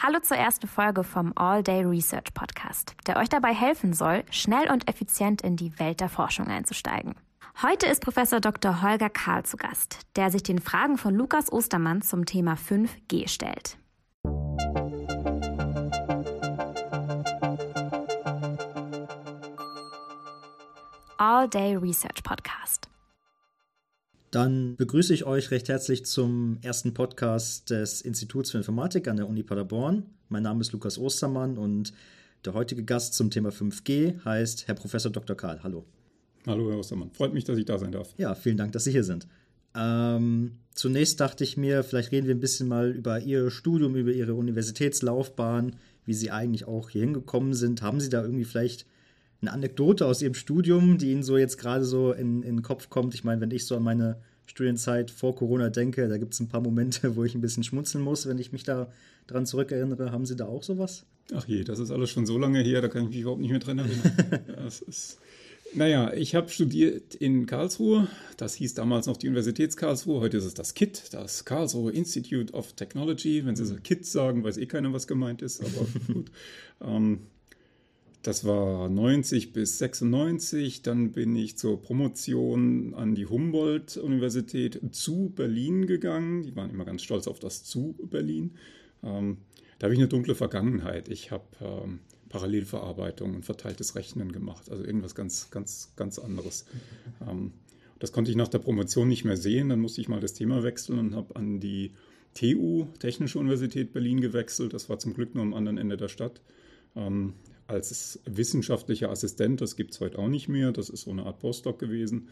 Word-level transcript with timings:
Hallo 0.00 0.20
zur 0.20 0.36
ersten 0.36 0.68
Folge 0.68 1.02
vom 1.02 1.32
All 1.34 1.64
Day 1.64 1.82
Research 1.82 2.32
Podcast, 2.32 2.94
der 3.08 3.16
euch 3.16 3.28
dabei 3.28 3.52
helfen 3.52 3.92
soll, 3.92 4.22
schnell 4.30 4.70
und 4.70 4.88
effizient 4.88 5.42
in 5.42 5.56
die 5.56 5.76
Welt 5.80 5.98
der 5.98 6.08
Forschung 6.08 6.46
einzusteigen. 6.46 7.16
Heute 7.62 7.86
ist 7.86 8.00
Professor 8.00 8.38
Dr. 8.38 8.80
Holger 8.80 9.10
Karl 9.10 9.44
zu 9.44 9.56
Gast, 9.56 9.98
der 10.14 10.30
sich 10.30 10.44
den 10.44 10.60
Fragen 10.60 10.98
von 10.98 11.16
Lukas 11.16 11.52
Ostermann 11.52 12.00
zum 12.02 12.26
Thema 12.26 12.54
5G 12.54 13.28
stellt. 13.28 13.76
All 21.16 21.48
Day 21.48 21.74
Research 21.74 22.22
Podcast. 22.22 22.87
Dann 24.30 24.76
begrüße 24.76 25.14
ich 25.14 25.24
euch 25.24 25.50
recht 25.50 25.70
herzlich 25.70 26.04
zum 26.04 26.58
ersten 26.60 26.92
Podcast 26.92 27.70
des 27.70 28.02
Instituts 28.02 28.50
für 28.50 28.58
Informatik 28.58 29.08
an 29.08 29.16
der 29.16 29.26
Uni 29.26 29.42
Paderborn. 29.42 30.04
Mein 30.28 30.42
Name 30.42 30.60
ist 30.60 30.72
Lukas 30.72 30.98
Ostermann 30.98 31.56
und 31.56 31.94
der 32.44 32.52
heutige 32.52 32.84
Gast 32.84 33.14
zum 33.14 33.30
Thema 33.30 33.48
5G 33.48 34.22
heißt 34.22 34.68
Herr 34.68 34.74
Professor 34.74 35.10
Dr. 35.10 35.34
Karl. 35.34 35.62
Hallo. 35.62 35.86
Hallo, 36.46 36.70
Herr 36.70 36.78
Ostermann. 36.78 37.10
Freut 37.12 37.32
mich, 37.32 37.44
dass 37.44 37.56
ich 37.56 37.64
da 37.64 37.78
sein 37.78 37.90
darf. 37.90 38.12
Ja, 38.18 38.34
vielen 38.34 38.58
Dank, 38.58 38.72
dass 38.72 38.84
Sie 38.84 38.92
hier 38.92 39.02
sind. 39.02 39.26
Ähm, 39.74 40.58
zunächst 40.74 41.20
dachte 41.20 41.42
ich 41.42 41.56
mir, 41.56 41.82
vielleicht 41.82 42.12
reden 42.12 42.26
wir 42.26 42.34
ein 42.34 42.40
bisschen 42.40 42.68
mal 42.68 42.90
über 42.90 43.20
Ihr 43.20 43.50
Studium, 43.50 43.96
über 43.96 44.12
Ihre 44.12 44.34
Universitätslaufbahn, 44.34 45.76
wie 46.04 46.14
Sie 46.14 46.30
eigentlich 46.30 46.66
auch 46.66 46.90
hier 46.90 47.00
hingekommen 47.00 47.54
sind. 47.54 47.80
Haben 47.80 48.00
Sie 48.00 48.10
da 48.10 48.22
irgendwie 48.22 48.44
vielleicht 48.44 48.84
eine 49.40 49.52
Anekdote 49.52 50.06
aus 50.06 50.22
Ihrem 50.22 50.34
Studium, 50.34 50.98
die 50.98 51.12
Ihnen 51.12 51.22
so 51.22 51.36
jetzt 51.36 51.58
gerade 51.58 51.84
so 51.84 52.12
in, 52.12 52.42
in 52.42 52.56
den 52.56 52.62
Kopf 52.62 52.90
kommt. 52.90 53.14
Ich 53.14 53.24
meine, 53.24 53.40
wenn 53.40 53.50
ich 53.50 53.66
so 53.66 53.76
an 53.76 53.82
meine 53.82 54.16
Studienzeit 54.46 55.10
vor 55.10 55.34
Corona 55.34 55.68
denke, 55.68 56.08
da 56.08 56.18
gibt 56.18 56.34
es 56.34 56.40
ein 56.40 56.48
paar 56.48 56.60
Momente, 56.60 57.16
wo 57.16 57.24
ich 57.24 57.34
ein 57.34 57.40
bisschen 57.40 57.62
schmunzeln 57.62 58.02
muss, 58.02 58.26
wenn 58.26 58.38
ich 58.38 58.52
mich 58.52 58.64
da 58.64 58.90
dran 59.26 59.46
zurückerinnere. 59.46 60.10
Haben 60.10 60.26
Sie 60.26 60.36
da 60.36 60.46
auch 60.46 60.62
sowas? 60.62 61.04
Ach 61.34 61.46
je, 61.46 61.62
das 61.62 61.78
ist 61.78 61.90
alles 61.90 62.10
schon 62.10 62.26
so 62.26 62.38
lange 62.38 62.60
her, 62.60 62.80
da 62.80 62.88
kann 62.88 63.04
ich 63.04 63.08
mich 63.10 63.20
überhaupt 63.20 63.40
nicht 63.40 63.50
mehr 63.50 63.60
dran 63.60 63.78
erinnern. 63.78 64.40
das 64.64 64.80
ist, 64.80 65.18
naja, 65.74 66.12
ich 66.14 66.34
habe 66.34 66.48
studiert 66.48 67.14
in 67.14 67.44
Karlsruhe. 67.44 68.08
Das 68.38 68.54
hieß 68.54 68.72
damals 68.74 69.06
noch 69.06 69.18
die 69.18 69.28
Universitäts 69.28 69.76
Karlsruhe. 69.76 70.20
Heute 70.20 70.38
ist 70.38 70.46
es 70.46 70.54
das 70.54 70.72
KIT, 70.72 71.12
das 71.12 71.44
Karlsruhe 71.44 71.92
Institute 71.92 72.54
of 72.54 72.72
Technology. 72.72 73.44
Wenn 73.44 73.56
Sie 73.56 73.66
so 73.66 73.76
KIT 73.76 74.06
sagen, 74.06 74.42
weiß 74.42 74.56
eh 74.56 74.66
keiner, 74.66 74.92
was 74.94 75.06
gemeint 75.06 75.42
ist, 75.42 75.60
aber 75.60 75.86
gut. 76.12 76.30
Ähm, 76.80 77.20
das 78.22 78.44
war 78.44 78.88
90 78.88 79.52
bis 79.52 79.78
96. 79.78 80.82
Dann 80.82 81.12
bin 81.12 81.36
ich 81.36 81.56
zur 81.56 81.80
Promotion 81.80 82.94
an 82.94 83.14
die 83.14 83.26
Humboldt-Universität 83.26 84.80
zu 84.92 85.32
Berlin 85.34 85.86
gegangen. 85.86 86.42
Die 86.42 86.56
waren 86.56 86.70
immer 86.70 86.84
ganz 86.84 87.02
stolz 87.02 87.28
auf 87.28 87.38
das 87.38 87.64
zu 87.64 87.94
Berlin. 88.10 88.52
Ähm, 89.02 89.38
da 89.78 89.84
habe 89.84 89.94
ich 89.94 90.00
eine 90.00 90.08
dunkle 90.08 90.34
Vergangenheit. 90.34 91.08
Ich 91.08 91.30
habe 91.30 91.44
ähm, 91.60 92.00
Parallelverarbeitung 92.28 93.36
und 93.36 93.44
verteiltes 93.44 93.94
Rechnen 93.94 94.32
gemacht. 94.32 94.70
Also 94.70 94.84
irgendwas 94.84 95.14
ganz, 95.14 95.50
ganz, 95.50 95.92
ganz 95.96 96.18
anderes. 96.18 96.66
Ähm, 97.26 97.52
das 98.00 98.12
konnte 98.12 98.30
ich 98.30 98.36
nach 98.36 98.48
der 98.48 98.58
Promotion 98.58 99.08
nicht 99.08 99.24
mehr 99.24 99.36
sehen. 99.36 99.68
Dann 99.68 99.80
musste 99.80 100.00
ich 100.00 100.08
mal 100.08 100.20
das 100.20 100.34
Thema 100.34 100.62
wechseln 100.62 100.98
und 100.98 101.14
habe 101.14 101.36
an 101.36 101.60
die 101.60 101.92
TU, 102.34 102.86
Technische 102.98 103.38
Universität 103.38 103.92
Berlin, 103.92 104.20
gewechselt. 104.20 104.74
Das 104.74 104.88
war 104.88 104.98
zum 104.98 105.14
Glück 105.14 105.34
nur 105.34 105.42
am 105.42 105.54
anderen 105.54 105.78
Ende 105.78 105.96
der 105.96 106.08
Stadt. 106.08 106.40
Ähm, 106.94 107.34
als 107.68 108.18
wissenschaftlicher 108.24 109.10
Assistent, 109.10 109.60
das 109.60 109.76
gibt 109.76 109.92
es 109.92 110.00
heute 110.00 110.18
auch 110.18 110.28
nicht 110.28 110.48
mehr, 110.48 110.72
das 110.72 110.88
ist 110.88 111.02
so 111.02 111.10
eine 111.10 111.26
Art 111.26 111.38
Postdoc 111.38 111.78
gewesen, 111.78 112.28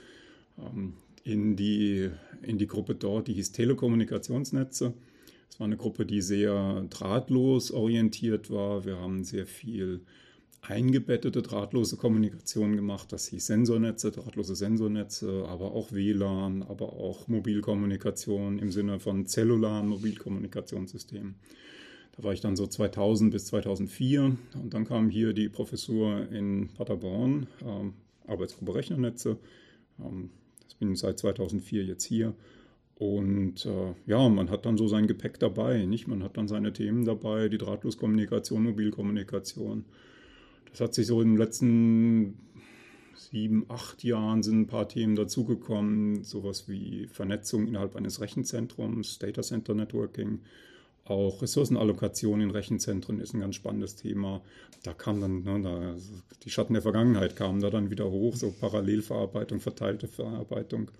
ähm, 0.59 0.95
in, 1.23 1.57
die, 1.57 2.11
in 2.43 2.59
die 2.59 2.67
Gruppe 2.67 2.95
dort, 2.95 3.29
die 3.29 3.35
hieß 3.35 3.53
Telekommunikationsnetze. 3.53 4.95
Es 5.51 5.61
war 5.61 5.67
eine 5.67 5.77
Gruppe, 5.77 6.07
die 6.07 6.23
sehr 6.23 6.87
drahtlos 6.89 7.71
orientiert 7.71 8.51
war. 8.51 8.85
Wir 8.85 8.97
haben 8.97 9.25
sehr 9.25 9.47
viel 9.47 10.01
eingebettete 10.63 11.43
drahtlose 11.43 11.97
Kommunikation 11.97 12.75
gemacht. 12.75 13.13
Das 13.13 13.29
hieß 13.29 13.45
Sensornetze, 13.47 14.11
drahtlose 14.13 14.57
Sensornetze, 14.57 15.45
aber 15.49 15.73
auch 15.73 15.93
WLAN, 15.93 16.63
aber 16.63 16.95
auch 16.95 17.29
Mobilkommunikation 17.29 18.59
im 18.59 18.71
Sinne 18.73 19.01
von 19.01 19.27
zellularen 19.27 19.89
Mobilkommunikationssystemen. 19.89 21.37
Da 22.17 22.25
war 22.25 22.33
ich 22.33 22.41
dann 22.41 22.57
so 22.57 22.67
2000 22.67 23.31
bis 23.31 23.47
2004 23.47 24.37
und 24.55 24.75
dann 24.75 24.85
kam 24.85 25.11
hier 25.11 25.33
die 25.33 25.49
Professur 25.49 26.31
in 26.31 26.69
Paderborn, 26.69 27.47
ähm, 27.65 27.95
Arbeitsgruppe 28.27 28.75
Rechnernetze. 28.75 29.39
Ähm, 30.01 30.31
ich 30.69 30.77
bin 30.77 30.95
seit 30.97 31.19
2004 31.19 31.85
jetzt 31.85 32.05
hier. 32.05 32.35
Und 32.99 33.67
äh, 33.67 33.95
ja, 34.07 34.27
man 34.31 34.49
hat 34.49 34.65
dann 34.65 34.79
so 34.79 34.89
sein 34.89 35.07
Gepäck 35.07 35.39
dabei, 35.39 35.85
nicht? 35.85 36.09
Man 36.09 36.23
hat 36.23 36.39
dann 36.39 36.49
seine 36.49 36.73
Themen 36.73 37.05
dabei, 37.05 37.51
die 37.51 37.59
Drahtloskommunikation, 37.59 38.63
Mobilkommunikation. 38.63 39.85
Das 40.71 40.81
hat 40.81 40.95
sich 40.95 41.07
so 41.07 41.21
in 41.21 41.33
den 41.33 41.37
letzten 41.37 42.39
sieben, 43.15 43.67
acht 43.69 44.03
Jahren 44.05 44.43
sind 44.43 44.61
ein 44.61 44.67
paar 44.67 44.89
Themen 44.89 45.17
dazugekommen, 45.17 46.25
sowas 46.25 46.69
wie 46.69 47.09
Vernetzung 47.09 47.67
innerhalb 47.67 47.97
eines 47.97 48.21
Rechenzentrums, 48.21 49.19
Data 49.19 49.43
Center 49.43 49.75
Networking, 49.75 50.41
auch 51.09 51.43
Ressourcenallokation 51.43 52.41
in 52.41 52.51
Rechenzentren 52.51 53.21
ist 53.21 53.35
ein 53.35 53.41
ganz 53.41 53.55
spannendes 53.55 53.97
Thema. 53.97 54.43
Da 54.83 54.93
kam 54.93 55.21
dann, 55.21 55.43
ne, 55.43 55.61
da, 55.63 55.95
die 56.43 56.51
Schatten 56.51 56.75
der 56.75 56.83
Vergangenheit 56.83 57.37
kamen 57.37 57.61
da 57.61 57.71
dann 57.71 57.91
wieder 57.91 58.11
hoch, 58.11 58.37
so 58.37 58.53
Parallelverarbeitung, 58.53 59.61
verteilte 59.61 60.09
Verarbeitung, 60.09 60.91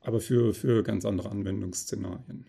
aber 0.00 0.20
für, 0.20 0.54
für 0.54 0.82
ganz 0.82 1.04
andere 1.04 1.30
Anwendungsszenarien. 1.30 2.46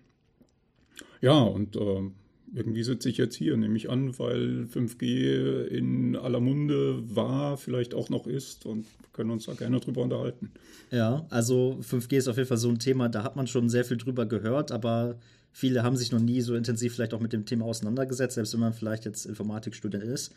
Ja, 1.21 1.41
und 1.41 1.75
äh, 1.75 2.09
irgendwie 2.53 2.83
sitze 2.83 3.09
ich 3.09 3.17
jetzt 3.17 3.35
hier, 3.35 3.57
nehme 3.57 3.75
ich 3.77 3.89
an, 3.89 4.17
weil 4.19 4.67
5G 4.73 5.65
in 5.65 6.15
aller 6.15 6.39
Munde 6.39 7.01
war, 7.15 7.57
vielleicht 7.57 7.93
auch 7.93 8.09
noch 8.09 8.27
ist 8.27 8.65
und 8.65 8.85
können 9.11 9.31
uns 9.31 9.45
da 9.45 9.53
gerne 9.53 9.79
drüber 9.79 10.01
unterhalten. 10.01 10.51
Ja, 10.91 11.25
also 11.29 11.79
5G 11.81 12.17
ist 12.17 12.27
auf 12.27 12.37
jeden 12.37 12.47
Fall 12.47 12.57
so 12.57 12.69
ein 12.69 12.79
Thema, 12.79 13.09
da 13.09 13.23
hat 13.23 13.35
man 13.35 13.47
schon 13.47 13.69
sehr 13.69 13.85
viel 13.85 13.97
drüber 13.97 14.25
gehört, 14.25 14.71
aber 14.71 15.17
Viele 15.55 15.83
haben 15.83 15.95
sich 15.95 16.11
noch 16.11 16.19
nie 16.19 16.41
so 16.41 16.55
intensiv 16.55 16.95
vielleicht 16.95 17.13
auch 17.13 17.19
mit 17.19 17.31
dem 17.31 17.45
Thema 17.45 17.65
auseinandergesetzt, 17.65 18.33
selbst 18.33 18.53
wenn 18.53 18.59
man 18.59 18.73
vielleicht 18.73 19.05
jetzt 19.05 19.27
Informatikstudent 19.27 20.03
ist. 20.03 20.33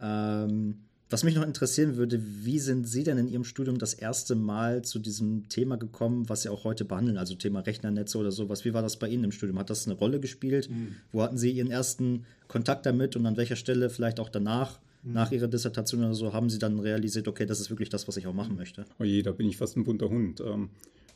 Ähm, 0.00 0.78
was 1.10 1.22
mich 1.22 1.34
noch 1.34 1.46
interessieren 1.46 1.96
würde, 1.96 2.20
wie 2.44 2.58
sind 2.58 2.88
Sie 2.88 3.04
denn 3.04 3.18
in 3.18 3.28
Ihrem 3.28 3.44
Studium 3.44 3.78
das 3.78 3.94
erste 3.94 4.34
Mal 4.34 4.82
zu 4.82 4.98
diesem 4.98 5.48
Thema 5.48 5.76
gekommen, 5.76 6.28
was 6.28 6.42
Sie 6.42 6.48
auch 6.48 6.64
heute 6.64 6.84
behandeln, 6.84 7.18
also 7.18 7.34
Thema 7.34 7.60
Rechnernetze 7.60 8.18
oder 8.18 8.32
sowas? 8.32 8.64
Wie 8.64 8.72
war 8.72 8.82
das 8.82 8.98
bei 8.98 9.08
Ihnen 9.08 9.24
im 9.24 9.32
Studium? 9.32 9.58
Hat 9.58 9.70
das 9.70 9.86
eine 9.86 9.96
Rolle 9.96 10.18
gespielt? 10.18 10.70
Mhm. 10.70 10.96
Wo 11.12 11.22
hatten 11.22 11.36
Sie 11.36 11.50
Ihren 11.50 11.70
ersten 11.70 12.24
Kontakt 12.48 12.86
damit 12.86 13.16
und 13.16 13.26
an 13.26 13.36
welcher 13.36 13.56
Stelle 13.56 13.90
vielleicht 13.90 14.18
auch 14.18 14.30
danach? 14.30 14.80
Mhm. 15.02 15.12
Nach 15.12 15.30
Ihrer 15.30 15.48
Dissertation 15.48 16.02
oder 16.02 16.14
so 16.14 16.32
haben 16.32 16.48
Sie 16.48 16.58
dann 16.58 16.78
realisiert, 16.78 17.28
okay, 17.28 17.44
das 17.44 17.60
ist 17.60 17.70
wirklich 17.70 17.90
das, 17.90 18.08
was 18.08 18.16
ich 18.16 18.26
auch 18.26 18.34
machen 18.34 18.56
möchte? 18.56 18.86
Oh 18.98 19.04
je, 19.04 19.22
da 19.22 19.32
bin 19.32 19.46
ich 19.46 19.58
fast 19.58 19.76
ein 19.76 19.84
bunter 19.84 20.08
Hund. 20.08 20.40
Ähm, 20.40 20.70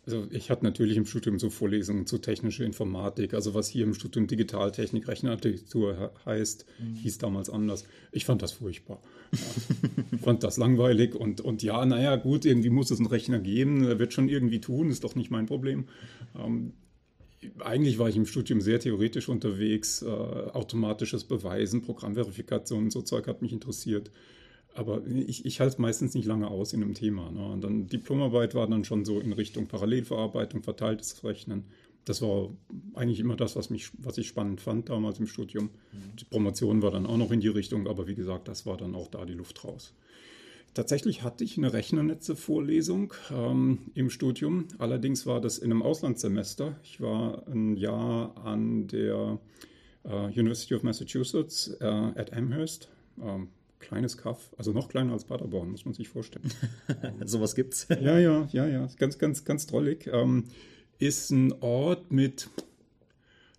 also 0.08 0.26
ich 0.30 0.50
hatte 0.50 0.64
natürlich 0.64 0.96
im 0.96 1.04
Studium 1.04 1.38
so 1.38 1.50
Vorlesungen 1.50 2.06
zu 2.06 2.16
technischer 2.16 2.64
Informatik, 2.64 3.34
also 3.34 3.52
was 3.52 3.68
hier 3.68 3.84
im 3.84 3.92
Studium 3.92 4.26
Digitaltechnik, 4.26 5.06
Rechenarchitektur 5.06 6.12
heißt, 6.24 6.64
mhm. 6.78 6.94
hieß 6.94 7.18
damals 7.18 7.50
anders. 7.50 7.84
Ich 8.10 8.24
fand 8.24 8.40
das 8.40 8.52
furchtbar. 8.52 9.02
Ja. 9.32 9.38
ich 10.12 10.20
fand 10.20 10.42
das 10.42 10.56
langweilig 10.56 11.14
und, 11.14 11.42
und 11.42 11.62
ja, 11.62 11.84
naja, 11.84 12.16
gut, 12.16 12.46
irgendwie 12.46 12.70
muss 12.70 12.90
es 12.90 12.98
einen 12.98 13.08
Rechner 13.08 13.38
geben, 13.38 13.84
er 13.84 13.98
wird 13.98 14.14
schon 14.14 14.30
irgendwie 14.30 14.60
tun, 14.60 14.88
ist 14.88 15.04
doch 15.04 15.14
nicht 15.14 15.30
mein 15.30 15.44
Problem. 15.44 15.84
Ähm, 16.38 16.72
eigentlich 17.60 17.98
war 17.98 18.08
ich 18.08 18.16
im 18.16 18.26
Studium 18.26 18.62
sehr 18.62 18.80
theoretisch 18.80 19.28
unterwegs, 19.28 20.00
äh, 20.02 20.06
automatisches 20.08 21.24
Beweisen, 21.24 21.82
Programmverifikation, 21.82 22.90
so 22.90 23.02
Zeug 23.02 23.26
hat 23.26 23.42
mich 23.42 23.52
interessiert. 23.52 24.10
Aber 24.78 25.04
ich, 25.08 25.44
ich 25.44 25.58
halte 25.58 25.72
es 25.72 25.78
meistens 25.78 26.14
nicht 26.14 26.24
lange 26.24 26.48
aus 26.48 26.72
in 26.72 26.84
einem 26.84 26.94
Thema. 26.94 27.32
Ne? 27.32 27.44
Und 27.44 27.64
dann 27.64 27.88
Diplomarbeit 27.88 28.54
war 28.54 28.68
dann 28.68 28.84
schon 28.84 29.04
so 29.04 29.18
in 29.18 29.32
Richtung 29.32 29.66
Parallelverarbeitung, 29.66 30.62
verteiltes 30.62 31.24
Rechnen. 31.24 31.64
Das 32.04 32.22
war 32.22 32.50
eigentlich 32.94 33.18
immer 33.18 33.34
das, 33.34 33.56
was, 33.56 33.70
mich, 33.70 33.90
was 33.98 34.18
ich 34.18 34.28
spannend 34.28 34.60
fand 34.60 34.88
damals 34.88 35.18
im 35.18 35.26
Studium. 35.26 35.64
Mhm. 35.64 36.16
Die 36.20 36.24
Promotion 36.24 36.80
war 36.80 36.92
dann 36.92 37.06
auch 37.06 37.16
noch 37.16 37.32
in 37.32 37.40
die 37.40 37.48
Richtung, 37.48 37.88
aber 37.88 38.06
wie 38.06 38.14
gesagt, 38.14 38.46
das 38.46 38.66
war 38.66 38.76
dann 38.76 38.94
auch 38.94 39.08
da 39.08 39.24
die 39.24 39.34
Luft 39.34 39.64
raus. 39.64 39.94
Tatsächlich 40.74 41.24
hatte 41.24 41.42
ich 41.42 41.58
eine 41.58 41.72
Rechnernetze-Vorlesung 41.72 43.14
ähm, 43.32 43.78
im 43.94 44.10
Studium. 44.10 44.68
Allerdings 44.78 45.26
war 45.26 45.40
das 45.40 45.58
in 45.58 45.72
einem 45.72 45.82
Auslandssemester. 45.82 46.76
Ich 46.84 47.00
war 47.00 47.48
ein 47.48 47.76
Jahr 47.76 48.36
an 48.44 48.86
der 48.86 49.40
äh, 50.04 50.26
University 50.26 50.76
of 50.76 50.84
Massachusetts 50.84 51.76
äh, 51.80 51.84
at 51.84 52.32
Amherst. 52.32 52.88
Ähm, 53.20 53.48
kleines 53.78 54.16
Kaff, 54.16 54.54
also 54.56 54.72
noch 54.72 54.88
kleiner 54.88 55.12
als 55.12 55.24
Paderborn, 55.24 55.70
muss 55.70 55.84
man 55.84 55.94
sich 55.94 56.08
vorstellen. 56.08 56.50
Sowas 57.24 57.54
gibt's. 57.54 57.86
ja, 57.88 58.18
ja, 58.18 58.48
ja, 58.52 58.66
ja, 58.66 58.88
ganz, 58.98 59.18
ganz, 59.18 59.44
ganz 59.44 59.66
drollig. 59.66 60.08
Ähm, 60.12 60.44
ist 60.98 61.30
ein 61.30 61.52
Ort 61.60 62.10
mit 62.10 62.48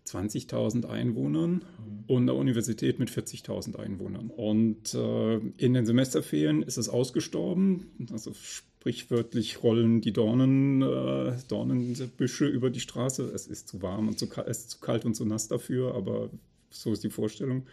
20.000 0.06 0.86
Einwohnern 0.86 1.52
mhm. 1.52 2.04
und 2.08 2.24
einer 2.24 2.36
Universität 2.36 3.00
mit 3.00 3.10
40.000 3.10 3.78
Einwohnern. 3.78 4.30
Und 4.30 4.94
äh, 4.94 5.38
in 5.58 5.74
den 5.74 5.86
Semesterferien 5.86 6.64
ist 6.64 6.78
es 6.78 6.90
ausgestorben. 6.90 8.08
Also 8.12 8.34
sprichwörtlich 8.34 9.62
rollen 9.64 10.02
die 10.02 10.14
Dornen, 10.14 10.82
äh, 10.82 11.34
Dornenbüsche 11.48 12.48
über 12.48 12.70
die 12.70 12.80
Straße. 12.80 13.24
Es 13.24 13.48
ist 13.48 13.68
zu 13.68 13.82
warm 13.82 14.08
und 14.08 14.18
zu, 14.18 14.28
es 14.46 14.60
ist 14.60 14.70
zu 14.72 14.80
kalt 14.80 15.06
und 15.06 15.16
zu 15.16 15.26
nass 15.26 15.48
dafür, 15.48 15.96
aber 15.96 16.30
so 16.70 16.92
ist 16.92 17.04
die 17.04 17.10
Vorstellung. 17.10 17.66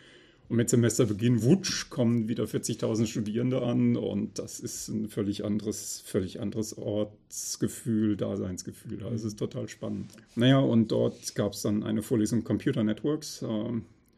Und 0.48 0.56
mit 0.56 0.70
Semesterbeginn, 0.70 1.42
wutsch, 1.42 1.90
kommen 1.90 2.28
wieder 2.28 2.44
40.000 2.44 3.06
Studierende 3.06 3.62
an 3.62 3.96
und 3.96 4.38
das 4.38 4.60
ist 4.60 4.88
ein 4.88 5.08
völlig 5.08 5.44
anderes, 5.44 6.02
völlig 6.04 6.40
anderes 6.40 6.78
Ortsgefühl, 6.78 8.16
Daseinsgefühl. 8.16 9.02
Also 9.02 9.14
es 9.14 9.24
ist 9.24 9.38
total 9.38 9.68
spannend. 9.68 10.12
Naja, 10.36 10.58
und 10.58 10.92
dort 10.92 11.34
gab 11.34 11.52
es 11.52 11.62
dann 11.62 11.82
eine 11.82 12.02
Vorlesung 12.02 12.44
Computer 12.44 12.84
Networks 12.84 13.42
äh, 13.42 13.72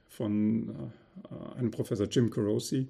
von 0.09 0.69
äh, 0.69 1.59
einem 1.59 1.71
Professor 1.71 2.07
Jim 2.07 2.31
Carosi, 2.31 2.89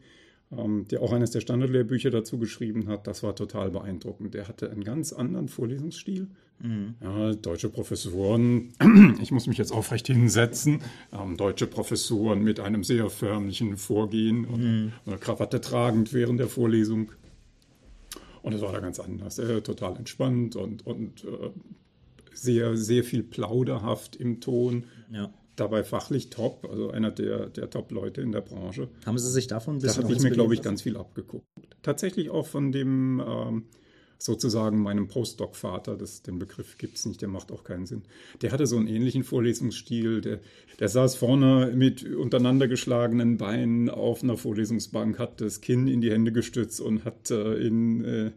der 0.51 1.03
auch 1.03 1.13
eines 1.13 1.31
der 1.31 1.41
Standardlehrbücher 1.41 2.11
dazu 2.11 2.39
geschrieben 2.39 2.89
hat. 2.89 3.07
Das 3.07 3.23
war 3.23 3.37
total 3.37 3.71
beeindruckend. 3.71 4.33
Der 4.33 4.49
hatte 4.49 4.71
einen 4.71 4.83
ganz 4.83 5.13
anderen 5.13 5.49
Vorlesungsstil. 5.49 6.29
Mhm. 6.61 6.95
Ja, 7.03 7.35
deutsche 7.35 7.69
Professoren, 7.69 8.73
ich 9.23 9.31
muss 9.31 9.47
mich 9.47 9.59
jetzt 9.59 9.73
aufrecht 9.73 10.07
hinsetzen, 10.07 10.81
ähm, 11.13 11.37
deutsche 11.37 11.67
Professoren 11.67 12.43
mit 12.43 12.61
einem 12.61 12.83
sehr 12.83 13.11
förmlichen 13.11 13.77
Vorgehen 13.77 14.45
und 14.47 14.61
mhm. 14.61 14.93
eine 15.07 15.19
Krawatte 15.19 15.61
tragend 15.61 16.13
während 16.13 16.41
der 16.41 16.49
Vorlesung. 16.49 17.13
Und 18.43 18.55
es 18.55 18.63
war 18.63 18.73
da 18.73 18.81
ganz 18.81 18.99
anders. 18.99 19.39
Er 19.39 19.63
total 19.63 19.97
entspannt 19.97 20.57
und, 20.57 20.87
und 20.87 21.25
äh, 21.25 21.51
sehr, 22.33 22.77
sehr 22.77 23.05
viel 23.05 23.23
plauderhaft 23.23 24.17
im 24.17 24.41
Ton. 24.41 24.85
Ja 25.13 25.31
dabei 25.61 25.85
fachlich 25.85 26.31
top, 26.31 26.67
also 26.71 26.91
einer 26.91 27.11
der, 27.11 27.49
der 27.49 27.71
Top-Leute 27.71 28.21
in 28.21 28.33
der 28.33 28.41
Branche. 28.41 28.89
Haben 29.05 29.19
Sie 29.19 29.31
sich 29.31 29.47
davon 29.47 29.77
ein 29.77 29.81
bisschen 29.81 30.03
Da 30.03 30.09
habe 30.09 30.15
ich 30.15 30.23
mir, 30.23 30.31
glaube 30.31 30.55
ich, 30.55 30.63
ganz 30.63 30.83
viel 30.83 30.97
abgeguckt. 30.97 31.47
Tatsächlich 31.83 32.31
auch 32.31 32.47
von 32.47 32.73
dem 32.73 33.23
ähm, 33.27 33.65
sozusagen 34.19 34.83
meinem 34.83 35.09
Postdoc-Vater, 35.09 35.97
den 36.27 36.39
Begriff 36.39 36.77
gibt 36.77 36.97
es 36.97 37.07
nicht, 37.07 37.23
der 37.23 37.29
macht 37.29 37.53
auch 37.53 37.63
keinen 37.63 37.87
Sinn. 37.87 38.03
Der 38.43 38.51
hatte 38.51 38.67
so 38.67 38.77
einen 38.77 38.89
ähnlichen 38.89 39.23
Vorlesungsstil, 39.23 40.21
der, 40.21 40.41
der 40.81 40.89
saß 40.89 41.15
vorne 41.15 41.73
mit 41.75 42.05
untereinander 42.05 42.67
geschlagenen 42.67 43.37
Beinen 43.39 43.89
auf 43.89 44.23
einer 44.23 44.37
Vorlesungsbank, 44.37 45.19
hat 45.19 45.41
das 45.41 45.61
Kinn 45.61 45.87
in 45.87 46.01
die 46.01 46.11
Hände 46.11 46.33
gestützt 46.33 46.81
und 46.81 47.05
hat 47.05 47.31
äh, 47.31 47.55
in 47.55 48.05
äh, 48.05 48.31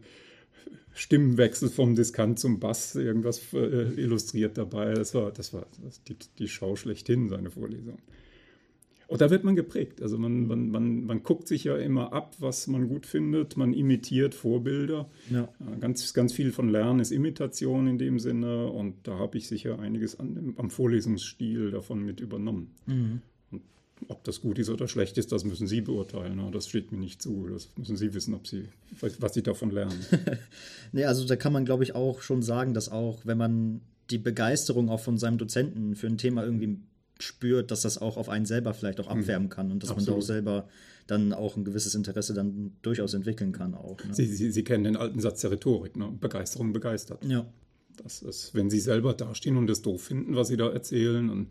Stimmenwechsel 0.94 1.70
vom 1.70 1.94
Diskant 1.94 2.38
zum 2.38 2.60
Bass 2.60 2.94
irgendwas 2.94 3.40
äh, 3.54 3.56
illustriert 3.96 4.58
dabei. 4.58 4.92
Das 4.94 5.14
war, 5.14 5.30
das 5.32 5.54
war 5.54 5.66
das, 5.82 6.02
die, 6.04 6.16
die 6.38 6.48
Schau 6.48 6.76
schlechthin, 6.76 7.28
seine 7.28 7.50
Vorlesung. 7.50 7.98
Und 9.12 9.20
da 9.20 9.30
wird 9.30 9.44
man 9.44 9.54
geprägt. 9.56 10.00
Also 10.00 10.16
man, 10.16 10.46
man, 10.46 10.70
man, 10.70 11.04
man 11.04 11.22
guckt 11.22 11.46
sich 11.46 11.64
ja 11.64 11.76
immer 11.76 12.14
ab, 12.14 12.34
was 12.38 12.66
man 12.66 12.88
gut 12.88 13.04
findet. 13.04 13.58
Man 13.58 13.74
imitiert 13.74 14.34
Vorbilder. 14.34 15.10
Ja. 15.28 15.50
Ganz, 15.80 16.14
ganz 16.14 16.32
viel 16.32 16.50
von 16.50 16.70
Lernen 16.70 17.00
ist 17.00 17.10
Imitation 17.10 17.88
in 17.88 17.98
dem 17.98 18.18
Sinne. 18.18 18.68
Und 18.68 19.06
da 19.06 19.18
habe 19.18 19.36
ich 19.36 19.48
sicher 19.48 19.78
einiges 19.78 20.18
an, 20.18 20.54
am 20.56 20.70
Vorlesungsstil 20.70 21.72
davon 21.72 22.06
mit 22.06 22.20
übernommen. 22.20 22.74
Mhm. 22.86 23.20
Ob 24.08 24.24
das 24.24 24.40
gut 24.40 24.58
ist 24.58 24.68
oder 24.68 24.88
schlecht 24.88 25.18
ist, 25.18 25.32
das 25.32 25.44
müssen 25.44 25.66
Sie 25.66 25.80
beurteilen. 25.80 26.36
Ne? 26.36 26.50
Das 26.52 26.68
steht 26.68 26.92
mir 26.92 26.98
nicht 26.98 27.22
zu. 27.22 27.48
Das 27.48 27.68
müssen 27.76 27.96
Sie 27.96 28.14
wissen, 28.14 28.34
ob 28.34 28.46
Sie, 28.46 28.68
was 29.18 29.34
Sie 29.34 29.42
davon 29.42 29.70
lernen. 29.70 29.98
nee, 30.92 31.04
also 31.04 31.26
da 31.26 31.36
kann 31.36 31.52
man, 31.52 31.64
glaube 31.64 31.84
ich, 31.84 31.94
auch 31.94 32.22
schon 32.22 32.42
sagen, 32.42 32.74
dass 32.74 32.88
auch, 32.90 33.20
wenn 33.24 33.38
man 33.38 33.80
die 34.10 34.18
Begeisterung 34.18 34.88
auch 34.88 35.00
von 35.00 35.18
seinem 35.18 35.38
Dozenten 35.38 35.94
für 35.94 36.06
ein 36.06 36.18
Thema 36.18 36.44
irgendwie 36.44 36.78
spürt, 37.18 37.70
dass 37.70 37.82
das 37.82 37.98
auch 37.98 38.16
auf 38.16 38.28
einen 38.28 38.46
selber 38.46 38.74
vielleicht 38.74 39.00
auch 39.00 39.10
hm. 39.10 39.20
abwärmen 39.20 39.48
kann 39.48 39.70
und 39.70 39.82
dass 39.82 39.90
Absolut. 39.90 40.08
man 40.08 40.14
da 40.14 40.18
auch 40.18 40.26
selber 40.26 40.68
dann 41.06 41.32
auch 41.32 41.56
ein 41.56 41.64
gewisses 41.64 41.94
Interesse 41.94 42.34
dann 42.34 42.72
durchaus 42.82 43.14
entwickeln 43.14 43.52
kann 43.52 43.74
auch. 43.74 44.02
Ne? 44.04 44.14
Sie, 44.14 44.26
Sie, 44.26 44.50
Sie, 44.50 44.64
kennen 44.64 44.84
den 44.84 44.96
alten 44.96 45.20
Satz 45.20 45.40
der 45.40 45.50
Rhetorik, 45.50 45.96
ne? 45.96 46.12
Begeisterung 46.20 46.72
begeistert. 46.72 47.24
Ja. 47.24 47.46
Das 48.02 48.22
ist, 48.22 48.54
wenn 48.54 48.70
Sie 48.70 48.80
selber 48.80 49.12
dastehen 49.14 49.56
und 49.56 49.68
es 49.68 49.82
doof 49.82 50.02
finden, 50.02 50.34
was 50.34 50.48
Sie 50.48 50.56
da 50.56 50.70
erzählen 50.70 51.28
und 51.28 51.48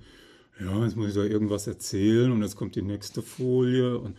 ja, 0.60 0.84
jetzt 0.84 0.96
muss 0.96 1.10
ich 1.10 1.16
da 1.16 1.24
irgendwas 1.24 1.68
erzählen 1.68 2.32
und 2.32 2.42
jetzt 2.42 2.56
kommt 2.56 2.76
die 2.76 2.82
nächste 2.82 3.22
Folie 3.22 3.98
und 3.98 4.16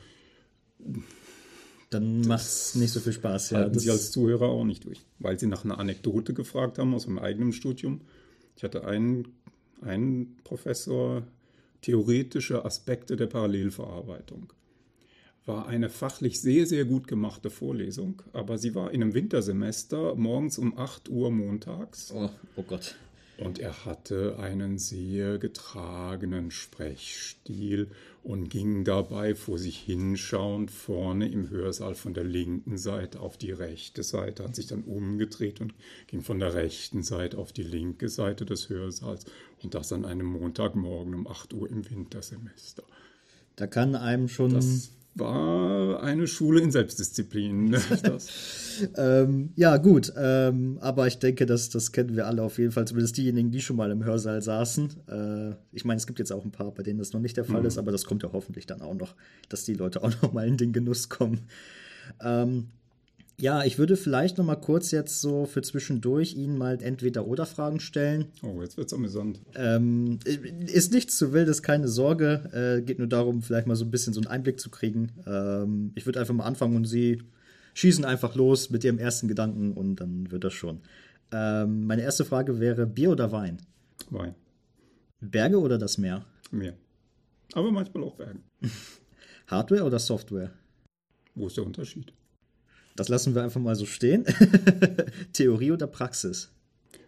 dann 1.90 2.23
macht 2.23 2.43
es 2.43 2.75
nicht 2.75 2.90
so 2.90 3.00
viel 3.00 3.12
Spaß. 3.12 3.50
Ja, 3.50 3.58
halten 3.58 3.79
Sie 3.79 3.90
als 3.90 4.11
Zuhörer 4.11 4.46
auch 4.46 4.64
nicht 4.64 4.84
durch, 4.84 5.00
weil 5.19 5.38
Sie 5.38 5.46
nach 5.46 5.64
einer 5.64 5.79
Anekdote 5.79 6.32
gefragt 6.32 6.79
haben 6.79 6.94
aus 6.94 7.06
meinem 7.06 7.19
eigenen 7.19 7.52
Studium. 7.52 8.00
Ich 8.56 8.64
hatte 8.64 8.84
einen, 8.87 9.29
einen 9.82 10.37
Professor, 10.43 11.23
theoretische 11.82 12.64
Aspekte 12.64 13.17
der 13.17 13.26
Parallelverarbeitung. 13.26 14.52
War 15.44 15.67
eine 15.67 15.90
fachlich 15.90 16.40
sehr, 16.40 16.67
sehr 16.67 16.84
gut 16.84 17.08
gemachte 17.08 17.50
Vorlesung, 17.50 18.23
aber 18.32 18.58
sie 18.58 18.75
war 18.75 18.93
in 18.93 19.02
einem 19.02 19.14
Wintersemester 19.14 20.14
morgens 20.14 20.56
um 20.56 20.79
8 20.79 21.08
Uhr 21.08 21.31
montags. 21.31 22.12
Oh, 22.14 22.31
oh 22.56 22.62
Gott. 22.62 22.94
Und 23.44 23.58
er 23.58 23.84
hatte 23.84 24.38
einen 24.38 24.78
sehr 24.78 25.38
getragenen 25.38 26.50
Sprechstil 26.50 27.90
und 28.22 28.48
ging 28.48 28.84
dabei 28.84 29.34
vor 29.34 29.58
sich 29.58 29.78
hinschauend 29.78 30.70
vorne 30.70 31.28
im 31.28 31.50
Hörsaal 31.50 31.94
von 31.94 32.14
der 32.14 32.24
linken 32.24 32.78
Seite 32.78 33.20
auf 33.20 33.36
die 33.36 33.50
rechte 33.50 34.04
Seite, 34.04 34.44
hat 34.44 34.54
sich 34.54 34.68
dann 34.68 34.84
umgedreht 34.84 35.60
und 35.60 35.74
ging 36.06 36.22
von 36.22 36.38
der 36.38 36.54
rechten 36.54 37.02
Seite 37.02 37.38
auf 37.38 37.52
die 37.52 37.64
linke 37.64 38.08
Seite 38.08 38.46
des 38.46 38.68
Hörsaals 38.68 39.24
und 39.62 39.74
das 39.74 39.92
an 39.92 40.04
einem 40.04 40.26
Montagmorgen 40.26 41.14
um 41.14 41.26
8 41.26 41.52
Uhr 41.52 41.68
im 41.68 41.88
Wintersemester. 41.90 42.84
Da 43.56 43.66
kann 43.66 43.96
einem 43.96 44.28
schon 44.28 44.54
das 44.54 44.92
war 45.14 46.02
eine 46.02 46.26
Schule 46.26 46.60
in 46.60 46.70
Selbstdisziplin. 46.70 47.76
ähm, 48.96 49.50
ja, 49.56 49.76
gut. 49.76 50.12
Ähm, 50.16 50.78
aber 50.80 51.06
ich 51.06 51.18
denke, 51.18 51.46
das, 51.46 51.68
das 51.70 51.92
kennen 51.92 52.16
wir 52.16 52.26
alle 52.26 52.42
auf 52.42 52.58
jeden 52.58 52.72
Fall, 52.72 52.86
zumindest 52.86 53.16
diejenigen, 53.16 53.50
die 53.50 53.60
schon 53.60 53.76
mal 53.76 53.90
im 53.90 54.04
Hörsaal 54.04 54.40
saßen. 54.40 54.88
Äh, 55.08 55.54
ich 55.72 55.84
meine, 55.84 55.98
es 55.98 56.06
gibt 56.06 56.18
jetzt 56.18 56.32
auch 56.32 56.44
ein 56.44 56.50
paar, 56.50 56.72
bei 56.72 56.82
denen 56.82 56.98
das 56.98 57.12
noch 57.12 57.20
nicht 57.20 57.36
der 57.36 57.44
Fall 57.44 57.60
mhm. 57.60 57.66
ist, 57.66 57.78
aber 57.78 57.92
das 57.92 58.04
kommt 58.04 58.22
ja 58.22 58.30
hoffentlich 58.32 58.66
dann 58.66 58.80
auch 58.80 58.94
noch, 58.94 59.14
dass 59.48 59.64
die 59.64 59.74
Leute 59.74 60.02
auch 60.02 60.22
noch 60.22 60.32
mal 60.32 60.46
in 60.46 60.56
den 60.56 60.72
Genuss 60.72 61.08
kommen. 61.08 61.42
Ähm, 62.22 62.68
ja, 63.42 63.64
ich 63.64 63.76
würde 63.76 63.96
vielleicht 63.96 64.38
noch 64.38 64.44
mal 64.44 64.54
kurz 64.54 64.92
jetzt 64.92 65.20
so 65.20 65.46
für 65.46 65.62
zwischendurch 65.62 66.36
Ihnen 66.36 66.56
mal 66.56 66.80
entweder 66.80 67.26
oder 67.26 67.44
Fragen 67.44 67.80
stellen. 67.80 68.26
Oh, 68.40 68.62
jetzt 68.62 68.76
wird's 68.76 68.92
amüsant. 68.94 69.40
Ähm, 69.56 70.20
ist 70.24 70.92
nichts 70.92 71.18
zu 71.18 71.32
wildes, 71.32 71.60
keine 71.60 71.88
Sorge. 71.88 72.78
Äh, 72.78 72.82
geht 72.82 73.00
nur 73.00 73.08
darum, 73.08 73.42
vielleicht 73.42 73.66
mal 73.66 73.74
so 73.74 73.84
ein 73.84 73.90
bisschen 73.90 74.12
so 74.12 74.20
einen 74.20 74.28
Einblick 74.28 74.60
zu 74.60 74.70
kriegen. 74.70 75.10
Ähm, 75.26 75.90
ich 75.96 76.06
würde 76.06 76.20
einfach 76.20 76.32
mal 76.34 76.44
anfangen 76.44 76.76
und 76.76 76.84
Sie 76.84 77.20
schießen 77.74 78.04
einfach 78.04 78.36
los 78.36 78.70
mit 78.70 78.84
Ihrem 78.84 79.00
ersten 79.00 79.26
Gedanken 79.26 79.72
und 79.72 79.96
dann 79.96 80.30
wird 80.30 80.44
das 80.44 80.52
schon. 80.52 80.78
Ähm, 81.32 81.84
meine 81.84 82.02
erste 82.02 82.24
Frage 82.24 82.60
wäre: 82.60 82.86
Bier 82.86 83.10
oder 83.10 83.32
Wein? 83.32 83.58
Wein. 84.10 84.36
Berge 85.20 85.58
oder 85.58 85.78
das 85.78 85.98
Meer? 85.98 86.24
Meer. 86.52 86.74
Aber 87.54 87.72
manchmal 87.72 88.04
auch 88.04 88.14
Berge. 88.14 88.38
Hardware 89.48 89.82
oder 89.82 89.98
Software? 89.98 90.52
Wo 91.34 91.48
ist 91.48 91.56
der 91.56 91.67
Unterschied? 91.67 92.12
Das 92.96 93.08
lassen 93.08 93.34
wir 93.34 93.43
einfach 93.43 93.61
mal 93.61 93.77
so 93.77 93.87
stehen. 93.87 94.25
Theorie 95.32 95.72
oder 95.72 95.87
Praxis? 95.87 96.51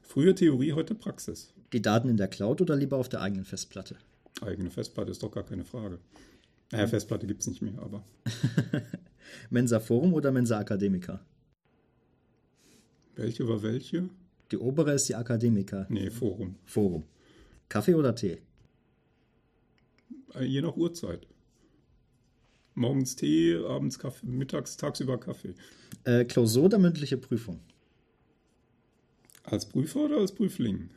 Früher 0.02 0.34
Theorie, 0.34 0.72
heute 0.72 0.94
Praxis. 0.94 1.52
Die 1.72 1.82
Daten 1.82 2.08
in 2.08 2.16
der 2.16 2.28
Cloud 2.28 2.60
oder 2.60 2.76
lieber 2.76 2.96
auf 2.96 3.08
der 3.08 3.20
eigenen 3.20 3.44
Festplatte? 3.44 3.96
Eigene 4.40 4.70
Festplatte 4.70 5.10
ist 5.10 5.22
doch 5.22 5.30
gar 5.30 5.44
keine 5.44 5.64
Frage. 5.64 5.98
Naja, 6.72 6.86
Festplatte 6.86 7.26
gibt 7.26 7.42
es 7.42 7.46
nicht 7.46 7.62
mehr, 7.62 7.78
aber. 7.78 8.04
Mensa 9.50 9.80
Forum 9.80 10.14
oder 10.14 10.32
Mensa 10.32 10.58
Akademiker? 10.58 11.20
Welche 13.16 13.46
war 13.46 13.62
welche? 13.62 14.08
Die 14.50 14.58
obere 14.58 14.92
ist 14.92 15.08
die 15.08 15.14
Akademiker. 15.14 15.86
Nee, 15.88 16.10
Forum. 16.10 16.56
Forum. 16.64 17.04
Kaffee 17.68 17.94
oder 17.94 18.14
Tee? 18.14 18.38
Je 20.40 20.62
nach 20.62 20.76
Uhrzeit. 20.76 21.26
Morgens 22.74 23.16
Tee, 23.16 23.56
abends 23.56 23.98
Kaffee, 23.98 24.26
mittags, 24.26 24.76
tagsüber 24.76 25.18
Kaffee. 25.18 25.54
Äh, 26.04 26.24
Klausur 26.24 26.64
oder 26.64 26.78
mündliche 26.78 27.16
Prüfung? 27.16 27.60
Als 29.44 29.66
Prüfer 29.66 30.00
oder 30.06 30.16
als 30.16 30.32
Prüfling? 30.32 30.90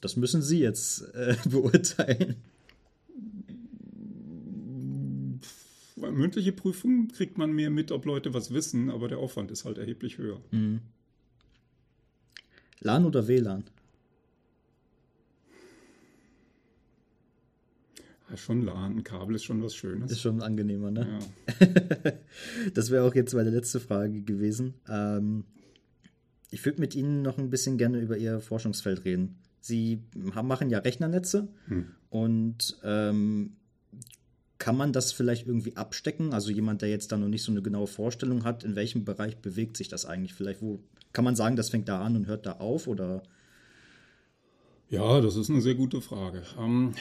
Das 0.00 0.16
müssen 0.16 0.42
Sie 0.42 0.60
jetzt 0.60 1.02
äh, 1.14 1.36
beurteilen. 1.48 2.36
Mündliche 5.96 6.52
Prüfung 6.52 7.08
kriegt 7.08 7.38
man 7.38 7.52
mehr 7.52 7.70
mit, 7.70 7.90
ob 7.90 8.04
Leute 8.04 8.32
was 8.32 8.52
wissen, 8.52 8.88
aber 8.88 9.08
der 9.08 9.18
Aufwand 9.18 9.50
ist 9.50 9.64
halt 9.64 9.78
erheblich 9.78 10.18
höher. 10.18 10.40
Mhm. 10.52 10.80
LAN 12.80 13.04
oder 13.04 13.26
WLAN? 13.26 13.64
Schon 18.36 18.62
LAN, 18.62 18.98
ein 18.98 19.04
Kabel 19.04 19.36
ist 19.36 19.44
schon 19.44 19.62
was 19.62 19.74
Schönes. 19.74 20.10
Ist 20.10 20.20
schon 20.20 20.42
angenehmer, 20.42 20.90
ne? 20.90 21.18
Ja. 21.60 22.12
das 22.74 22.90
wäre 22.90 23.04
auch 23.04 23.14
jetzt 23.14 23.34
meine 23.34 23.50
letzte 23.50 23.80
Frage 23.80 24.22
gewesen. 24.22 24.74
Ähm, 24.88 25.44
ich 26.50 26.64
würde 26.64 26.80
mit 26.80 26.94
Ihnen 26.94 27.22
noch 27.22 27.38
ein 27.38 27.50
bisschen 27.50 27.78
gerne 27.78 27.98
über 27.98 28.16
Ihr 28.16 28.40
Forschungsfeld 28.40 29.04
reden. 29.04 29.38
Sie 29.60 30.02
haben, 30.34 30.48
machen 30.48 30.70
ja 30.70 30.78
Rechnernetze 30.78 31.48
hm. 31.66 31.86
und 32.10 32.78
ähm, 32.84 33.56
kann 34.58 34.76
man 34.76 34.92
das 34.92 35.12
vielleicht 35.12 35.46
irgendwie 35.46 35.76
abstecken? 35.76 36.32
Also 36.32 36.50
jemand, 36.50 36.82
der 36.82 36.90
jetzt 36.90 37.12
da 37.12 37.16
noch 37.16 37.28
nicht 37.28 37.42
so 37.42 37.52
eine 37.52 37.62
genaue 37.62 37.86
Vorstellung 37.86 38.44
hat, 38.44 38.64
in 38.64 38.76
welchem 38.76 39.04
Bereich 39.04 39.36
bewegt 39.38 39.76
sich 39.76 39.88
das 39.88 40.04
eigentlich? 40.04 40.34
Vielleicht, 40.34 40.62
wo 40.62 40.80
kann 41.12 41.24
man 41.24 41.36
sagen, 41.36 41.56
das 41.56 41.70
fängt 41.70 41.88
da 41.88 42.02
an 42.02 42.16
und 42.16 42.26
hört 42.26 42.46
da 42.46 42.52
auf 42.52 42.86
oder? 42.86 43.22
Ja, 44.90 45.20
das 45.20 45.36
ist 45.36 45.50
eine 45.50 45.60
sehr 45.60 45.74
gute 45.74 46.00
Frage. 46.00 46.42
Ähm, 46.58 46.94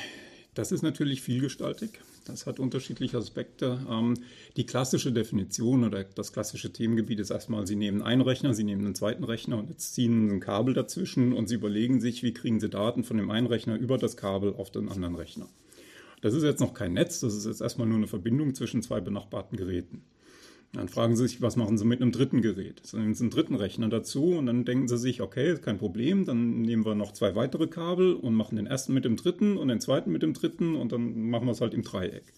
Das 0.57 0.71
ist 0.71 0.81
natürlich 0.81 1.21
vielgestaltig. 1.21 1.99
Das 2.25 2.47
hat 2.47 2.59
unterschiedliche 2.59 3.15
Aspekte. 3.19 3.79
Ähm, 3.87 4.15
die 4.55 4.65
klassische 4.65 5.11
Definition 5.11 5.83
oder 5.83 6.03
das 6.03 6.33
klassische 6.33 6.73
Themengebiet 6.73 7.19
ist 7.19 7.29
erstmal, 7.29 7.67
Sie 7.67 7.75
nehmen 7.75 8.01
einen 8.01 8.21
Rechner, 8.21 8.55
Sie 8.55 8.63
nehmen 8.63 8.83
einen 8.83 8.95
zweiten 8.95 9.23
Rechner 9.23 9.59
und 9.59 9.69
jetzt 9.69 9.93
ziehen 9.93 10.31
ein 10.31 10.39
Kabel 10.39 10.73
dazwischen 10.73 11.31
und 11.31 11.47
Sie 11.47 11.53
überlegen 11.53 12.01
sich, 12.01 12.23
wie 12.23 12.33
kriegen 12.33 12.59
Sie 12.59 12.69
Daten 12.69 13.03
von 13.03 13.17
dem 13.17 13.29
einen 13.29 13.45
Rechner 13.45 13.75
über 13.75 13.99
das 13.99 14.17
Kabel 14.17 14.55
auf 14.55 14.71
den 14.71 14.89
anderen 14.89 15.13
Rechner. 15.13 15.47
Das 16.21 16.33
ist 16.33 16.41
jetzt 16.41 16.59
noch 16.59 16.73
kein 16.73 16.93
Netz, 16.93 17.19
das 17.19 17.35
ist 17.35 17.45
jetzt 17.45 17.61
erstmal 17.61 17.85
nur 17.85 17.97
eine 17.97 18.07
Verbindung 18.07 18.55
zwischen 18.55 18.81
zwei 18.81 18.99
benachbarten 18.99 19.59
Geräten. 19.59 20.01
Dann 20.74 20.89
fragen 20.89 21.15
Sie 21.15 21.27
sich, 21.27 21.41
was 21.41 21.55
machen 21.55 21.77
Sie 21.77 21.86
mit 21.86 22.01
einem 22.01 22.12
dritten 22.12 22.41
Gerät? 22.41 22.81
Dann 22.91 23.01
nehmen 23.01 23.15
Sie 23.15 23.24
einen 23.24 23.31
dritten 23.31 23.55
Rechner 23.55 23.88
dazu 23.88 24.33
und 24.38 24.47
dann 24.47 24.65
denken 24.65 24.88
Sie 24.88 24.97
sich, 24.97 25.21
okay, 25.21 25.55
kein 25.62 25.77
Problem, 25.77 26.25
dann 26.25 26.62
nehmen 26.62 26.86
wir 26.86 26.93
noch 26.93 27.13
zwei 27.13 27.36
weitere 27.36 27.67
Kabel 27.67 28.13
und 28.13 28.36
machen 28.36 28.57
den 28.57 28.67
ersten 28.67 28.93
mit 28.93 29.05
dem 29.05 29.15
dritten 29.15 29.57
und 29.57 29.69
den 29.69 29.79
zweiten 29.79 30.12
mit 30.12 30.24
dem 30.24 30.33
dritten 30.33 30.75
und 30.75 30.91
dann 30.91 31.29
machen 31.29 31.45
wir 31.47 31.53
es 31.53 31.62
halt 31.62 31.74
im 31.74 31.83
Dreieck. 31.83 32.33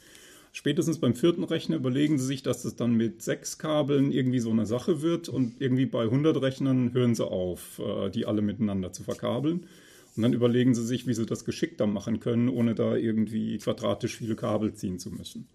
Spätestens 0.52 1.00
beim 1.00 1.14
vierten 1.14 1.44
Rechner 1.44 1.76
überlegen 1.76 2.18
Sie 2.18 2.26
sich, 2.26 2.42
dass 2.42 2.64
das 2.64 2.76
dann 2.76 2.96
mit 2.96 3.22
sechs 3.22 3.58
Kabeln 3.58 4.12
irgendwie 4.12 4.40
so 4.40 4.50
eine 4.50 4.66
Sache 4.66 5.02
wird 5.02 5.30
und 5.30 5.60
irgendwie 5.60 5.86
bei 5.86 6.04
100 6.04 6.42
Rechnern 6.42 6.94
hören 6.94 7.16
Sie 7.16 7.26
auf, 7.26 7.80
äh, 7.80 8.10
die 8.10 8.26
alle 8.26 8.42
miteinander 8.42 8.92
zu 8.92 9.04
verkabeln. 9.04 9.68
Und 10.16 10.24
dann 10.24 10.34
überlegen 10.34 10.74
Sie 10.74 10.86
sich, 10.86 11.06
wie 11.08 11.14
Sie 11.14 11.26
das 11.26 11.46
geschickter 11.46 11.86
machen 11.86 12.20
können, 12.20 12.50
ohne 12.50 12.74
da 12.74 12.96
irgendwie 12.96 13.58
quadratisch 13.60 14.18
viele 14.18 14.36
Kabel 14.36 14.74
ziehen 14.74 14.98
zu 14.98 15.12
müssen. 15.12 15.48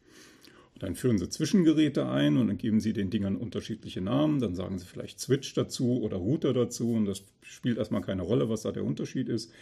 Dann 0.79 0.97
führen 0.97 1.19
Sie 1.19 1.29
Zwischengeräte 1.29 2.09
ein 2.09 2.37
und 2.37 2.49
dann 2.49 2.59
geben 2.59 2.81
Sie 2.81 2.93
den 2.93 3.11
Dingern 3.11 3.37
unterschiedliche 3.37 4.01
Namen. 4.01 4.41
Dann 4.41 4.55
sagen 4.55 4.79
Sie 4.79 4.87
vielleicht 4.87 5.21
Switch 5.21 5.55
dazu 5.55 6.01
oder 6.03 6.17
Router 6.17 6.53
dazu 6.53 6.93
und 6.93 7.07
das 7.07 7.23
spielt 7.43 7.79
erstmal 7.79 8.03
keine 8.03 8.23
Rolle, 8.23 8.49
was 8.49 8.63
da 8.63 8.73
der 8.73 8.85
Unterschied 8.85 9.29
ist. 9.29 9.53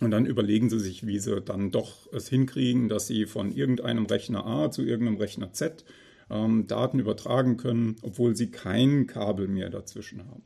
Und 0.00 0.12
dann 0.12 0.24
überlegen 0.24 0.70
Sie 0.70 0.80
sich, 0.80 1.06
wie 1.06 1.18
Sie 1.18 1.40
dann 1.42 1.70
doch 1.70 2.10
es 2.12 2.28
hinkriegen, 2.28 2.88
dass 2.88 3.06
Sie 3.06 3.26
von 3.26 3.52
irgendeinem 3.52 4.06
Rechner 4.06 4.46
A 4.46 4.70
zu 4.70 4.82
irgendeinem 4.82 5.18
Rechner 5.18 5.52
Z 5.52 5.84
ähm, 6.30 6.66
Daten 6.66 6.98
übertragen 6.98 7.58
können, 7.58 7.96
obwohl 8.02 8.34
Sie 8.34 8.50
kein 8.50 9.06
Kabel 9.06 9.46
mehr 9.46 9.68
dazwischen 9.68 10.20
haben. 10.20 10.42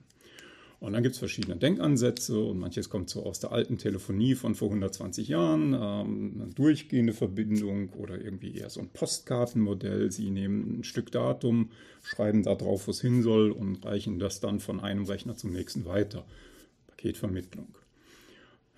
Und 0.85 0.93
dann 0.93 1.03
gibt 1.03 1.15
es 1.15 1.19
verschiedene 1.19 1.57
Denkansätze 1.57 2.39
und 2.39 2.59
manches 2.59 2.91
kommt 2.91 3.09
so 3.09 3.25
aus 3.25 3.41
der 3.41 3.53
alten 3.53 3.79
Telefonie 3.79 4.35
von 4.35 4.55
vor 4.55 4.69
120 4.69 5.29
Jahren, 5.29 5.73
ähm, 5.73 6.33
eine 6.35 6.53
durchgehende 6.53 7.15
Verbindung 7.15 7.89
oder 7.95 8.21
irgendwie 8.21 8.55
eher 8.55 8.69
so 8.69 8.81
ein 8.81 8.91
Postkartenmodell. 8.91 10.13
Sie 10.13 10.29
nehmen 10.29 10.81
ein 10.81 10.85
Stück 10.85 11.11
Datum, 11.11 11.71
schreiben 12.03 12.43
da 12.43 12.55
drauf, 12.55 12.87
wo 12.87 12.91
es 12.91 13.01
hin 13.01 13.23
soll 13.23 13.51
und 13.51 13.83
reichen 13.87 14.19
das 14.19 14.41
dann 14.41 14.61
von 14.61 14.79
einem 14.79 15.07
Rechner 15.07 15.35
zum 15.37 15.53
nächsten 15.55 15.87
weiter. 15.87 16.27
Paketvermittlung. 16.89 17.69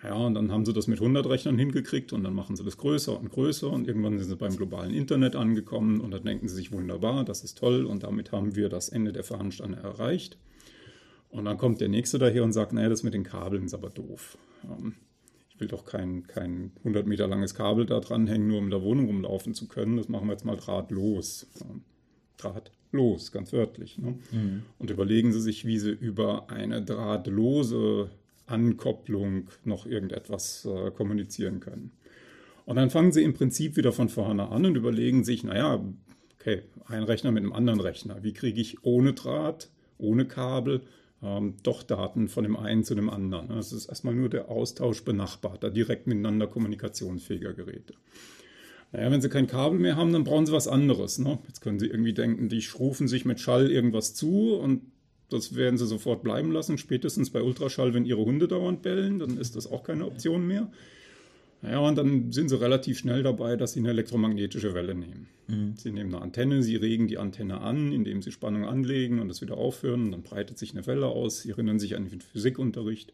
Ja, 0.01 0.15
und 0.15 0.35
dann 0.35 0.53
haben 0.53 0.65
sie 0.65 0.73
das 0.73 0.87
mit 0.87 1.01
100 1.01 1.29
Rechnern 1.29 1.59
hingekriegt 1.59 2.13
und 2.13 2.23
dann 2.23 2.35
machen 2.35 2.55
sie 2.55 2.63
das 2.63 2.77
größer 2.77 3.19
und 3.19 3.31
größer 3.31 3.69
und 3.69 3.89
irgendwann 3.89 4.17
sind 4.21 4.29
sie 4.29 4.37
beim 4.37 4.57
globalen 4.57 4.95
Internet 4.95 5.35
angekommen 5.35 6.01
und 6.01 6.13
dann 6.13 6.23
denken 6.23 6.49
sie 6.49 6.55
sich 6.55 6.71
wunderbar, 6.71 7.25
das 7.25 7.43
ist 7.43 7.59
toll 7.59 7.85
und 7.85 8.05
damit 8.05 8.31
haben 8.31 8.55
wir 8.55 8.69
das 8.69 8.91
Ende 8.91 9.13
der 9.13 9.25
Fahnenstange 9.25 9.79
erreicht. 9.79 10.39
Und 11.31 11.45
dann 11.45 11.59
kommt 11.59 11.81
der 11.81 11.89
Nächste 11.89 12.19
daher 12.19 12.45
und 12.45 12.53
sagt, 12.53 12.73
naja, 12.73 12.89
das 12.89 13.03
mit 13.03 13.15
den 13.15 13.25
Kabeln 13.25 13.65
ist 13.65 13.75
aber 13.75 13.91
doof. 13.91 14.39
Ähm, 14.65 14.95
ich 15.49 15.61
will 15.61 15.69
doch 15.69 15.85
kein, 15.85 16.27
kein 16.27 16.73
100 16.79 17.07
Meter 17.07 17.27
langes 17.27 17.55
Kabel 17.55 17.87
da 17.87 18.01
dranhängen, 18.01 18.47
nur 18.47 18.59
um 18.59 18.65
in 18.65 18.71
der 18.71 18.83
Wohnung 18.83 19.07
rumlaufen 19.07 19.55
zu 19.55 19.69
können. 19.69 19.97
Das 19.97 20.09
machen 20.09 20.29
wir 20.29 20.33
jetzt 20.33 20.45
mal 20.45 20.57
drahtlos. 20.57 21.47
Ähm, 21.63 21.83
drahtlos, 22.37 23.33
ganz 23.33 23.53
wörtlich. 23.53 23.99
Ne? 23.99 24.19
Mhm. 24.33 24.63
Und 24.79 24.91
überlegen 24.91 25.33
Sie 25.33 25.41
sich, 25.41 25.65
wie 25.65 25.79
Sie 25.79 25.91
über 25.91 26.51
eine 26.51 26.83
drahtlose 26.83 28.11
Ankopplung 28.47 29.49
noch 29.65 29.87
irgendetwas 29.87 30.67
äh, 30.67 30.91
kommunizieren 30.91 31.61
können. 31.61 31.93
Und 32.67 32.77
dann 32.77 32.91
fangen 32.91 33.13
Sie 33.13 33.23
im 33.23 33.35
Prinzip 33.35 33.77
wieder 33.77 33.93
von 33.93 34.09
vorne 34.09 34.51
an 34.51 34.67
und 34.67 34.77
überlegen 34.77 35.25
sich, 35.25 35.45
naja, 35.45 35.83
okay, 36.39 36.63
ein 36.87 37.05
Rechner 37.05 37.33
mit 37.33 37.43
einem 37.43 37.53
anderen 37.53 37.81
Rechner. 37.81 38.23
Wie 38.23 38.33
kriege 38.33 38.61
ich 38.61 38.85
ohne 38.85 39.15
Draht, 39.15 39.71
ohne 39.99 40.27
Kabel 40.27 40.83
ähm, 41.27 41.55
doch 41.63 41.83
Daten 41.83 42.29
von 42.29 42.45
dem 42.45 42.57
einen 42.57 42.85
zu 42.85 42.95
dem 42.95 43.11
anderen. 43.11 43.49
Das 43.49 43.73
ist 43.73 43.87
erstmal 43.87 44.15
nur 44.15 44.29
der 44.29 44.49
Austausch 44.49 45.05
benachbarter, 45.05 45.71
direkt 45.71 46.07
miteinander 46.07 46.47
kommunikationsfähiger 46.47 47.53
Geräte. 47.53 47.95
Naja, 48.93 49.11
wenn 49.11 49.21
Sie 49.21 49.29
kein 49.29 49.49
Kabel 49.49 49.79
mehr 49.79 49.97
haben, 49.97 50.13
dann 50.13 50.25
brauchen 50.25 50.47
Sie 50.47 50.53
was 50.53 50.69
anderes. 50.69 51.19
Ne? 51.19 51.39
Jetzt 51.49 51.61
können 51.61 51.81
Sie 51.81 51.89
irgendwie 51.89 52.13
denken, 52.13 52.49
die 52.49 52.65
rufen 52.79 53.09
sich 53.09 53.25
mit 53.25 53.41
Schall 53.41 53.71
irgendwas 53.71 54.15
zu 54.15 54.55
und 54.55 54.83
das 55.29 55.57
werden 55.57 55.77
Sie 55.77 55.87
sofort 55.87 56.23
bleiben 56.23 56.53
lassen. 56.53 56.79
Spätestens 56.79 57.31
bei 57.31 57.43
Ultraschall, 57.43 57.95
wenn 57.95 58.05
Ihre 58.05 58.25
Hunde 58.25 58.47
dauernd 58.47 58.83
bellen, 58.83 59.19
dann 59.19 59.39
ist 59.39 59.57
das 59.57 59.67
auch 59.67 59.83
keine 59.83 60.07
Option 60.07 60.47
mehr. 60.47 60.71
Ja, 61.63 61.79
und 61.79 61.97
dann 61.97 62.33
sind 62.33 62.49
sie 62.49 62.61
relativ 62.61 62.99
schnell 62.99 63.23
dabei, 63.23 63.57
dass 63.57 63.73
sie 63.73 63.81
eine 63.81 63.89
elektromagnetische 63.89 64.75
Welle 64.75 64.95
nehmen. 64.95 65.29
Mhm. 65.49 65.75
Sie 65.77 65.91
nehmen 65.91 66.15
eine 66.15 66.23
Antenne, 66.23 66.63
sie 66.63 66.77
regen 66.77 67.09
die 67.09 67.19
Antenne 67.19 67.61
an, 67.61 67.93
indem 67.93 68.23
sie 68.23 68.31
Spannung 68.31 68.67
anlegen 68.67 69.21
und 69.21 69.29
das 69.29 69.41
wieder 69.41 69.57
aufhören. 69.57 70.05
Und 70.07 70.13
dann 70.13 70.23
breitet 70.23 70.59
sich 70.59 70.73
eine 70.73 70.87
Welle 70.87 71.07
aus. 71.07 71.41
Sie 71.41 71.51
erinnern 71.51 71.79
sich 71.79 71.97
an 71.97 72.09
den 72.09 72.21
Physikunterricht. 72.21 73.13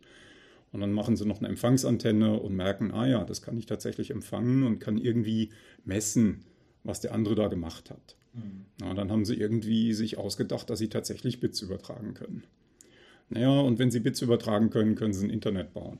Und 0.73 0.81
dann 0.81 0.93
machen 0.93 1.17
sie 1.17 1.27
noch 1.27 1.39
eine 1.39 1.49
Empfangsantenne 1.49 2.41
und 2.41 2.57
merken, 2.57 2.93
ah 2.93 3.07
ja, 3.07 3.25
das 3.25 3.43
kann 3.43 3.59
ich 3.59 3.67
tatsächlich 3.67 4.11
empfangen 4.11 4.65
und 4.65 4.81
kann 4.81 4.99
irgendwie 4.99 5.51
messen, 5.85 6.45
was 6.83 7.01
der 7.01 7.13
andere 7.13 7.35
da 7.35 7.49
gemacht 7.49 7.91
hat. 7.91 8.17
Mhm. 8.33 8.65
Na, 8.81 8.95
dann 8.95 9.11
haben 9.11 9.25
sie 9.25 9.35
irgendwie 9.35 9.93
sich 9.93 10.19
ausgedacht, 10.19 10.71
dass 10.71 10.79
sie 10.79 10.89
tatsächlich 10.89 11.41
Bits 11.41 11.61
übertragen 11.61 12.15
können. 12.15 12.45
Naja, 13.29 13.61
und 13.61 13.79
wenn 13.79 13.91
sie 13.91 14.01
Bits 14.01 14.23
übertragen 14.23 14.71
können, 14.71 14.95
können 14.95 15.13
sie 15.13 15.27
ein 15.27 15.31
Internet 15.31 15.73
bauen. 15.73 15.99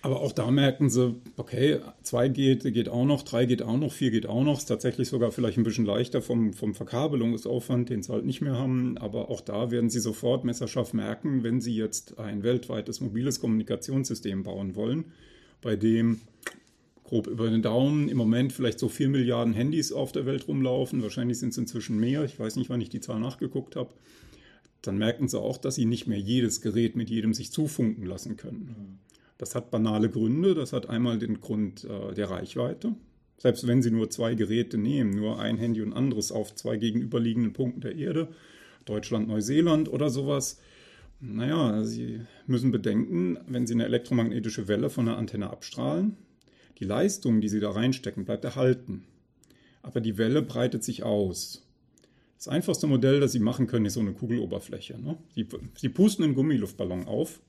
Aber 0.00 0.20
auch 0.20 0.32
da 0.32 0.50
merken 0.50 0.90
sie, 0.90 1.16
okay, 1.36 1.80
zwei 2.02 2.28
geht, 2.28 2.62
geht 2.62 2.88
auch 2.88 3.04
noch, 3.04 3.22
drei 3.22 3.46
geht 3.46 3.62
auch 3.62 3.76
noch, 3.76 3.92
vier 3.92 4.12
geht 4.12 4.26
auch 4.26 4.44
noch. 4.44 4.58
Ist 4.58 4.66
tatsächlich 4.66 5.08
sogar 5.08 5.32
vielleicht 5.32 5.58
ein 5.58 5.64
bisschen 5.64 5.86
leichter 5.86 6.22
vom, 6.22 6.52
vom 6.52 6.74
Verkabelungsaufwand, 6.74 7.88
den 7.88 8.02
sie 8.02 8.12
halt 8.12 8.24
nicht 8.24 8.40
mehr 8.40 8.56
haben. 8.56 8.96
Aber 8.98 9.28
auch 9.28 9.40
da 9.40 9.72
werden 9.72 9.90
sie 9.90 9.98
sofort 9.98 10.44
messerscharf 10.44 10.92
merken, 10.92 11.42
wenn 11.42 11.60
sie 11.60 11.74
jetzt 11.74 12.18
ein 12.18 12.44
weltweites 12.44 13.00
mobiles 13.00 13.40
Kommunikationssystem 13.40 14.44
bauen 14.44 14.76
wollen, 14.76 15.06
bei 15.62 15.74
dem 15.74 16.20
grob 17.02 17.26
über 17.26 17.50
den 17.50 17.62
Daumen 17.62 18.08
im 18.08 18.18
Moment 18.18 18.52
vielleicht 18.52 18.78
so 18.78 18.88
vier 18.88 19.08
Milliarden 19.08 19.54
Handys 19.54 19.92
auf 19.92 20.12
der 20.12 20.26
Welt 20.26 20.46
rumlaufen. 20.46 21.02
Wahrscheinlich 21.02 21.38
sind 21.38 21.50
es 21.50 21.58
inzwischen 21.58 21.98
mehr. 21.98 22.22
Ich 22.22 22.38
weiß 22.38 22.56
nicht, 22.56 22.70
wann 22.70 22.80
ich 22.80 22.90
die 22.90 23.00
Zahl 23.00 23.18
nachgeguckt 23.18 23.74
habe. 23.74 23.90
Dann 24.82 24.98
merken 24.98 25.26
sie 25.26 25.40
auch, 25.40 25.58
dass 25.58 25.74
sie 25.74 25.86
nicht 25.86 26.06
mehr 26.06 26.20
jedes 26.20 26.60
Gerät 26.60 26.94
mit 26.94 27.10
jedem 27.10 27.34
sich 27.34 27.50
zufunken 27.50 28.06
lassen 28.06 28.36
können. 28.36 29.00
Das 29.38 29.54
hat 29.54 29.70
banale 29.70 30.10
Gründe. 30.10 30.54
Das 30.54 30.72
hat 30.72 30.90
einmal 30.90 31.18
den 31.18 31.40
Grund 31.40 31.84
äh, 31.84 32.12
der 32.14 32.30
Reichweite. 32.30 32.94
Selbst 33.38 33.66
wenn 33.68 33.82
Sie 33.82 33.92
nur 33.92 34.10
zwei 34.10 34.34
Geräte 34.34 34.76
nehmen, 34.76 35.10
nur 35.10 35.38
ein 35.38 35.56
Handy 35.56 35.80
und 35.80 35.92
anderes 35.92 36.32
auf 36.32 36.54
zwei 36.56 36.76
gegenüberliegenden 36.76 37.52
Punkten 37.52 37.80
der 37.80 37.94
Erde, 37.94 38.28
Deutschland, 38.84 39.28
Neuseeland 39.28 39.88
oder 39.88 40.10
sowas, 40.10 40.60
naja, 41.20 41.84
Sie 41.84 42.20
müssen 42.46 42.72
bedenken, 42.72 43.38
wenn 43.46 43.66
Sie 43.66 43.74
eine 43.74 43.84
elektromagnetische 43.84 44.66
Welle 44.66 44.90
von 44.90 45.08
einer 45.08 45.16
Antenne 45.16 45.50
abstrahlen, 45.50 46.16
die 46.78 46.84
Leistung, 46.84 47.40
die 47.40 47.48
Sie 47.48 47.60
da 47.60 47.70
reinstecken, 47.70 48.24
bleibt 48.24 48.44
erhalten. 48.44 49.04
Aber 49.82 50.00
die 50.00 50.18
Welle 50.18 50.42
breitet 50.42 50.82
sich 50.82 51.04
aus. 51.04 51.64
Das 52.36 52.48
einfachste 52.48 52.88
Modell, 52.88 53.20
das 53.20 53.32
Sie 53.32 53.40
machen 53.40 53.68
können, 53.68 53.86
ist 53.86 53.94
so 53.94 54.00
eine 54.00 54.12
Kugeloberfläche. 54.12 55.00
Ne? 55.00 55.16
Sie, 55.34 55.46
Sie 55.76 55.88
pusten 55.88 56.24
einen 56.24 56.34
Gummiluftballon 56.34 57.06
auf 57.06 57.40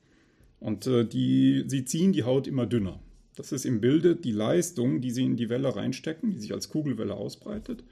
und 0.60 0.86
äh, 0.86 1.04
die, 1.04 1.64
sie 1.66 1.84
ziehen 1.84 2.12
die 2.12 2.24
Haut 2.24 2.46
immer 2.46 2.66
dünner. 2.66 3.00
Das 3.36 3.52
ist 3.52 3.64
im 3.64 3.80
Bilde 3.80 4.16
die 4.16 4.32
Leistung, 4.32 5.00
die 5.00 5.10
sie 5.10 5.24
in 5.24 5.36
die 5.36 5.48
Welle 5.48 5.74
reinstecken, 5.74 6.30
die 6.30 6.38
sich 6.38 6.52
als 6.52 6.68
Kugelwelle 6.68 7.14
ausbreitet. 7.14 7.82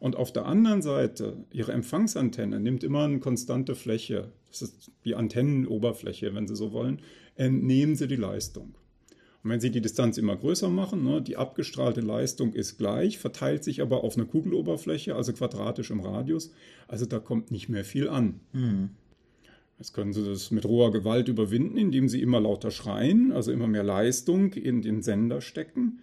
Und 0.00 0.16
auf 0.16 0.32
der 0.32 0.46
anderen 0.46 0.82
Seite, 0.82 1.44
ihre 1.50 1.72
Empfangsantenne 1.72 2.60
nimmt 2.60 2.84
immer 2.84 3.04
eine 3.04 3.20
konstante 3.20 3.74
Fläche, 3.74 4.32
das 4.50 4.62
ist 4.62 4.90
die 5.04 5.14
Antennenoberfläche, 5.14 6.34
wenn 6.34 6.46
Sie 6.46 6.56
so 6.56 6.72
wollen, 6.72 7.00
entnehmen 7.34 7.94
Sie 7.96 8.08
die 8.08 8.16
Leistung. 8.16 8.74
Und 9.42 9.50
wenn 9.50 9.60
Sie 9.60 9.70
die 9.70 9.80
Distanz 9.80 10.18
immer 10.18 10.36
größer 10.36 10.68
machen, 10.68 11.04
ne, 11.04 11.22
die 11.22 11.36
abgestrahlte 11.36 12.00
Leistung 12.00 12.52
ist 12.52 12.78
gleich, 12.78 13.18
verteilt 13.18 13.64
sich 13.64 13.80
aber 13.80 14.02
auf 14.02 14.16
eine 14.16 14.26
Kugeloberfläche, 14.26 15.14
also 15.14 15.32
quadratisch 15.32 15.90
im 15.90 16.00
Radius. 16.00 16.52
Also 16.88 17.06
da 17.06 17.18
kommt 17.18 17.50
nicht 17.50 17.68
mehr 17.68 17.84
viel 17.84 18.08
an. 18.08 18.40
Mhm. 18.52 18.90
Jetzt 19.78 19.92
können 19.92 20.12
Sie 20.12 20.24
das 20.24 20.50
mit 20.50 20.64
roher 20.64 20.90
Gewalt 20.90 21.28
überwinden, 21.28 21.76
indem 21.76 22.08
Sie 22.08 22.22
immer 22.22 22.40
lauter 22.40 22.70
schreien, 22.70 23.32
also 23.32 23.52
immer 23.52 23.66
mehr 23.66 23.84
Leistung 23.84 24.54
in 24.54 24.80
den 24.80 25.02
Sender 25.02 25.40
stecken. 25.40 26.00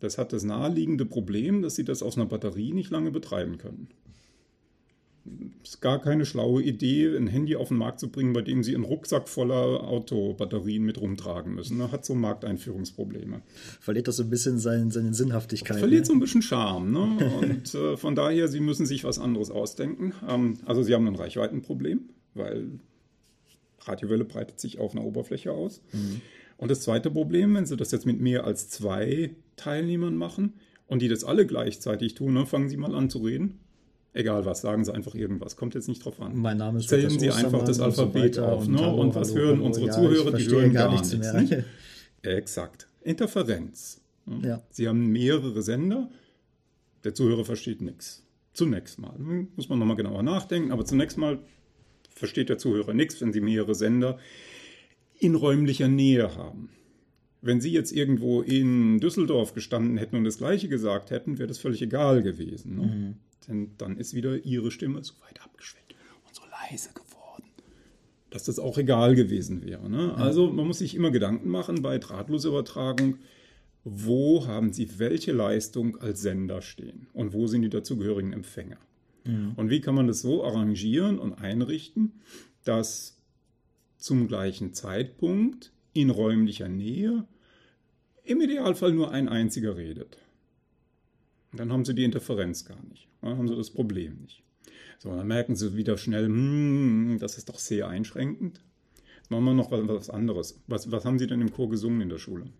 Das 0.00 0.16
hat 0.16 0.32
das 0.32 0.44
naheliegende 0.44 1.04
Problem, 1.04 1.60
dass 1.60 1.76
Sie 1.76 1.84
das 1.84 2.02
aus 2.02 2.16
einer 2.16 2.26
Batterie 2.26 2.72
nicht 2.72 2.90
lange 2.90 3.10
betreiben 3.10 3.58
können. 3.58 3.88
Es 5.62 5.74
ist 5.74 5.80
gar 5.82 6.00
keine 6.00 6.24
schlaue 6.24 6.62
Idee, 6.62 7.14
ein 7.14 7.26
Handy 7.26 7.54
auf 7.54 7.68
den 7.68 7.76
Markt 7.76 8.00
zu 8.00 8.08
bringen, 8.08 8.32
bei 8.32 8.40
dem 8.40 8.62
Sie 8.62 8.74
einen 8.74 8.84
Rucksack 8.84 9.28
voller 9.28 9.84
Autobatterien 9.84 10.82
mit 10.82 10.98
rumtragen 10.98 11.54
müssen. 11.54 11.78
Da 11.78 11.92
hat 11.92 12.06
so 12.06 12.14
Markteinführungsprobleme. 12.14 13.42
Verliert 13.80 14.08
das 14.08 14.16
so 14.16 14.22
ein 14.22 14.30
bisschen 14.30 14.58
seine, 14.58 14.90
seine 14.90 15.12
Sinnhaftigkeit. 15.12 15.78
Verliert 15.78 16.04
ne? 16.04 16.06
so 16.06 16.12
ein 16.14 16.20
bisschen 16.20 16.40
Charme. 16.40 16.90
Ne? 16.90 17.32
Und 17.42 17.74
äh, 17.74 17.98
von 17.98 18.14
daher, 18.14 18.48
Sie 18.48 18.60
müssen 18.60 18.86
sich 18.86 19.04
was 19.04 19.18
anderes 19.18 19.50
ausdenken. 19.50 20.14
Ähm, 20.26 20.58
also 20.64 20.82
Sie 20.82 20.94
haben 20.94 21.06
ein 21.06 21.16
Reichweitenproblem, 21.16 22.08
weil 22.32 22.80
Radiowelle 23.82 24.24
breitet 24.24 24.60
sich 24.60 24.78
auf 24.78 24.92
einer 24.94 25.04
Oberfläche 25.04 25.52
aus. 25.52 25.82
Mhm. 25.92 26.20
Und 26.58 26.70
das 26.70 26.80
zweite 26.82 27.10
Problem, 27.10 27.54
wenn 27.54 27.66
Sie 27.66 27.76
das 27.76 27.90
jetzt 27.90 28.04
mit 28.06 28.20
mehr 28.20 28.44
als 28.44 28.68
zwei 28.68 29.30
Teilnehmern 29.56 30.16
machen 30.16 30.54
und 30.86 31.00
die 31.02 31.08
das 31.08 31.24
alle 31.24 31.46
gleichzeitig 31.46 32.14
tun, 32.14 32.34
dann 32.34 32.46
fangen 32.46 32.68
Sie 32.68 32.76
mal 32.76 32.94
an 32.94 33.08
zu 33.08 33.18
reden. 33.18 33.60
Egal 34.12 34.44
was, 34.44 34.60
sagen 34.60 34.84
Sie 34.84 34.92
einfach 34.92 35.14
irgendwas. 35.14 35.56
Kommt 35.56 35.74
jetzt 35.74 35.88
nicht 35.88 36.04
drauf 36.04 36.20
an. 36.20 36.36
Mein 36.36 36.56
Name 36.58 36.80
ist 36.80 36.88
Zählen 36.88 37.18
Sie 37.18 37.30
einfach 37.30 37.64
das 37.64 37.76
so 37.76 37.84
Alphabet 37.84 38.36
weiter 38.36 38.52
auf. 38.52 38.66
und 38.66 38.72
Ne? 38.74 38.80
hallo, 38.80 39.00
und 39.00 39.14
was 39.14 39.30
hallo, 39.30 39.40
hören 39.40 39.56
hallo. 39.58 39.66
unsere 39.66 39.86
Ja, 39.86 39.92
Zuhörer? 39.92 40.32
Die 40.36 40.46
hören 40.48 40.72
gar 40.72 40.84
gar 40.88 40.92
nichts 40.92 41.12
nichts. 41.12 41.32
nicht? 41.32 41.56
Exakt. 42.22 42.88
Interferenz. 43.02 44.00
Ja. 44.42 44.62
Sie 44.70 44.88
haben 44.88 45.06
mehrere 45.06 45.62
Sender, 45.62 46.10
der 47.04 47.14
Zuhörer 47.14 47.44
versteht 47.44 47.80
nichts. 47.80 48.26
Zunächst 48.52 48.98
mal. 48.98 49.14
Hm, 49.16 49.48
Muss 49.56 49.68
man 49.68 49.78
nochmal 49.78 49.96
genauer 49.96 50.22
nachdenken, 50.22 50.72
aber 50.72 50.84
zunächst 50.84 51.16
mal 51.16 51.38
versteht 52.20 52.48
der 52.48 52.58
Zuhörer 52.58 52.94
nichts, 52.94 53.20
wenn 53.20 53.32
Sie 53.32 53.40
mehrere 53.40 53.74
Sender 53.74 54.18
in 55.18 55.34
räumlicher 55.34 55.88
Nähe 55.88 56.36
haben. 56.36 56.70
Wenn 57.42 57.60
Sie 57.60 57.72
jetzt 57.72 57.90
irgendwo 57.90 58.42
in 58.42 59.00
Düsseldorf 59.00 59.54
gestanden 59.54 59.96
hätten 59.96 60.16
und 60.16 60.24
das 60.24 60.38
Gleiche 60.38 60.68
gesagt 60.68 61.10
hätten, 61.10 61.38
wäre 61.38 61.48
das 61.48 61.58
völlig 61.58 61.82
egal 61.82 62.22
gewesen. 62.22 62.76
Ne? 62.76 63.14
Denn 63.48 63.70
dann 63.78 63.96
ist 63.96 64.14
wieder 64.14 64.44
Ihre 64.44 64.70
Stimme 64.70 65.02
so 65.02 65.14
weit 65.26 65.42
abgeschwächt 65.42 65.94
und 66.26 66.34
so 66.34 66.42
leise 66.50 66.90
geworden, 66.90 67.44
dass 68.28 68.44
das 68.44 68.58
auch 68.58 68.76
egal 68.76 69.14
gewesen 69.14 69.64
wäre. 69.64 69.88
Ne? 69.88 70.14
Also 70.14 70.50
man 70.50 70.66
muss 70.66 70.78
sich 70.78 70.94
immer 70.94 71.10
Gedanken 71.10 71.48
machen 71.48 71.80
bei 71.80 71.98
Drahtlosübertragung, 71.98 73.16
wo 73.84 74.46
haben 74.46 74.74
Sie 74.74 74.98
welche 74.98 75.32
Leistung 75.32 75.96
als 75.96 76.20
Sender 76.20 76.60
stehen 76.60 77.08
und 77.14 77.32
wo 77.32 77.46
sind 77.46 77.62
die 77.62 77.70
dazugehörigen 77.70 78.34
Empfänger. 78.34 78.78
Und 79.56 79.70
wie 79.70 79.80
kann 79.80 79.94
man 79.94 80.06
das 80.06 80.22
so 80.22 80.44
arrangieren 80.44 81.18
und 81.18 81.34
einrichten, 81.34 82.20
dass 82.64 83.20
zum 84.00 84.28
gleichen 84.28 84.72
Zeitpunkt 84.74 85.72
in 85.92 86.10
räumlicher 86.10 86.68
Nähe 86.68 87.26
im 88.24 88.40
Idealfall 88.40 88.92
nur 88.92 89.10
ein 89.10 89.28
einziger 89.28 89.76
redet. 89.76 90.18
Dann 91.52 91.72
haben 91.72 91.84
Sie 91.84 91.94
die 91.94 92.04
Interferenz 92.04 92.64
gar 92.64 92.82
nicht, 92.84 93.08
dann 93.20 93.36
haben 93.36 93.48
Sie 93.48 93.56
das 93.56 93.70
Problem 93.70 94.18
nicht. 94.22 94.42
So, 94.98 95.14
dann 95.14 95.26
merken 95.26 95.56
Sie 95.56 95.76
wieder 95.76 95.98
schnell, 95.98 96.26
hm, 96.26 97.18
das 97.18 97.38
ist 97.38 97.48
doch 97.48 97.58
sehr 97.58 97.88
einschränkend. 97.88 98.60
Machen 99.28 99.44
wir 99.44 99.54
noch 99.54 99.70
was, 99.70 99.86
was 99.86 100.10
anderes. 100.10 100.60
Was, 100.66 100.90
was 100.90 101.04
haben 101.04 101.18
Sie 101.18 101.26
denn 101.26 101.40
im 101.40 101.52
Chor 101.52 101.70
gesungen 101.70 102.00
in 102.02 102.08
der 102.08 102.18
Schule? 102.18 102.50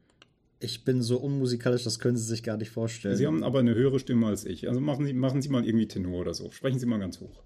Ich 0.63 0.85
bin 0.85 1.01
so 1.03 1.17
unmusikalisch, 1.17 1.85
das 1.85 1.99
können 1.99 2.17
Sie 2.19 2.25
sich 2.25 2.43
gar 2.43 2.59
nicht 2.59 2.71
vorstellen. 2.71 3.17
Sie 3.17 3.27
haben 3.27 3.43
aber 3.43 3.61
eine 3.61 3.75
höhere 3.75 3.99
Stimme 3.99 4.27
als 4.27 4.45
ich. 4.45 4.69
Also 4.69 4.81
machen 4.81 5.07
Sie, 5.07 5.15
machen 5.15 5.41
Sie 5.41 5.49
mal 5.49 5.65
irgendwie 5.67 5.89
Tenor 5.89 6.21
oder 6.21 6.35
so. 6.35 6.51
Sprechen 6.51 6.79
Sie 6.79 6.85
mal 6.87 6.99
ganz 6.99 7.19
hoch. 7.21 7.43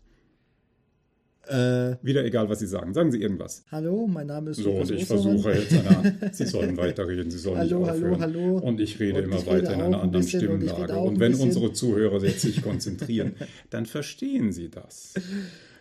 äh, 1.46 1.94
Wieder 2.02 2.24
egal, 2.24 2.48
was 2.48 2.58
Sie 2.58 2.66
sagen. 2.66 2.92
Sagen 2.94 3.12
Sie 3.12 3.20
irgendwas. 3.20 3.64
hallo, 3.70 4.06
mein 4.08 4.26
Name 4.26 4.50
ist 4.50 4.56
So, 4.56 4.72
und 4.72 4.90
ich 4.90 5.02
Ostermann. 5.02 5.38
versuche 5.38 5.52
jetzt 5.52 5.72
eine, 5.74 6.14
Sie 6.32 6.46
sollen 6.46 6.76
weiterreden, 6.76 7.30
Sie 7.30 7.38
sollen 7.38 7.58
Hallo, 7.58 7.80
nicht 7.80 7.88
hallo, 7.90 8.06
aufhören. 8.06 8.20
hallo. 8.20 8.58
Und 8.58 8.80
ich 8.80 8.98
rede 8.98 9.18
Und 9.18 9.24
immer 9.24 9.36
ich 9.36 9.42
rede 9.46 9.50
weiter 9.62 9.74
in 9.74 9.80
einer 9.80 9.84
ein 9.98 10.02
anderen 10.02 10.24
bisschen 10.24 10.48
und 10.48 10.62
ich 10.64 10.70
rede 10.70 10.74
Stimmlage. 10.84 11.00
Und 11.00 11.14
ein 11.14 11.20
wenn 11.20 11.32
bisschen. 11.32 11.46
unsere 11.48 11.72
Zuhörer 11.72 12.24
jetzt 12.24 12.40
sich 12.40 12.62
konzentrieren, 12.62 13.34
dann 13.70 13.86
verstehen 13.86 14.52
sie 14.52 14.70
das. 14.70 15.14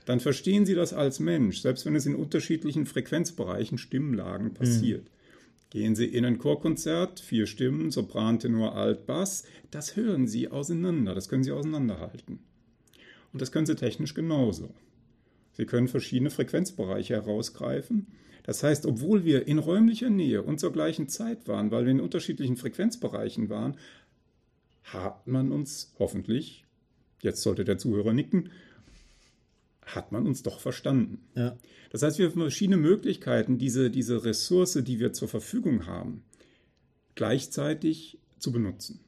Dann 0.05 0.19
verstehen 0.19 0.65
sie 0.65 0.75
das 0.75 0.93
als 0.93 1.19
Mensch, 1.19 1.61
selbst 1.61 1.85
wenn 1.85 1.95
es 1.95 2.05
in 2.05 2.13
unterschiedlichen 2.15 2.85
Frequenzbereichen, 2.85 3.77
Stimmlagen 3.77 4.53
passiert. 4.53 5.07
Gehen 5.73 5.95
Sie 5.95 6.05
in 6.05 6.23
ein 6.23 6.37
Chorkonzert, 6.37 7.19
vier 7.19 7.47
Stimmen, 7.47 7.89
Sopran, 7.89 8.37
Tenor, 8.37 8.75
Alt, 8.75 9.07
Bass, 9.07 9.43
das 9.71 9.95
hören 9.95 10.27
Sie 10.27 10.47
auseinander, 10.47 11.15
das 11.15 11.29
können 11.29 11.43
Sie 11.43 11.51
auseinanderhalten. 11.51 12.37
Und 13.33 13.41
das 13.41 13.51
können 13.51 13.65
Sie 13.65 13.75
technisch 13.75 14.13
genauso. 14.13 14.69
Sie 15.53 15.65
können 15.65 15.87
verschiedene 15.87 16.29
Frequenzbereiche 16.29 17.15
herausgreifen. 17.15 18.05
Das 18.43 18.61
heißt, 18.61 18.85
obwohl 18.85 19.25
wir 19.25 19.47
in 19.47 19.57
räumlicher 19.57 20.11
Nähe 20.11 20.43
und 20.43 20.59
zur 20.59 20.71
gleichen 20.71 21.09
Zeit 21.09 21.47
waren, 21.47 21.71
weil 21.71 21.85
wir 21.85 21.91
in 21.91 22.01
unterschiedlichen 22.01 22.55
Frequenzbereichen 22.55 23.49
waren, 23.49 23.75
hat 24.83 25.25
man 25.25 25.51
uns 25.51 25.95
hoffentlich, 25.97 26.65
jetzt 27.23 27.41
sollte 27.41 27.65
der 27.65 27.79
Zuhörer 27.79 28.13
nicken, 28.13 28.51
hat 29.85 30.11
man 30.11 30.25
uns 30.25 30.43
doch 30.43 30.59
verstanden. 30.59 31.19
Ja. 31.35 31.57
Das 31.91 32.01
heißt, 32.01 32.19
wir 32.19 32.27
haben 32.27 32.39
verschiedene 32.39 32.77
Möglichkeiten, 32.77 33.57
diese, 33.57 33.89
diese 33.89 34.23
Ressource, 34.23 34.79
die 34.83 34.99
wir 34.99 35.13
zur 35.13 35.27
Verfügung 35.27 35.85
haben, 35.85 36.23
gleichzeitig 37.15 38.19
zu 38.39 38.51
benutzen. 38.51 38.99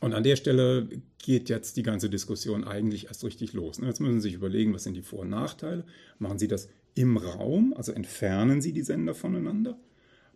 Und 0.00 0.12
an 0.12 0.22
der 0.22 0.36
Stelle 0.36 0.88
geht 1.18 1.48
jetzt 1.48 1.76
die 1.76 1.82
ganze 1.82 2.08
Diskussion 2.08 2.64
eigentlich 2.64 3.06
erst 3.06 3.24
richtig 3.24 3.52
los. 3.52 3.78
ne? 3.78 3.86
Jetzt 3.86 4.00
müssen 4.00 4.20
Sie 4.20 4.28
sich 4.28 4.34
überlegen, 4.34 4.72
was 4.74 4.84
sind 4.84 4.94
die 4.94 5.02
Vor- 5.02 5.20
und 5.20 5.30
Nachteile. 5.30 5.84
Machen 6.18 6.38
Sie 6.38 6.48
das 6.48 6.68
im 6.94 7.16
Raum, 7.16 7.74
also 7.76 7.92
entfernen 7.92 8.60
Sie 8.60 8.72
die 8.72 8.82
Sender 8.82 9.14
voneinander? 9.14 9.78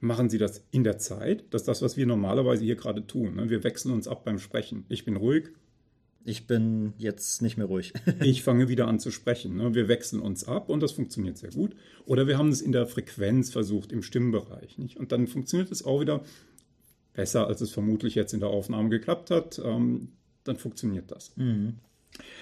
Machen 0.00 0.30
Sie 0.30 0.38
das 0.38 0.64
in 0.70 0.82
der 0.82 0.98
Zeit? 0.98 1.44
Das 1.50 1.62
ist 1.62 1.68
das, 1.68 1.82
was 1.82 1.96
wir 1.96 2.06
normalerweise 2.06 2.64
hier 2.64 2.76
gerade 2.76 3.06
tun. 3.06 3.36
ne? 3.36 3.50
Wir 3.50 3.62
wechseln 3.62 3.92
uns 3.92 4.08
ab 4.08 4.24
beim 4.24 4.38
Sprechen. 4.38 4.84
Ich 4.88 5.04
bin 5.04 5.16
ruhig, 5.16 5.50
Ich 6.24 6.46
bin 6.46 6.92
jetzt 6.98 7.40
nicht 7.40 7.56
mehr 7.56 7.66
ruhig. 7.66 7.92
ich 8.20 8.42
fange 8.42 8.68
wieder 8.68 8.86
an 8.88 8.98
zu 8.98 9.10
sprechen. 9.10 9.56
Ne? 9.56 9.74
Wir 9.74 9.88
wechseln 9.88 10.20
uns 10.20 10.44
ab 10.44 10.68
und 10.68 10.82
das 10.82 10.92
funktioniert 10.92 11.38
sehr 11.38 11.50
gut. 11.50 11.74
Oder 12.04 12.26
wir 12.26 12.38
haben 12.38 12.50
es 12.50 12.60
in 12.60 12.72
der 12.72 12.86
Frequenz 12.86 13.50
versucht, 13.50 13.92
im 13.92 14.02
Stimmbereich. 14.02 14.78
Nicht? 14.78 14.98
Und 14.98 15.12
dann 15.12 15.26
funktioniert 15.26 15.70
es 15.72 15.84
auch 15.84 16.00
wieder 16.00 16.22
besser, 17.14 17.46
als 17.46 17.60
es 17.60 17.70
vermutlich 17.70 18.14
jetzt 18.14 18.34
in 18.34 18.40
der 18.40 18.50
Aufnahme 18.50 18.90
geklappt 18.90 19.30
hat. 19.30 19.60
Ähm, 19.64 20.08
dann 20.44 20.56
funktioniert 20.56 21.10
das. 21.10 21.32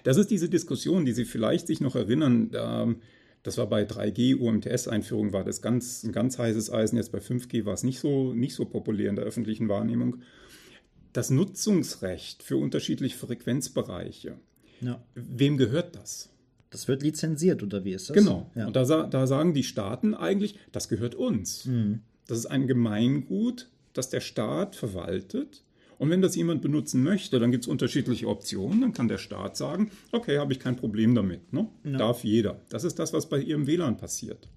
Das 0.05 0.17
ist 0.17 0.31
diese 0.31 0.49
Diskussion, 0.49 1.05
die 1.05 1.13
Sie 1.13 1.25
vielleicht 1.25 1.67
sich 1.67 1.81
noch 1.81 1.95
erinnern. 1.95 2.51
Ähm, 2.55 2.97
das 3.43 3.59
war 3.59 3.69
bei 3.69 3.85
3G, 3.85 4.37
UMTS-Einführung 4.37 5.33
war 5.33 5.45
das 5.45 5.63
ganz, 5.63 6.03
ein 6.03 6.13
ganz 6.13 6.39
heißes 6.39 6.73
Eisen. 6.73 6.97
Jetzt 6.97 7.13
bei 7.13 7.19
5G 7.19 7.65
war 7.65 7.75
es 7.75 7.83
nicht 7.83 8.01
so, 8.01 8.35
nicht 8.35 8.55
so 8.55 8.65
populär 8.65 9.11
in 9.11 9.17
der 9.17 9.25
öffentlichen 9.25 9.69
Wahrnehmung. 9.69 10.23
Das 11.13 11.31
Nutzungsrecht 11.31 12.43
für 12.43 12.57
unterschiedliche 12.57 13.17
Frequenzbereiche. 13.17 14.37
ja. 14.81 15.03
Wem 15.15 15.57
gehört 15.57 15.97
das? 15.97 16.31
Das 16.71 16.87
wird 16.87 17.03
lizenziert, 17.03 17.63
oder 17.63 17.85
wie 17.85 17.93
ist 17.93 18.11
das? 18.11 18.15
Genau. 18.17 18.51
Ja. 18.55 18.67
Und 18.67 18.77
da, 18.77 18.85
da 18.85 19.27
sagen 19.27 19.55
die 19.55 19.65
Staaten 19.65 20.15
eigentlich, 20.15 20.59
das 20.71 20.89
gehört 20.89 21.15
uns. 21.15 21.67
Das 22.27 22.39
ist 22.39 22.47
ein 22.47 22.67
Gemeingut, 22.67 23.71
das 23.95 24.11
der 24.11 24.21
Staat 24.21 24.77
verwaltet. 24.77 25.65
Und 25.97 26.11
wenn 26.11 26.21
das 26.23 26.37
jemand 26.37 26.63
benutzen 26.63 27.03
möchte, 27.03 27.41
dann 27.41 27.51
gibt 27.51 27.65
es 27.65 27.69
unterschiedliche 27.69 28.29
Optionen. 28.29 28.83
Dann 28.83 28.93
kann 28.93 29.09
der 29.09 29.19
Staat 29.19 29.57
sagen, 29.57 29.91
okay, 30.13 30.39
habe 30.39 30.53
ich 30.53 30.61
kein 30.61 30.77
Problem 30.77 31.15
damit. 31.15 31.53
Ne? 31.53 31.67
Darf 31.85 32.23
jeder. 32.23 32.61
Das 32.69 32.85
ist 32.85 32.99
das, 32.99 33.13
was 33.13 33.29
bei 33.29 33.41
Ihrem 33.41 33.67
WLAN 33.67 33.97
passiert. 33.97 34.49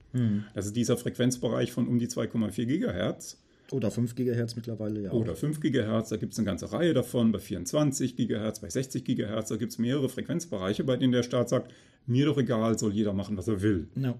Das 0.53 0.65
ist 0.65 0.75
dieser 0.75 0.97
Frequenzbereich 0.97 1.71
von 1.71 1.87
um 1.87 1.97
die 1.97 2.07
2,4 2.09 2.65
Gigahertz. 2.65 3.40
Oder 3.71 3.91
5 3.91 4.15
Gigahertz 4.15 4.55
mittlerweile, 4.55 5.01
ja. 5.01 5.12
Oder 5.12 5.36
5 5.36 5.60
GHz, 5.60 6.10
da 6.10 6.17
gibt 6.17 6.34
es 6.34 6.39
eine 6.39 6.45
ganze 6.45 6.71
Reihe 6.71 6.93
davon, 6.93 7.31
bei 7.31 7.39
24 7.39 8.15
GHz, 8.15 8.60
bei 8.60 8.69
60 8.69 9.03
GHz, 9.03 9.49
da 9.49 9.55
gibt 9.55 9.71
es 9.71 9.79
mehrere 9.79 10.10
Frequenzbereiche, 10.10 10.84
bei 10.84 10.97
denen 10.97 11.13
der 11.13 11.23
Staat 11.23 11.49
sagt, 11.49 11.73
mir 12.05 12.25
doch 12.25 12.38
egal, 12.38 12.77
soll 12.77 12.93
jeder 12.93 13.13
machen, 13.13 13.38
was 13.38 13.47
er 13.47 13.62
will. 13.62 13.88
Ja. 13.95 14.15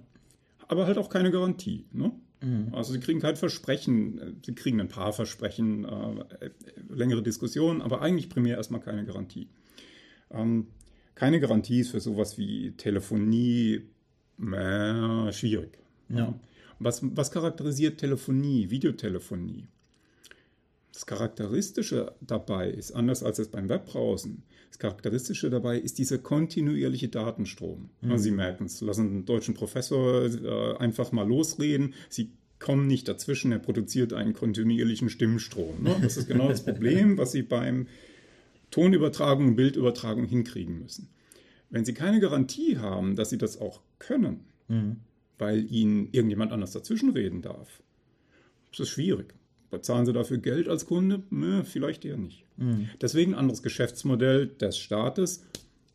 Aber 0.68 0.88
halt 0.88 0.98
auch 0.98 1.10
keine 1.10 1.32
Garantie. 1.32 1.86
Ne? 1.92 2.12
Also 2.72 2.94
sie 2.94 3.00
kriegen 3.00 3.20
kein 3.20 3.36
Versprechen, 3.36 4.42
sie 4.44 4.56
kriegen 4.56 4.82
ein 4.82 4.88
paar 4.88 5.14
Versprechen, 5.14 5.86
äh, 5.86 6.50
längere 6.90 7.22
Diskussionen, 7.22 7.82
aber 7.82 8.02
eigentlich 8.02 8.30
primär 8.30 8.58
erstmal 8.58 8.82
keine 8.82 9.06
Garantie. 9.06 9.48
Ähm, 10.32 10.68
keine 11.14 11.40
Garantie 11.40 11.82
ist 11.82 11.92
für 11.92 12.00
sowas 12.00 12.40
wie 12.40 12.72
Telefonie 12.72 13.82
äh, 14.40 15.32
schwierig. 15.32 15.78
Ja. 16.10 16.34
Was, 16.84 17.02
was 17.16 17.32
charakterisiert 17.32 18.00
Telefonie, 18.00 18.70
Videotelefonie? 18.70 19.68
Das 20.94 21.06
Charakteristische 21.06 22.14
dabei 22.22 22.70
ist, 22.70 22.92
anders 22.92 23.24
als 23.24 23.40
es 23.40 23.48
beim 23.48 23.70
Webbrowsen, 23.70 24.44
das 24.70 24.80
Charakteristische 24.80 25.50
dabei 25.50 25.78
ist 25.78 26.00
dieser 26.00 26.18
kontinuierliche 26.18 27.08
Datenstrom. 27.08 27.90
Also 28.04 28.24
Sie 28.24 28.32
merken 28.32 28.66
es, 28.66 28.82
lassen 28.82 29.08
einen 29.08 29.26
deutschen 29.26 29.54
Professor 29.54 30.26
äh, 30.26 30.78
einfach 30.78 31.12
mal 31.12 31.28
losreden. 31.28 31.94
Sie 32.10 32.32
kommen 32.60 32.88
nicht 32.88 33.08
dazwischen, 33.08 33.52
er 33.52 33.60
produziert 33.60 34.14
einen 34.14 34.34
kontinuierlichen 34.34 35.10
Stimmstrom. 35.10 35.84
Ne? 35.84 35.96
Das 36.02 36.18
ist 36.18 36.28
genau 36.28 36.48
das 36.48 36.64
Problem, 36.64 37.18
was 37.18 37.32
Sie 37.32 37.44
beim 37.44 37.88
Tonübertragung 38.72 39.50
und 39.50 39.56
Bildübertragung 39.56 40.26
hinkriegen 40.26 40.80
müssen. 40.80 41.10
Wenn 41.70 41.86
Sie 41.86 41.94
keine 41.94 42.20
Garantie 42.20 42.78
haben, 42.78 43.16
dass 43.16 43.30
Sie 43.30 43.38
das 43.38 43.60
auch 43.60 43.82
können, 44.00 44.46
weil 45.42 45.66
Ihnen 45.70 46.08
irgendjemand 46.12 46.54
anders 46.54 46.72
dazwischenreden 46.72 47.42
darf, 47.42 47.82
ist 48.72 48.80
es 48.80 48.90
schwierig. 48.90 49.34
Bezahlen 49.72 50.06
Sie 50.06 50.14
dafür 50.14 50.38
Geld 50.38 50.70
als 50.70 50.86
Kunde? 50.86 51.24
Nö, 51.30 51.64
vielleicht 51.64 52.06
eher 52.06 52.18
nicht. 52.18 52.46
Deswegen 53.02 53.34
anderes 53.34 53.64
Geschäftsmodell 53.64 54.48
des 54.48 54.78
Staates. 54.78 55.44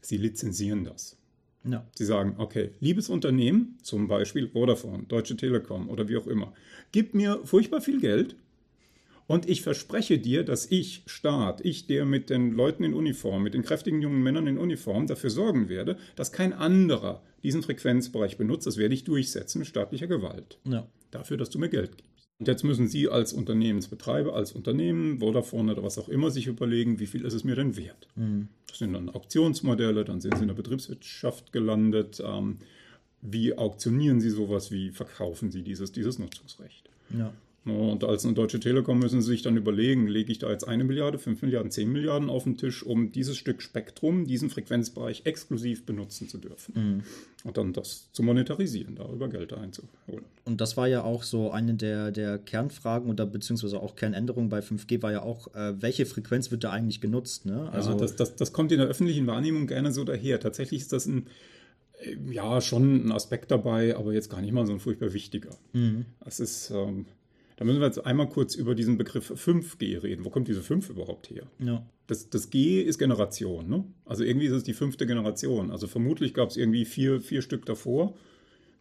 Sie 0.01 0.17
lizenzieren 0.17 0.85
das. 0.85 1.17
Ja. 1.65 1.87
Sie 1.95 2.05
sagen, 2.05 2.35
okay, 2.39 2.71
liebes 2.81 3.09
Unternehmen, 3.09 3.79
zum 3.83 4.09
Beispiel 4.09 4.49
Vodafone, 4.49 5.05
Deutsche 5.05 5.37
Telekom 5.37 5.89
oder 5.89 6.09
wie 6.09 6.17
auch 6.17 6.27
immer, 6.27 6.53
gib 6.93 7.15
mir 7.15 7.41
furchtbar 7.45 7.81
viel 7.81 8.01
Geld 8.01 8.37
und 9.27 9.49
ich 9.49 9.62
verspreche 9.62 10.19
dir, 10.19 10.45
dass 10.45 10.71
ich, 10.71 11.03
Staat, 11.07 11.65
ich, 11.65 11.87
der 11.87 12.05
mit 12.05 12.31
den 12.31 12.53
Leuten 12.53 12.85
in 12.85 12.95
Uniform, 12.95 13.43
mit 13.43 13.55
den 13.55 13.62
kräftigen 13.62 14.01
jungen 14.01 14.23
Männern 14.23 14.47
in 14.47 14.59
Uniform, 14.59 15.07
dafür 15.07 15.31
sorgen 15.31 15.69
werde, 15.69 15.97
dass 16.15 16.33
kein 16.33 16.53
anderer 16.53 17.23
diesen 17.43 17.62
Frequenzbereich 17.62 18.37
benutzt. 18.37 18.67
Das 18.67 18.77
werde 18.77 18.95
ich 18.95 19.05
durchsetzen 19.05 19.59
mit 19.59 19.69
staatlicher 19.69 20.07
Gewalt. 20.07 20.59
Ja. 20.65 20.87
Dafür, 21.11 21.37
dass 21.37 21.51
du 21.51 21.59
mir 21.59 21.69
Geld 21.69 21.97
gibst. 21.97 22.29
Und 22.39 22.49
jetzt 22.49 22.65
müssen 22.65 22.87
Sie 22.87 23.09
als 23.09 23.33
Unternehmensbetreiber, 23.33 24.35
als 24.35 24.53
Unternehmen, 24.53 25.21
Vodafone 25.21 25.73
oder 25.73 25.83
was 25.83 25.99
auch 25.99 26.09
immer, 26.09 26.31
sich 26.31 26.47
überlegen, 26.47 27.01
wie 27.01 27.07
viel 27.07 27.25
ist 27.25 27.33
es 27.33 27.45
mir 27.45 27.57
denn 27.57 27.77
wert? 27.77 28.09
Mhm. 28.15 28.49
Das 28.69 28.79
sind 28.79 28.93
dann 28.93 29.09
Auktionsmodelle, 29.09 30.05
dann 30.05 30.21
sind 30.21 30.37
Sie 30.37 30.43
in 30.43 30.49
der 30.49 30.55
Betriebswirtschaft 30.55 31.53
gelandet. 31.53 32.23
Ähm, 32.25 32.59
wie 33.23 33.57
auktionieren 33.57 34.21
Sie 34.21 34.31
sowas? 34.31 34.71
Wie 34.71 34.91
verkaufen 34.91 35.51
Sie 35.51 35.62
dieses, 35.62 35.93
dieses 35.93 36.19
Nutzungsrecht? 36.19 36.91
Ja. 37.17 37.33
Und 37.67 38.05
als 38.05 38.25
eine 38.25 38.35
Deutsche 38.35 38.61
Telekom 38.61 39.01
müssen 39.01 39.21
sie 39.21 39.33
sich 39.33 39.43
dann 39.43 39.57
überlegen, 39.57 40.07
lege 40.07 40.31
ich 40.31 40.39
da 40.39 40.51
jetzt 40.51 40.65
eine 40.65 40.85
Milliarde, 40.85 41.19
fünf 41.19 41.43
Milliarden, 41.43 41.73
zehn 41.73 41.91
Milliarden 41.91 42.31
auf 42.31 42.45
den 42.45 42.57
Tisch, 42.57 42.85
um 42.85 43.11
dieses 43.11 43.37
Stück 43.37 43.61
Spektrum, 43.61 44.25
diesen 44.25 44.51
Frequenzbereich 44.51 45.23
exklusiv 45.25 45.85
benutzen 45.85 46.29
zu 46.29 46.39
dürfen. 46.39 46.75
Mhm. 46.75 47.03
Und 47.43 47.57
dann 47.57 47.73
das 47.73 48.13
zu 48.13 48.23
monetarisieren, 48.23 48.95
darüber 48.95 49.29
Geld 49.29 49.53
einzuholen. 49.53 50.25
Und 50.45 50.61
das 50.61 50.77
war 50.77 50.87
ja 50.87 51.03
auch 51.03 51.25
so 51.25 51.51
eine 51.51 51.75
der, 51.75 52.13
der 52.13 52.39
Kernfragen 52.39 53.11
oder 53.11 53.27
beziehungsweise 53.27 53.81
auch 53.81 53.97
Kernänderungen 53.97 54.49
bei 54.49 54.61
5G 54.61 55.03
war 55.03 55.11
ja 55.11 55.23
auch, 55.23 55.53
äh, 55.55 55.81
welche 55.83 56.07
Frequenz 56.07 56.53
wird 56.53 56.63
da 56.63 56.71
eigentlich 56.71 57.01
genutzt? 57.01 57.47
Ne? 57.47 57.69
Also 57.73 57.91
ja, 57.91 57.97
das, 57.97 58.15
das, 58.15 58.37
das 58.37 58.53
kommt 58.53 58.71
in 58.71 58.79
der 58.79 58.87
öffentlichen 58.87 59.27
Wahrnehmung 59.27 59.67
gerne 59.67 59.91
so 59.93 60.05
daher. 60.05 60.39
Tatsächlich 60.39 60.83
ist 60.83 60.93
das 60.93 61.07
ein 61.07 61.27
äh, 61.99 62.17
ja, 62.31 62.61
schon 62.61 63.07
ein 63.07 63.13
Aspekt 63.13 63.51
dabei, 63.51 63.97
aber 63.97 64.13
jetzt 64.13 64.31
gar 64.31 64.41
nicht 64.41 64.53
mal 64.53 64.67
so 64.67 64.73
ein 64.73 64.81
furchtbar 64.81 65.13
wichtiger. 65.13 65.51
Mhm. 65.73 66.07
Das 66.25 66.41
ist, 66.41 66.71
ähm, 66.71 67.07
da 67.57 67.64
müssen 67.64 67.81
wir 67.81 67.87
jetzt 67.87 68.05
einmal 68.05 68.29
kurz 68.29 68.55
über 68.55 68.75
diesen 68.75 68.99
Begriff 68.99 69.31
5G 69.31 70.03
reden. 70.03 70.25
Wo 70.25 70.31
kommt 70.31 70.47
diese 70.47 70.62
5 70.62 70.90
überhaupt 70.90 71.31
her? 71.31 71.45
Ja. 71.59 71.87
Das, 72.07 72.29
das 72.29 72.51
G 72.51 72.83
ist 72.83 72.99
Generation. 72.99 73.69
Ne? 73.69 73.85
Also 74.05 74.25
irgendwie 74.25 74.47
ist 74.47 74.53
es 74.53 74.62
die 74.62 74.75
fünfte 74.75 75.07
Generation. 75.07 75.71
Also 75.71 75.87
vermutlich 75.87 76.35
gab 76.35 76.51
es 76.51 76.57
irgendwie 76.57 76.85
vier, 76.85 77.21
vier 77.21 77.40
Stück 77.40 77.64
davor. 77.64 78.14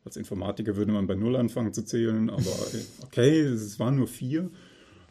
Als 0.04 0.18
Informatiker 0.18 0.76
würde 0.76 0.92
man 0.92 1.08
bei 1.08 1.16
Null 1.16 1.36
anfangen 1.38 1.74
zu 1.74 1.84
zählen, 1.84 2.30
aber 2.30 2.44
okay, 3.02 3.40
es 3.40 3.80
waren 3.80 3.96
nur 3.96 4.08
vier. 4.08 4.52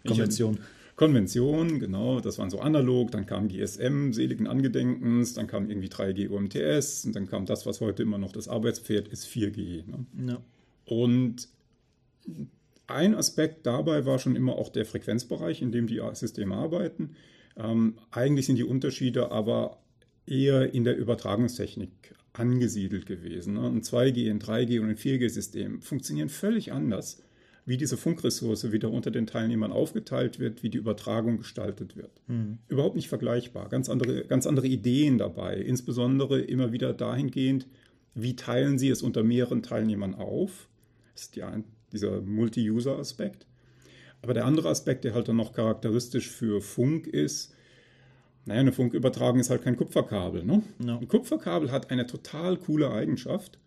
Konvention. 0.06 0.54
Ich, 0.54 0.96
Konvention, 0.96 1.80
genau, 1.80 2.20
das 2.20 2.38
waren 2.38 2.50
so 2.50 2.60
analog, 2.60 3.10
dann 3.10 3.26
kam 3.26 3.48
GSM, 3.48 4.12
seligen 4.12 4.46
Angedenkens, 4.46 5.34
dann 5.34 5.48
kam 5.48 5.68
irgendwie 5.68 5.88
3G 5.88 6.28
UMTS 6.28 7.06
und 7.06 7.16
dann 7.16 7.26
kam 7.26 7.46
das, 7.46 7.66
was 7.66 7.80
heute 7.80 8.04
immer 8.04 8.18
noch 8.18 8.30
das 8.30 8.46
Arbeitspferd 8.46 9.08
ist, 9.08 9.26
4G. 9.26 9.84
Ne? 9.86 10.06
Ja. 10.28 10.40
Und 10.84 11.48
ein 12.86 13.14
Aspekt 13.14 13.66
dabei 13.66 14.04
war 14.04 14.18
schon 14.18 14.36
immer 14.36 14.56
auch 14.56 14.68
der 14.68 14.84
Frequenzbereich, 14.84 15.62
in 15.62 15.72
dem 15.72 15.86
die 15.86 16.00
Systeme 16.12 16.54
arbeiten. 16.54 17.16
Ähm, 17.56 17.98
eigentlich 18.10 18.46
sind 18.46 18.56
die 18.56 18.64
Unterschiede 18.64 19.30
aber 19.30 19.78
eher 20.26 20.74
in 20.74 20.84
der 20.84 20.96
Übertragungstechnik 20.96 22.14
angesiedelt 22.32 23.06
gewesen. 23.06 23.54
Ne? 23.54 23.66
Ein 23.66 23.82
2G, 23.82 24.30
ein 24.30 24.40
3G 24.40 24.80
und 24.80 24.90
ein 24.90 24.96
4G-System 24.96 25.80
funktionieren 25.82 26.28
völlig 26.28 26.72
anders, 26.72 27.22
wie 27.66 27.76
diese 27.76 27.96
Funkressource 27.96 28.72
wieder 28.72 28.90
unter 28.90 29.10
den 29.10 29.26
Teilnehmern 29.26 29.72
aufgeteilt 29.72 30.38
wird, 30.38 30.62
wie 30.62 30.68
die 30.68 30.78
Übertragung 30.78 31.38
gestaltet 31.38 31.96
wird. 31.96 32.10
Mhm. 32.26 32.58
Überhaupt 32.68 32.96
nicht 32.96 33.08
vergleichbar. 33.08 33.68
Ganz 33.68 33.88
andere, 33.88 34.24
ganz 34.24 34.46
andere 34.46 34.66
Ideen 34.66 35.16
dabei. 35.16 35.56
Insbesondere 35.56 36.40
immer 36.40 36.72
wieder 36.72 36.92
dahingehend, 36.92 37.66
wie 38.14 38.36
teilen 38.36 38.78
sie 38.78 38.90
es 38.90 39.02
unter 39.02 39.22
mehreren 39.22 39.62
Teilnehmern 39.62 40.14
auf. 40.14 40.68
Das 41.14 41.22
ist 41.22 41.36
die, 41.36 41.44
dieser 41.94 42.20
Multi-User-Aspekt. 42.20 43.46
Aber 44.22 44.34
der 44.34 44.44
andere 44.44 44.68
Aspekt, 44.68 45.04
der 45.04 45.14
halt 45.14 45.28
dann 45.28 45.36
noch 45.36 45.52
charakteristisch 45.52 46.28
für 46.28 46.60
Funk 46.60 47.06
ist, 47.06 47.54
naja, 48.46 48.60
eine 48.60 48.72
Funkübertragung 48.72 49.40
ist 49.40 49.50
halt 49.50 49.62
kein 49.62 49.76
Kupferkabel. 49.76 50.44
Ne? 50.44 50.62
No. 50.78 50.98
Ein 50.98 51.08
Kupferkabel 51.08 51.72
hat 51.72 51.90
eine 51.90 52.06
total 52.06 52.58
coole 52.58 52.90
Eigenschaft. 52.90 53.58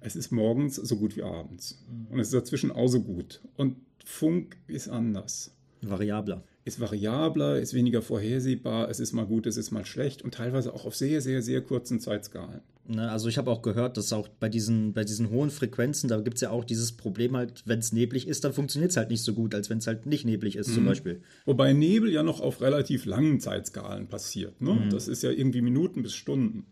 Es 0.00 0.16
ist 0.16 0.30
morgens 0.30 0.76
so 0.76 0.96
gut 0.96 1.16
wie 1.16 1.22
abends. 1.22 1.82
Mhm. 1.90 2.06
Und 2.12 2.20
es 2.20 2.28
ist 2.28 2.34
dazwischen 2.34 2.70
auch 2.70 2.88
so 2.88 3.00
gut. 3.00 3.40
Und 3.56 3.76
Funk 4.04 4.56
ist 4.66 4.88
anders. 4.88 5.54
Variabler. 5.82 6.42
Ist 6.64 6.80
variabler, 6.80 7.60
ist 7.60 7.74
weniger 7.74 8.00
vorhersehbar, 8.00 8.88
es 8.88 8.98
ist 8.98 9.12
mal 9.12 9.26
gut, 9.26 9.46
es 9.46 9.58
ist 9.58 9.70
mal 9.70 9.84
schlecht 9.84 10.22
und 10.22 10.34
teilweise 10.34 10.72
auch 10.72 10.86
auf 10.86 10.94
sehr, 10.94 11.20
sehr, 11.20 11.42
sehr 11.42 11.60
kurzen 11.60 12.00
Zeitskalen. 12.00 12.62
Ne, 12.86 13.10
also 13.10 13.28
ich 13.28 13.38
habe 13.38 13.50
auch 13.50 13.62
gehört, 13.62 13.96
dass 13.96 14.12
auch 14.12 14.28
bei 14.28 14.48
diesen, 14.48 14.92
bei 14.92 15.04
diesen 15.04 15.30
hohen 15.30 15.50
Frequenzen, 15.50 16.08
da 16.08 16.20
gibt 16.20 16.36
es 16.36 16.42
ja 16.42 16.50
auch 16.50 16.64
dieses 16.64 16.92
Problem 16.92 17.36
halt, 17.36 17.62
wenn 17.66 17.78
es 17.78 17.92
neblig 17.92 18.28
ist, 18.28 18.44
dann 18.44 18.52
funktioniert 18.52 18.90
es 18.90 18.96
halt 18.96 19.10
nicht 19.10 19.22
so 19.22 19.32
gut, 19.32 19.54
als 19.54 19.70
wenn 19.70 19.78
es 19.78 19.86
halt 19.86 20.04
nicht 20.06 20.26
neblig 20.26 20.56
ist 20.56 20.68
mhm. 20.68 20.74
zum 20.74 20.84
Beispiel. 20.86 21.20
Wobei 21.46 21.72
Nebel 21.72 22.10
ja 22.10 22.22
noch 22.22 22.40
auf 22.40 22.60
relativ 22.60 23.06
langen 23.06 23.40
Zeitskalen 23.40 24.06
passiert. 24.06 24.60
Ne? 24.60 24.74
Mhm. 24.74 24.90
Das 24.90 25.08
ist 25.08 25.22
ja 25.22 25.30
irgendwie 25.30 25.62
Minuten 25.62 26.02
bis 26.02 26.14
Stunden. 26.14 26.66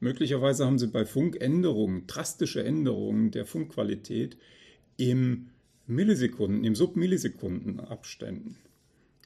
Möglicherweise 0.00 0.64
haben 0.64 0.78
sie 0.78 0.86
bei 0.86 1.04
Funkänderungen, 1.04 2.06
drastische 2.06 2.64
Änderungen 2.64 3.30
der 3.30 3.44
Funkqualität 3.44 4.38
im 4.96 5.50
Millisekunden, 5.86 6.64
im 6.64 6.74
Submillisekunden-Abständen. 6.74 8.56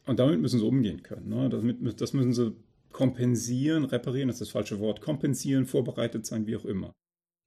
Und 0.07 0.19
damit 0.19 0.41
müssen 0.41 0.59
sie 0.59 0.67
umgehen 0.67 1.03
können. 1.03 1.29
Ne? 1.29 1.49
Das, 1.49 1.97
das 1.97 2.13
müssen 2.13 2.33
sie 2.33 2.55
kompensieren, 2.93 3.85
reparieren 3.85 4.29
das 4.29 4.37
ist 4.37 4.49
das 4.49 4.51
falsche 4.51 4.79
Wort, 4.79 5.01
kompensieren, 5.01 5.67
vorbereitet 5.67 6.27
sein, 6.27 6.47
wie 6.47 6.57
auch 6.57 6.65
immer. 6.65 6.93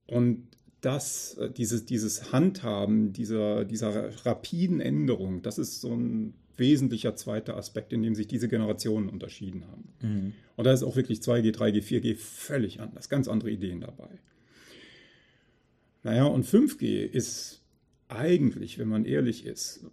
Und 0.06 0.48
das, 0.80 1.34
äh, 1.38 1.50
dieses, 1.50 1.84
dieses 1.86 2.32
Handhaben 2.32 3.12
dieser, 3.12 3.64
dieser 3.64 4.24
rapiden 4.26 4.80
Änderung, 4.80 5.42
das 5.42 5.58
ist 5.58 5.80
so 5.80 5.94
ein 5.94 6.34
wesentlicher 6.56 7.14
zweiter 7.14 7.56
Aspekt, 7.56 7.92
in 7.92 8.02
dem 8.02 8.14
sich 8.14 8.26
diese 8.26 8.48
Generationen 8.48 9.08
unterschieden 9.08 9.64
haben. 9.66 9.88
Mhm. 10.02 10.32
Und 10.56 10.64
da 10.64 10.72
ist 10.72 10.82
auch 10.82 10.96
wirklich 10.96 11.20
2G, 11.20 11.54
3G, 11.54 11.82
4G 11.82 12.16
völlig 12.16 12.80
anders, 12.80 13.08
ganz 13.08 13.28
andere 13.28 13.50
Ideen 13.50 13.80
dabei. 13.80 14.10
Naja, 16.02 16.24
und 16.24 16.46
5G 16.46 17.04
ist 17.04 17.62
eigentlich, 18.08 18.78
wenn 18.78 18.88
man 18.88 19.04
ehrlich 19.04 19.46
ist, 19.46 19.84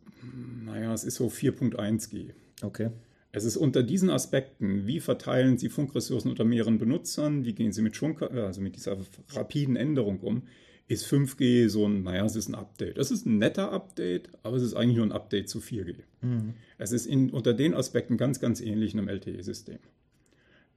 naja, 0.63 0.93
es 0.93 1.04
ist 1.04 1.15
so 1.15 1.28
4.1G. 1.28 2.32
Okay. 2.61 2.89
Es 3.31 3.43
ist 3.43 3.57
unter 3.57 3.83
diesen 3.83 4.09
Aspekten, 4.09 4.87
wie 4.87 5.01
verteilen 5.01 5.57
Sie 5.57 5.67
Funkressourcen 5.67 6.31
unter 6.31 6.45
mehreren 6.45 6.77
Benutzern, 6.77 7.43
wie 7.43 7.53
gehen 7.53 7.73
Sie 7.73 7.81
mit, 7.81 7.95
Schwung, 7.95 8.17
also 8.21 8.61
mit 8.61 8.77
dieser 8.77 8.97
rapiden 9.33 9.75
Änderung 9.75 10.21
um, 10.21 10.43
ist 10.87 11.05
5G 11.05 11.67
so 11.67 11.85
ein, 11.85 12.03
naja, 12.03 12.23
es 12.23 12.37
ist 12.37 12.47
ein 12.47 12.55
Update. 12.55 12.97
Es 12.97 13.11
ist 13.11 13.25
ein 13.25 13.37
netter 13.37 13.73
Update, 13.73 14.29
aber 14.43 14.55
es 14.55 14.63
ist 14.63 14.73
eigentlich 14.73 14.97
nur 14.97 15.05
ein 15.05 15.11
Update 15.11 15.49
zu 15.49 15.59
4G. 15.59 15.95
Mhm. 16.21 16.53
Es 16.77 16.93
ist 16.93 17.07
in, 17.07 17.29
unter 17.29 17.53
den 17.53 17.73
Aspekten 17.73 18.15
ganz, 18.15 18.39
ganz 18.39 18.61
ähnlich 18.61 18.93
einem 18.93 19.09
LTE-System. 19.09 19.79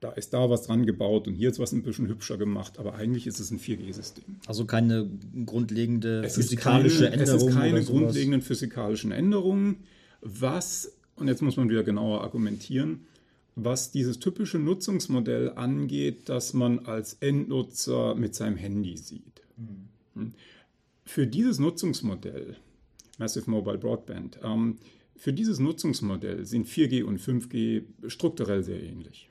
Da 0.00 0.10
ist 0.12 0.32
da 0.34 0.50
was 0.50 0.62
dran 0.62 0.84
gebaut 0.84 1.28
und 1.28 1.34
hier 1.34 1.50
ist 1.50 1.60
was 1.60 1.72
ein 1.72 1.82
bisschen 1.82 2.08
hübscher 2.08 2.38
gemacht, 2.38 2.78
aber 2.78 2.94
eigentlich 2.94 3.26
ist 3.28 3.38
es 3.38 3.52
ein 3.52 3.60
4G-System. 3.60 4.24
Also 4.46 4.64
keine 4.64 5.08
grundlegende 5.46 6.22
es 6.24 6.34
physikalische 6.34 7.04
keine, 7.04 7.22
Änderung. 7.22 7.36
Es 7.36 7.42
ist 7.42 7.54
keine 7.54 7.84
grundlegenden 7.84 8.42
physikalischen 8.42 9.12
Änderungen, 9.12 9.84
was 10.20 10.97
und 11.18 11.28
jetzt 11.28 11.42
muss 11.42 11.56
man 11.56 11.68
wieder 11.68 11.82
genauer 11.82 12.22
argumentieren, 12.22 13.06
was 13.56 13.90
dieses 13.90 14.18
typische 14.18 14.58
Nutzungsmodell 14.58 15.52
angeht, 15.54 16.28
das 16.28 16.54
man 16.54 16.80
als 16.80 17.14
Endnutzer 17.14 18.14
mit 18.14 18.34
seinem 18.34 18.56
Handy 18.56 18.96
sieht. 18.96 19.42
Mhm. 19.56 20.34
Für 21.04 21.26
dieses 21.26 21.58
Nutzungsmodell, 21.58 22.56
Massive 23.18 23.50
Mobile 23.50 23.78
Broadband, 23.78 24.38
ähm, 24.42 24.76
für 25.16 25.32
dieses 25.32 25.58
Nutzungsmodell 25.58 26.44
sind 26.44 26.68
4G 26.68 27.02
und 27.02 27.20
5G 27.20 27.82
strukturell 28.06 28.62
sehr 28.62 28.80
ähnlich. 28.80 29.28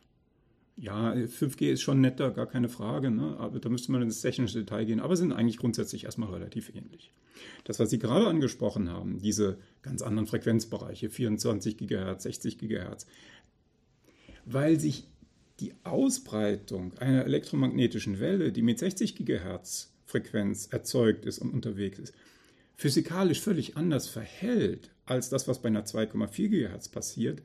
Ja, 0.79 1.11
5G 1.11 1.71
ist 1.71 1.81
schon 1.81 2.01
netter, 2.01 2.29
gar 2.29 2.45
keine 2.45 2.69
Frage, 2.69 3.09
ne? 3.09 3.35
aber 3.39 3.59
da 3.59 3.67
müsste 3.67 3.91
man 3.91 4.03
ins 4.03 4.21
technische 4.21 4.59
Detail 4.59 4.85
gehen, 4.85 4.99
aber 4.99 5.15
sind 5.15 5.31
eigentlich 5.31 5.57
grundsätzlich 5.57 6.03
erstmal 6.03 6.31
relativ 6.31 6.69
ähnlich. 6.69 7.11
Das, 7.63 7.79
was 7.79 7.89
Sie 7.89 7.97
gerade 7.97 8.27
angesprochen 8.27 8.91
haben, 8.91 9.19
diese 9.19 9.57
ganz 9.81 10.03
anderen 10.03 10.27
Frequenzbereiche, 10.27 11.09
24 11.09 11.77
GHz, 11.77 12.23
60 12.23 12.59
GHz, 12.59 13.07
weil 14.45 14.79
sich 14.79 15.07
die 15.59 15.73
Ausbreitung 15.83 16.93
einer 16.99 17.25
elektromagnetischen 17.25 18.19
Welle, 18.19 18.51
die 18.51 18.61
mit 18.61 18.77
60 18.77 19.15
GHz 19.15 19.91
Frequenz 20.05 20.67
erzeugt 20.67 21.25
ist 21.25 21.39
und 21.39 21.51
unterwegs 21.51 21.97
ist, 21.97 22.13
physikalisch 22.75 23.41
völlig 23.41 23.77
anders 23.77 24.07
verhält 24.07 24.91
als 25.05 25.29
das, 25.29 25.47
was 25.47 25.59
bei 25.59 25.67
einer 25.69 25.85
2,4 25.85 26.49
GHz 26.49 26.89
passiert, 26.89 27.41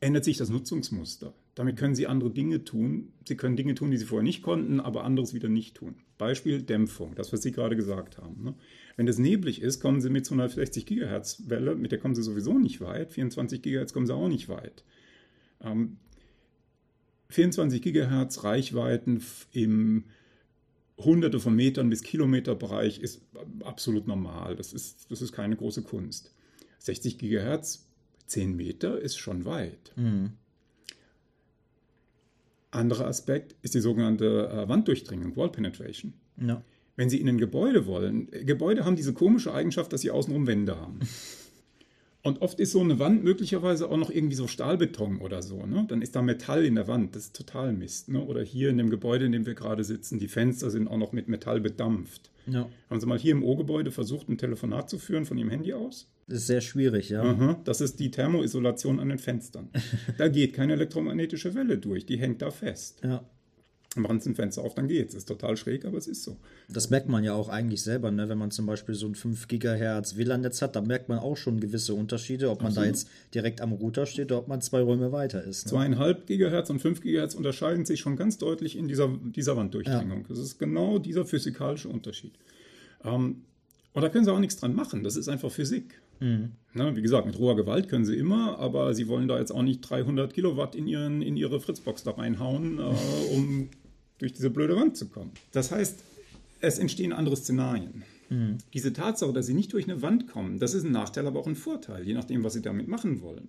ändert 0.00 0.24
sich 0.24 0.36
das 0.36 0.50
Nutzungsmuster. 0.50 1.32
Damit 1.54 1.76
können 1.76 1.94
Sie 1.94 2.06
andere 2.06 2.30
Dinge 2.30 2.64
tun. 2.64 3.12
Sie 3.28 3.36
können 3.36 3.56
Dinge 3.56 3.74
tun, 3.74 3.90
die 3.90 3.98
Sie 3.98 4.06
vorher 4.06 4.22
nicht 4.22 4.42
konnten, 4.42 4.80
aber 4.80 5.04
anderes 5.04 5.34
wieder 5.34 5.50
nicht 5.50 5.76
tun. 5.76 5.96
Beispiel 6.16 6.62
Dämpfung, 6.62 7.14
das, 7.14 7.32
was 7.32 7.42
Sie 7.42 7.52
gerade 7.52 7.76
gesagt 7.76 8.16
haben. 8.18 8.42
Ne? 8.42 8.54
Wenn 8.96 9.06
es 9.06 9.18
neblig 9.18 9.60
ist, 9.60 9.80
kommen 9.80 10.00
Sie 10.00 10.08
mit 10.08 10.24
so 10.24 10.34
einer 10.34 10.48
60 10.48 10.86
GHz 10.86 11.42
Welle, 11.48 11.74
mit 11.74 11.92
der 11.92 11.98
kommen 11.98 12.14
Sie 12.14 12.22
sowieso 12.22 12.58
nicht 12.58 12.80
weit. 12.80 13.12
24 13.12 13.60
GHz 13.60 13.92
kommen 13.92 14.06
Sie 14.06 14.14
auch 14.14 14.28
nicht 14.28 14.48
weit. 14.48 14.84
Ähm, 15.60 15.98
24 17.28 17.82
GHz 17.82 18.44
Reichweiten 18.44 19.22
im 19.52 20.04
Hunderte 20.98 21.40
von 21.40 21.54
Metern 21.54 21.90
bis 21.90 22.02
Kilometer 22.02 22.54
Bereich 22.54 23.00
ist 23.00 23.22
absolut 23.64 24.06
normal. 24.06 24.56
Das 24.56 24.72
ist, 24.72 25.10
das 25.10 25.20
ist 25.20 25.32
keine 25.32 25.56
große 25.56 25.82
Kunst. 25.82 26.34
60 26.78 27.18
GHz, 27.18 27.86
10 28.26 28.56
Meter 28.56 29.00
ist 29.00 29.18
schon 29.18 29.44
weit. 29.44 29.92
Mhm. 29.96 30.32
Anderer 32.72 33.06
Aspekt 33.06 33.54
ist 33.62 33.74
die 33.74 33.80
sogenannte 33.80 34.48
äh, 34.48 34.68
Wanddurchdringung, 34.68 35.36
Wall 35.36 35.50
Penetration. 35.50 36.14
Ja. 36.40 36.62
Wenn 36.96 37.08
Sie 37.08 37.20
in 37.20 37.28
ein 37.28 37.38
Gebäude 37.38 37.86
wollen, 37.86 38.28
Gebäude 38.30 38.84
haben 38.84 38.96
diese 38.96 39.12
komische 39.12 39.54
Eigenschaft, 39.54 39.92
dass 39.92 40.02
sie 40.02 40.10
außenrum 40.10 40.46
Wände 40.46 40.78
haben. 40.78 41.00
Und 42.24 42.40
oft 42.40 42.60
ist 42.60 42.70
so 42.70 42.80
eine 42.80 43.00
Wand 43.00 43.24
möglicherweise 43.24 43.90
auch 43.90 43.96
noch 43.96 44.08
irgendwie 44.08 44.36
so 44.36 44.46
Stahlbeton 44.46 45.20
oder 45.20 45.42
so. 45.42 45.66
Ne? 45.66 45.84
Dann 45.88 46.02
ist 46.02 46.14
da 46.14 46.22
Metall 46.22 46.64
in 46.64 46.76
der 46.76 46.86
Wand. 46.86 47.16
Das 47.16 47.24
ist 47.24 47.36
total 47.36 47.72
Mist. 47.72 48.10
Ne? 48.10 48.20
Oder 48.20 48.42
hier 48.42 48.70
in 48.70 48.78
dem 48.78 48.90
Gebäude, 48.90 49.26
in 49.26 49.32
dem 49.32 49.44
wir 49.44 49.54
gerade 49.54 49.82
sitzen, 49.82 50.20
die 50.20 50.28
Fenster 50.28 50.70
sind 50.70 50.86
auch 50.86 50.98
noch 50.98 51.10
mit 51.10 51.26
Metall 51.26 51.60
bedampft. 51.60 52.30
Ja. 52.46 52.68
Haben 52.88 53.00
Sie 53.00 53.06
mal 53.06 53.18
hier 53.18 53.32
im 53.32 53.42
O-Gebäude 53.42 53.90
versucht, 53.90 54.28
ein 54.28 54.38
Telefonat 54.38 54.88
zu 54.88 54.98
führen 54.98 55.24
von 55.24 55.36
Ihrem 55.36 55.50
Handy 55.50 55.72
aus? 55.72 56.06
Das 56.32 56.40
ist 56.40 56.46
sehr 56.46 56.62
schwierig, 56.62 57.10
ja. 57.10 57.22
Aha, 57.22 57.60
das 57.64 57.80
ist 57.80 58.00
die 58.00 58.10
Thermoisolation 58.10 59.00
an 59.00 59.10
den 59.10 59.18
Fenstern. 59.18 59.68
da 60.18 60.28
geht 60.28 60.54
keine 60.54 60.72
elektromagnetische 60.72 61.54
Welle 61.54 61.78
durch, 61.78 62.06
die 62.06 62.16
hängt 62.16 62.40
da 62.40 62.50
fest. 62.50 63.00
Ja 63.04 63.22
machen 63.96 64.20
Sie 64.20 64.30
ein 64.30 64.34
Fenster 64.34 64.62
auf, 64.62 64.74
dann 64.74 64.88
geht's. 64.88 65.14
Ist 65.14 65.26
total 65.26 65.56
schräg, 65.56 65.84
aber 65.84 65.98
es 65.98 66.06
ist 66.06 66.22
so. 66.22 66.36
Das 66.68 66.90
merkt 66.90 67.08
man 67.08 67.24
ja 67.24 67.34
auch 67.34 67.48
eigentlich 67.48 67.82
selber, 67.82 68.10
ne? 68.10 68.28
wenn 68.28 68.38
man 68.38 68.50
zum 68.50 68.66
Beispiel 68.66 68.94
so 68.94 69.06
ein 69.06 69.14
5 69.14 69.48
GHz 69.48 70.16
WLAN-Netz 70.16 70.62
hat, 70.62 70.76
da 70.76 70.80
merkt 70.80 71.08
man 71.08 71.18
auch 71.18 71.36
schon 71.36 71.60
gewisse 71.60 71.94
Unterschiede, 71.94 72.50
ob 72.50 72.62
man 72.62 72.72
so. 72.72 72.80
da 72.80 72.86
jetzt 72.86 73.08
direkt 73.34 73.60
am 73.60 73.72
Router 73.72 74.06
steht 74.06 74.32
oder 74.32 74.38
ob 74.38 74.48
man 74.48 74.60
zwei 74.60 74.80
Räume 74.80 75.12
weiter 75.12 75.44
ist. 75.44 75.66
Ne? 75.66 75.70
Zweieinhalb 75.70 76.26
Gigahertz 76.26 76.70
und 76.70 76.80
5 76.80 77.00
Gigahertz 77.00 77.34
unterscheiden 77.34 77.84
sich 77.84 78.00
schon 78.00 78.16
ganz 78.16 78.38
deutlich 78.38 78.76
in 78.76 78.88
dieser, 78.88 79.08
dieser 79.08 79.56
Wanddurchdringung. 79.56 80.20
Ja. 80.22 80.26
Das 80.28 80.38
ist 80.38 80.58
genau 80.58 80.98
dieser 80.98 81.24
physikalische 81.24 81.88
Unterschied. 81.88 82.32
Ähm, 83.04 83.42
und 83.92 84.02
da 84.02 84.08
können 84.08 84.24
Sie 84.24 84.32
auch 84.32 84.38
nichts 84.38 84.56
dran 84.56 84.74
machen. 84.74 85.04
Das 85.04 85.16
ist 85.16 85.28
einfach 85.28 85.50
Physik. 85.50 86.00
Mhm. 86.22 86.52
Na, 86.74 86.96
wie 86.96 87.02
gesagt, 87.02 87.26
mit 87.26 87.38
roher 87.38 87.56
Gewalt 87.56 87.88
können 87.88 88.04
sie 88.04 88.16
immer, 88.16 88.58
aber 88.58 88.94
sie 88.94 89.08
wollen 89.08 89.28
da 89.28 89.38
jetzt 89.38 89.50
auch 89.50 89.62
nicht 89.62 89.80
300 89.80 90.32
Kilowatt 90.32 90.74
in, 90.74 90.86
ihren, 90.86 91.20
in 91.20 91.36
ihre 91.36 91.60
Fritzbox 91.60 92.02
da 92.02 92.12
reinhauen, 92.12 92.78
äh, 92.78 92.82
um 93.34 93.68
durch 94.18 94.32
diese 94.32 94.50
blöde 94.50 94.76
Wand 94.76 94.96
zu 94.96 95.08
kommen. 95.08 95.32
Das 95.50 95.70
heißt, 95.72 96.02
es 96.60 96.78
entstehen 96.78 97.12
andere 97.12 97.36
Szenarien. 97.36 98.04
Mhm. 98.30 98.58
Diese 98.72 98.92
Tatsache, 98.92 99.32
dass 99.32 99.46
sie 99.46 99.54
nicht 99.54 99.72
durch 99.72 99.84
eine 99.84 100.00
Wand 100.00 100.28
kommen, 100.28 100.58
das 100.58 100.74
ist 100.74 100.84
ein 100.84 100.92
Nachteil, 100.92 101.26
aber 101.26 101.40
auch 101.40 101.46
ein 101.46 101.56
Vorteil, 101.56 102.06
je 102.06 102.14
nachdem, 102.14 102.44
was 102.44 102.54
sie 102.54 102.62
damit 102.62 102.88
machen 102.88 103.20
wollen. 103.20 103.48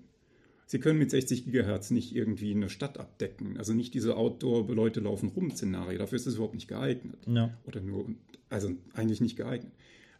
Sie 0.65 0.79
können 0.79 0.97
mit 0.97 1.11
60 1.11 1.45
Gigahertz 1.45 1.91
nicht 1.91 2.15
irgendwie 2.15 2.51
eine 2.51 2.69
Stadt 2.69 2.97
abdecken, 2.97 3.57
also 3.57 3.73
nicht 3.73 3.93
diese 3.93 4.17
Outdoor-Leute 4.17 5.01
laufen 5.01 5.29
rum 5.29 5.51
Szenario. 5.51 5.99
Dafür 5.99 6.15
ist 6.15 6.25
es 6.25 6.35
überhaupt 6.35 6.55
nicht 6.55 6.67
geeignet. 6.67 7.19
Ja. 7.27 7.55
Oder 7.65 7.81
nur, 7.81 8.07
also 8.49 8.71
eigentlich 8.93 9.21
nicht 9.21 9.35
geeignet. 9.35 9.71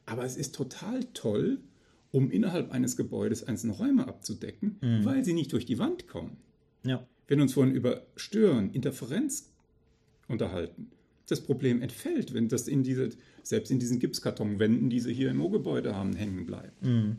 Aber 0.05 0.25
es 0.25 0.37
ist 0.37 0.53
total 0.53 1.03
toll, 1.13 1.59
um 2.13 2.29
innerhalb 2.29 2.71
eines 2.71 2.95
Gebäudes 2.95 3.43
einzelne 3.43 3.73
Räume 3.73 4.07
abzudecken, 4.07 4.77
mhm. 4.79 5.03
weil 5.03 5.25
sie 5.25 5.33
nicht 5.33 5.51
durch 5.51 5.65
die 5.65 5.79
Wand 5.79 6.07
kommen. 6.07 6.37
Ja. 6.85 7.05
Wenn 7.27 7.41
uns 7.41 7.53
vorhin 7.53 7.73
über 7.73 8.05
Stören, 8.15 8.69
Interferenz 8.69 9.51
unterhalten. 10.27 10.91
Das 11.27 11.41
Problem 11.41 11.81
entfällt, 11.81 12.33
wenn 12.33 12.49
das 12.49 12.67
in 12.67 12.83
diese, 12.83 13.09
selbst 13.41 13.71
in 13.71 13.79
diesen 13.79 13.97
Gipskartonwänden, 13.97 14.91
die 14.91 14.99
sie 14.99 15.11
hier 15.11 15.31
im 15.31 15.41
O-Gebäude 15.41 15.95
haben, 15.95 16.15
hängen 16.15 16.45
bleibt. 16.45 16.85
Mhm. 16.85 17.17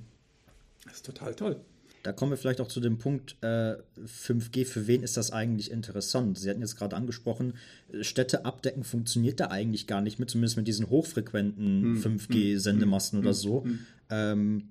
Das 0.85 0.95
ist 0.95 1.07
total 1.07 1.35
toll. 1.35 1.61
Da 2.05 2.13
kommen 2.13 2.31
wir 2.31 2.37
vielleicht 2.37 2.61
auch 2.61 2.69
zu 2.69 2.81
dem 2.81 2.99
Punkt 2.99 3.37
äh, 3.41 3.77
5G. 4.07 4.67
Für 4.67 4.87
wen 4.87 5.03
ist 5.03 5.17
das 5.17 5.33
eigentlich 5.33 5.73
interessant? 5.73 6.39
Sie 6.39 6.51
hatten 6.51 6.61
jetzt 6.61 6.77
gerade 6.77 6.95
angesprochen, 6.95 7.55
Städte 8.03 8.45
abdecken 8.45 8.85
funktioniert 8.85 9.41
da 9.41 9.47
eigentlich 9.47 9.87
gar 9.89 10.03
nicht 10.03 10.21
mit, 10.21 10.31
zumindest 10.31 10.57
mit 10.57 10.69
diesen 10.69 10.89
hochfrequenten 10.89 11.97
hm, 11.97 12.19
5G-Sendemasten 12.19 13.19
hm, 13.19 13.25
oder 13.25 13.31
hm, 13.31 13.35
so. 13.35 13.65
Hm. 13.65 13.79
Ähm, 14.11 14.69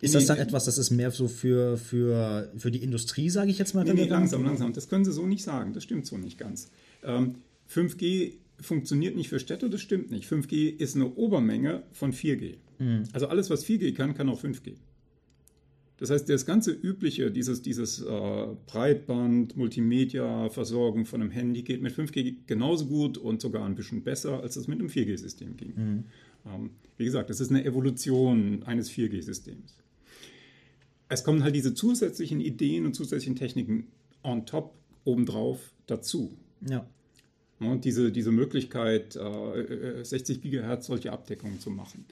ist 0.00 0.14
das 0.14 0.26
dann 0.26 0.38
etwas, 0.38 0.64
das 0.64 0.78
ist 0.78 0.90
mehr 0.90 1.10
so 1.10 1.28
für, 1.28 1.76
für, 1.76 2.50
für 2.56 2.70
die 2.70 2.82
Industrie, 2.82 3.30
sage 3.30 3.50
ich 3.50 3.58
jetzt 3.58 3.74
mal? 3.74 3.84
Nee, 3.84 3.92
nee, 3.94 4.04
langsam, 4.04 4.44
langsam. 4.44 4.72
Das 4.72 4.88
können 4.88 5.04
Sie 5.04 5.12
so 5.12 5.26
nicht 5.26 5.42
sagen. 5.42 5.72
Das 5.72 5.82
stimmt 5.82 6.06
so 6.06 6.16
nicht 6.16 6.38
ganz. 6.38 6.70
Ähm, 7.02 7.36
5G 7.70 8.34
funktioniert 8.60 9.16
nicht 9.16 9.28
für 9.28 9.40
Städte, 9.40 9.68
das 9.68 9.80
stimmt 9.80 10.10
nicht. 10.10 10.30
5G 10.30 10.76
ist 10.76 10.94
eine 10.94 11.14
Obermenge 11.14 11.82
von 11.92 12.12
4G. 12.12 12.56
Mhm. 12.78 13.04
Also 13.12 13.26
alles, 13.26 13.50
was 13.50 13.64
4G 13.64 13.94
kann, 13.94 14.14
kann 14.14 14.28
auch 14.28 14.42
5G. 14.42 14.74
Das 15.96 16.10
heißt, 16.10 16.28
das 16.28 16.44
ganze 16.44 16.72
übliche, 16.72 17.30
dieses, 17.30 17.62
dieses 17.62 18.02
äh, 18.02 18.46
Breitband, 18.66 19.56
Multimedia, 19.56 20.48
Versorgung 20.50 21.06
von 21.06 21.22
einem 21.22 21.30
Handy 21.30 21.62
geht 21.62 21.82
mit 21.82 21.94
5G 21.94 22.34
genauso 22.46 22.86
gut 22.86 23.16
und 23.16 23.40
sogar 23.40 23.64
ein 23.64 23.76
bisschen 23.76 24.02
besser, 24.02 24.42
als 24.42 24.56
es 24.56 24.66
mit 24.66 24.80
einem 24.80 24.88
4G-System 24.88 25.56
ging. 25.56 25.72
Mhm. 25.76 26.04
Ähm, 26.46 26.70
wie 26.96 27.04
gesagt, 27.04 27.30
das 27.30 27.40
ist 27.40 27.50
eine 27.50 27.64
Evolution 27.64 28.62
eines 28.64 28.90
4G-Systems. 28.90 29.76
Es 31.08 31.24
kommen 31.24 31.42
halt 31.42 31.54
diese 31.54 31.74
zusätzlichen 31.74 32.40
Ideen 32.40 32.86
und 32.86 32.94
zusätzlichen 32.94 33.36
Techniken 33.36 33.88
on 34.22 34.46
top, 34.46 34.74
obendrauf 35.04 35.72
dazu. 35.86 36.36
Ja. 36.66 36.88
Und 37.60 37.84
diese, 37.84 38.10
diese 38.10 38.32
Möglichkeit, 38.32 39.12
60 39.12 40.36
äh, 40.36 40.40
Gigahertz 40.40 40.86
solche 40.86 41.12
Abdeckungen 41.12 41.60
zu 41.60 41.70
machen. 41.70 42.04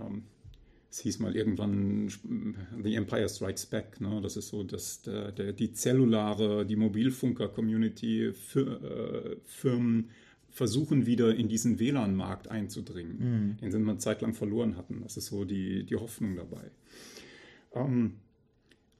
Ähm, 0.00 0.22
es 0.90 1.00
hieß 1.00 1.18
mal 1.18 1.36
irgendwann 1.36 2.10
The 2.82 2.94
Empire 2.94 3.28
Strikes 3.28 3.66
Back. 3.66 4.00
Ne? 4.00 4.20
Das 4.22 4.36
ist 4.36 4.48
so, 4.48 4.62
dass 4.62 5.02
der, 5.02 5.32
der, 5.32 5.52
die 5.52 5.72
zellulare, 5.72 6.64
die 6.64 6.76
Mobilfunker-Community, 6.76 8.26
äh, 8.26 8.32
Firmen 9.44 10.10
versuchen 10.56 11.04
wieder 11.04 11.36
in 11.36 11.48
diesen 11.48 11.78
WLAN-Markt 11.78 12.48
einzudringen, 12.48 13.18
mhm. 13.18 13.56
den 13.58 13.70
sie 13.70 13.76
eine 13.76 13.98
Zeit 13.98 14.22
lang 14.22 14.32
verloren 14.32 14.78
hatten. 14.78 15.02
Das 15.02 15.18
ist 15.18 15.26
so 15.26 15.44
die, 15.44 15.84
die 15.84 15.96
Hoffnung 15.96 16.34
dabei. 16.34 16.70
Ähm, 17.74 18.14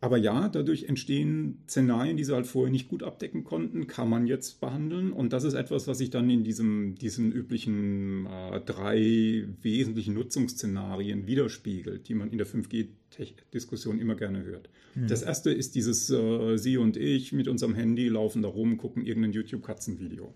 aber 0.02 0.18
ja, 0.18 0.50
dadurch 0.50 0.84
entstehen 0.84 1.62
Szenarien, 1.66 2.18
die 2.18 2.24
sie 2.24 2.34
halt 2.34 2.46
vorher 2.46 2.70
nicht 2.70 2.88
gut 2.88 3.02
abdecken 3.02 3.42
konnten, 3.42 3.86
kann 3.86 4.10
man 4.10 4.26
jetzt 4.26 4.60
behandeln. 4.60 5.12
Und 5.12 5.32
das 5.32 5.44
ist 5.44 5.54
etwas, 5.54 5.88
was 5.88 5.96
sich 5.96 6.10
dann 6.10 6.28
in 6.28 6.44
diesem, 6.44 6.94
diesen 6.96 7.32
üblichen 7.32 8.26
äh, 8.26 8.60
drei 8.60 9.48
wesentlichen 9.62 10.12
Nutzungsszenarien 10.12 11.26
widerspiegelt, 11.26 12.06
die 12.06 12.14
man 12.14 12.30
in 12.30 12.36
der 12.36 12.46
5G-Diskussion 12.46 13.98
immer 13.98 14.14
gerne 14.14 14.44
hört. 14.44 14.68
Mhm. 14.94 15.08
Das 15.08 15.22
erste 15.22 15.50
ist 15.50 15.74
dieses 15.74 16.10
äh, 16.10 16.58
Sie 16.58 16.76
und 16.76 16.98
ich 16.98 17.32
mit 17.32 17.48
unserem 17.48 17.74
Handy 17.74 18.08
laufen 18.08 18.42
da 18.42 18.48
rum, 18.48 18.76
gucken 18.76 19.06
irgendein 19.06 19.32
YouTube-Katzenvideo. 19.32 20.34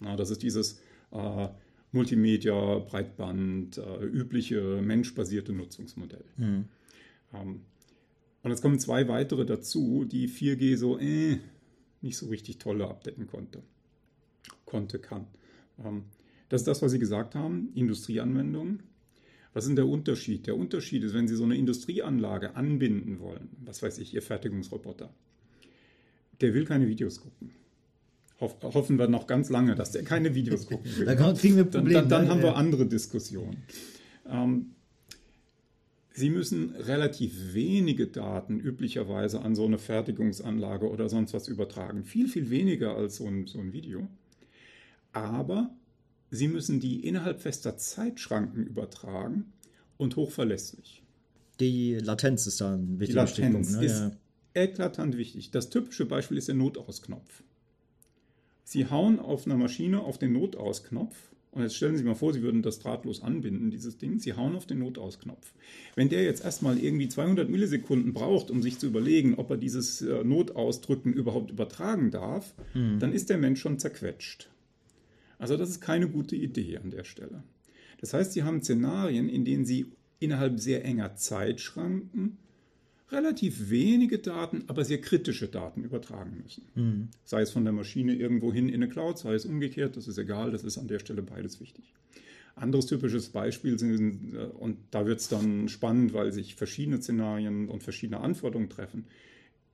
Das 0.00 0.30
ist 0.30 0.42
dieses 0.42 0.80
äh, 1.12 1.48
Multimedia, 1.92 2.78
Breitband, 2.78 3.78
äh, 3.78 4.04
übliche 4.04 4.80
menschbasierte 4.82 5.52
Nutzungsmodell. 5.52 6.24
Mhm. 6.36 6.64
Ähm, 7.34 7.60
und 8.42 8.50
jetzt 8.50 8.62
kommen 8.62 8.78
zwei 8.78 9.08
weitere 9.08 9.44
dazu, 9.44 10.04
die 10.04 10.28
4G 10.28 10.76
so 10.76 10.98
äh, 10.98 11.38
nicht 12.00 12.16
so 12.16 12.28
richtig 12.28 12.58
tolle 12.58 12.88
abdecken 12.88 13.26
konnte. 13.26 13.62
Konnte, 14.64 14.98
kann. 14.98 15.26
Ähm, 15.84 16.04
das 16.48 16.62
ist 16.62 16.68
das, 16.68 16.82
was 16.82 16.92
Sie 16.92 16.98
gesagt 16.98 17.34
haben, 17.34 17.70
Industrieanwendungen. 17.74 18.82
Was 19.52 19.64
ist 19.64 19.68
denn 19.68 19.76
der 19.76 19.86
Unterschied? 19.86 20.46
Der 20.46 20.56
Unterschied 20.56 21.02
ist, 21.02 21.12
wenn 21.12 21.28
Sie 21.28 21.34
so 21.34 21.44
eine 21.44 21.56
Industrieanlage 21.56 22.54
anbinden 22.54 23.18
wollen, 23.18 23.48
was 23.64 23.82
weiß 23.82 23.98
ich, 23.98 24.14
Ihr 24.14 24.22
Fertigungsroboter, 24.22 25.12
der 26.40 26.54
will 26.54 26.64
keine 26.64 26.86
Videos 26.88 27.20
gucken. 27.20 27.50
Hoff, 28.40 28.56
hoffen 28.62 28.98
wir 28.98 29.06
noch 29.06 29.26
ganz 29.26 29.50
lange, 29.50 29.74
dass 29.74 29.92
der 29.92 30.02
keine 30.02 30.34
Videos 30.34 30.66
gucken 30.66 30.90
will. 30.96 31.04
da 31.16 31.32
kriegen 31.34 31.56
wir 31.56 31.64
Probleme. 31.64 32.00
Dann, 32.00 32.08
dann, 32.08 32.26
dann 32.26 32.28
haben 32.30 32.42
wir 32.42 32.56
andere 32.56 32.86
Diskussionen. 32.86 33.62
Ähm, 34.26 34.72
Sie 36.12 36.30
müssen 36.30 36.74
relativ 36.74 37.54
wenige 37.54 38.06
Daten 38.06 38.58
üblicherweise 38.58 39.40
an 39.40 39.54
so 39.54 39.64
eine 39.64 39.78
Fertigungsanlage 39.78 40.90
oder 40.90 41.08
sonst 41.08 41.32
was 41.32 41.48
übertragen. 41.48 42.04
Viel, 42.04 42.28
viel 42.28 42.50
weniger 42.50 42.96
als 42.96 43.16
so 43.16 43.26
ein, 43.26 43.46
so 43.46 43.58
ein 43.58 43.72
Video. 43.72 44.08
Aber 45.12 45.70
Sie 46.30 46.48
müssen 46.48 46.80
die 46.80 47.06
innerhalb 47.06 47.40
fester 47.40 47.76
Zeitschranken 47.76 48.64
übertragen 48.64 49.52
und 49.96 50.16
hochverlässlich. 50.16 51.02
Die 51.58 51.94
Latenz 51.94 52.46
ist 52.46 52.60
da 52.60 52.74
ein 52.74 53.00
wichtiger 53.00 53.24
Die 53.24 53.42
Latenz 53.42 53.68
Stichpunkt, 53.68 53.70
ne? 53.72 53.84
ist 53.84 54.00
ja. 54.00 54.62
eklatant 54.62 55.16
wichtig. 55.16 55.50
Das 55.50 55.70
typische 55.70 56.06
Beispiel 56.06 56.38
ist 56.38 56.48
der 56.48 56.54
Notausknopf. 56.54 57.42
Sie 58.70 58.86
hauen 58.88 59.18
auf 59.18 59.46
einer 59.46 59.56
Maschine 59.56 60.00
auf 60.00 60.16
den 60.16 60.32
Notausknopf 60.32 61.16
und 61.50 61.62
jetzt 61.62 61.74
stellen 61.74 61.94
Sie 61.94 61.98
sich 61.98 62.06
mal 62.06 62.14
vor, 62.14 62.32
Sie 62.32 62.42
würden 62.42 62.62
das 62.62 62.78
drahtlos 62.78 63.20
anbinden, 63.20 63.68
dieses 63.68 63.98
Ding. 63.98 64.20
Sie 64.20 64.34
hauen 64.34 64.54
auf 64.54 64.64
den 64.64 64.78
Notausknopf. 64.78 65.52
Wenn 65.96 66.08
der 66.08 66.22
jetzt 66.22 66.44
erstmal 66.44 66.78
irgendwie 66.78 67.08
200 67.08 67.50
Millisekunden 67.50 68.12
braucht, 68.12 68.48
um 68.48 68.62
sich 68.62 68.78
zu 68.78 68.86
überlegen, 68.86 69.34
ob 69.34 69.50
er 69.50 69.56
dieses 69.56 70.02
äh, 70.02 70.22
Notausdrücken 70.22 71.12
überhaupt 71.12 71.50
übertragen 71.50 72.12
darf, 72.12 72.54
mhm. 72.72 73.00
dann 73.00 73.12
ist 73.12 73.28
der 73.28 73.38
Mensch 73.38 73.60
schon 73.60 73.80
zerquetscht. 73.80 74.50
Also 75.40 75.56
das 75.56 75.70
ist 75.70 75.80
keine 75.80 76.08
gute 76.08 76.36
Idee 76.36 76.78
an 76.78 76.90
der 76.90 77.02
Stelle. 77.02 77.42
Das 78.00 78.14
heißt, 78.14 78.34
Sie 78.34 78.44
haben 78.44 78.62
Szenarien, 78.62 79.28
in 79.28 79.44
denen 79.44 79.64
Sie 79.64 79.86
innerhalb 80.20 80.60
sehr 80.60 80.84
enger 80.84 81.16
Zeitschranken 81.16 82.38
relativ 83.12 83.70
wenige 83.70 84.18
Daten, 84.18 84.64
aber 84.66 84.84
sehr 84.84 85.00
kritische 85.00 85.48
Daten 85.48 85.84
übertragen 85.84 86.42
müssen. 86.42 86.64
Mhm. 86.74 87.08
Sei 87.24 87.42
es 87.42 87.50
von 87.50 87.64
der 87.64 87.72
Maschine 87.72 88.14
irgendwo 88.14 88.52
hin 88.52 88.68
in 88.68 88.76
eine 88.76 88.88
Cloud, 88.88 89.18
sei 89.18 89.34
es 89.34 89.44
umgekehrt, 89.44 89.96
das 89.96 90.08
ist 90.08 90.18
egal, 90.18 90.50
das 90.50 90.64
ist 90.64 90.78
an 90.78 90.88
der 90.88 90.98
Stelle 90.98 91.22
beides 91.22 91.60
wichtig. 91.60 91.94
Anderes 92.56 92.86
typisches 92.86 93.30
Beispiel 93.30 93.78
sind, 93.78 94.34
äh, 94.34 94.44
und 94.58 94.76
da 94.90 95.06
wird 95.06 95.20
es 95.20 95.28
dann 95.28 95.68
spannend, 95.68 96.12
weil 96.12 96.32
sich 96.32 96.54
verschiedene 96.54 97.00
Szenarien 97.00 97.68
und 97.68 97.82
verschiedene 97.82 98.20
Anforderungen 98.20 98.68
treffen, 98.68 99.06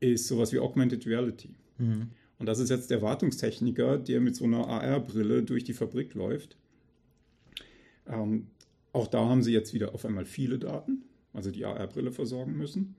ist 0.00 0.28
sowas 0.28 0.52
wie 0.52 0.58
Augmented 0.58 1.06
Reality. 1.06 1.54
Mhm. 1.78 2.10
Und 2.38 2.46
das 2.46 2.58
ist 2.58 2.70
jetzt 2.70 2.90
der 2.90 3.02
Wartungstechniker, 3.02 3.98
der 3.98 4.20
mit 4.20 4.36
so 4.36 4.44
einer 4.44 4.66
AR-Brille 4.68 5.42
durch 5.42 5.64
die 5.64 5.72
Fabrik 5.72 6.14
läuft. 6.14 6.56
Ähm, 8.06 8.48
auch 8.92 9.08
da 9.08 9.26
haben 9.26 9.42
sie 9.42 9.52
jetzt 9.52 9.74
wieder 9.74 9.94
auf 9.94 10.04
einmal 10.04 10.26
viele 10.26 10.58
Daten, 10.58 11.02
also 11.32 11.50
die 11.50 11.64
AR-Brille 11.64 12.12
versorgen 12.12 12.56
müssen. 12.56 12.94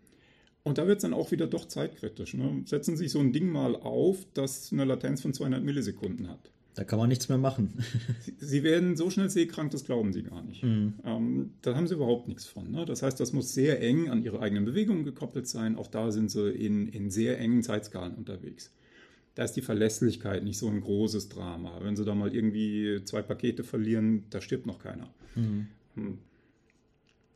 Und 0.64 0.78
da 0.78 0.88
wird 0.88 0.98
es 0.98 1.04
dann 1.04 1.14
auch 1.14 1.32
wieder 1.32 1.48
doch 1.48 1.66
zeitkritisch. 1.66 2.34
Ne? 2.34 2.64
Setzen 2.66 2.98
Sie 2.98 3.04
sich 3.04 3.12
so 3.12 3.20
ein 3.20 3.32
Ding 3.32 3.50
mal 3.50 3.76
auf, 3.76 4.26
das 4.34 4.72
eine 4.74 4.86
Latenz 4.86 5.22
von 5.22 5.34
200 5.34 5.64
Millisekunden 5.64 6.28
hat. 6.28 6.52
Da 6.78 6.84
kann 6.84 7.00
man 7.00 7.10
nichts 7.10 7.28
mehr 7.28 7.40
machen. 7.40 7.74
Sie, 8.20 8.36
Sie 8.38 8.64
werden 8.64 8.96
so 8.96 9.10
schnell 9.10 9.32
seekrank, 9.32 9.72
das 9.72 9.84
glauben 9.84 10.14
Sie 10.14 10.22
gar 10.22 10.44
nicht. 10.44 10.64
Mhm. 10.64 10.94
Ähm, 11.04 11.54
da 11.64 11.76
haben 11.76 11.88
Sie 11.88 11.96
überhaupt 11.96 12.28
nichts 12.28 12.46
von. 12.46 12.70
Ne? 12.70 12.86
Das 12.86 13.02
heißt, 13.02 13.20
das 13.20 13.34
muss 13.34 13.54
sehr 13.54 13.82
eng 13.82 14.10
an 14.10 14.24
Ihre 14.24 14.42
eigenen 14.42 14.66
Bewegungen 14.66 15.04
gekoppelt 15.04 15.48
sein. 15.48 15.76
Auch 15.76 15.88
da 15.88 16.12
sind 16.12 16.30
Sie 16.30 16.52
in, 16.52 16.88
in 16.90 17.10
sehr 17.10 17.40
engen 17.40 17.64
Zeitskalen 17.64 18.14
unterwegs. 18.14 18.72
Da 19.34 19.44
ist 19.44 19.54
die 19.54 19.62
Verlässlichkeit 19.62 20.44
nicht 20.44 20.60
so 20.60 20.68
ein 20.68 20.82
großes 20.82 21.30
Drama. 21.30 21.80
Wenn 21.82 21.96
Sie 21.96 22.06
da 22.06 22.14
mal 22.14 22.36
irgendwie 22.36 23.02
zwei 23.06 23.24
Pakete 23.24 23.64
verlieren, 23.64 24.26
da 24.30 24.40
stirbt 24.42 24.68
noch 24.68 24.78
keiner. 24.78 25.12
Mhm. 25.36 25.68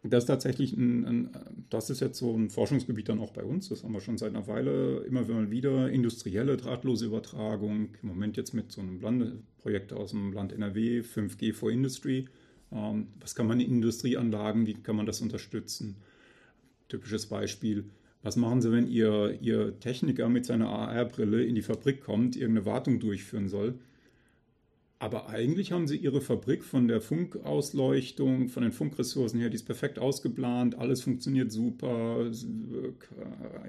Das 0.03 0.23
ist 0.23 0.27
tatsächlich 0.27 0.73
ein, 0.73 1.05
ein, 1.05 1.29
das 1.69 1.91
ist 1.91 1.99
jetzt 1.99 2.17
so 2.17 2.35
ein 2.35 2.49
Forschungsgebiet 2.49 3.09
dann 3.09 3.19
auch 3.19 3.31
bei 3.31 3.43
uns. 3.43 3.69
Das 3.69 3.83
haben 3.83 3.93
wir 3.93 4.01
schon 4.01 4.17
seit 4.17 4.35
einer 4.35 4.47
Weile 4.47 4.99
immer 5.01 5.27
wieder 5.51 5.89
industrielle 5.91 6.57
drahtlose 6.57 7.05
Übertragung. 7.05 7.89
Im 8.01 8.09
Moment 8.09 8.35
jetzt 8.35 8.53
mit 8.53 8.71
so 8.71 8.81
einem 8.81 8.99
Landprojekt 8.99 9.93
aus 9.93 10.11
dem 10.11 10.33
Land 10.33 10.53
NRW, 10.53 11.01
5G 11.01 11.53
for 11.53 11.71
Industry. 11.71 12.27
Ähm, 12.71 13.07
was 13.19 13.35
kann 13.35 13.45
man 13.45 13.59
in 13.59 13.69
Industrieanlagen, 13.69 14.65
wie 14.65 14.73
kann 14.73 14.95
man 14.95 15.05
das 15.05 15.21
unterstützen? 15.21 15.97
Typisches 16.87 17.27
Beispiel. 17.27 17.85
Was 18.23 18.35
machen 18.35 18.61
Sie, 18.61 18.71
wenn 18.71 18.87
Ihr, 18.87 19.37
Ihr 19.39 19.79
Techniker 19.79 20.29
mit 20.29 20.45
seiner 20.47 20.69
AR-Brille 20.69 21.43
in 21.43 21.53
die 21.53 21.61
Fabrik 21.61 22.01
kommt, 22.01 22.35
irgendeine 22.35 22.65
Wartung 22.65 22.99
durchführen 22.99 23.49
soll? 23.49 23.75
Aber 25.01 25.29
eigentlich 25.29 25.71
haben 25.71 25.87
sie 25.87 25.97
ihre 25.97 26.21
Fabrik 26.21 26.63
von 26.63 26.87
der 26.87 27.01
Funkausleuchtung, 27.01 28.49
von 28.49 28.61
den 28.61 28.71
Funkressourcen 28.71 29.39
her, 29.39 29.49
die 29.49 29.55
ist 29.55 29.65
perfekt 29.65 29.97
ausgeplant, 29.97 30.77
alles 30.77 31.01
funktioniert 31.01 31.51
super, 31.51 32.29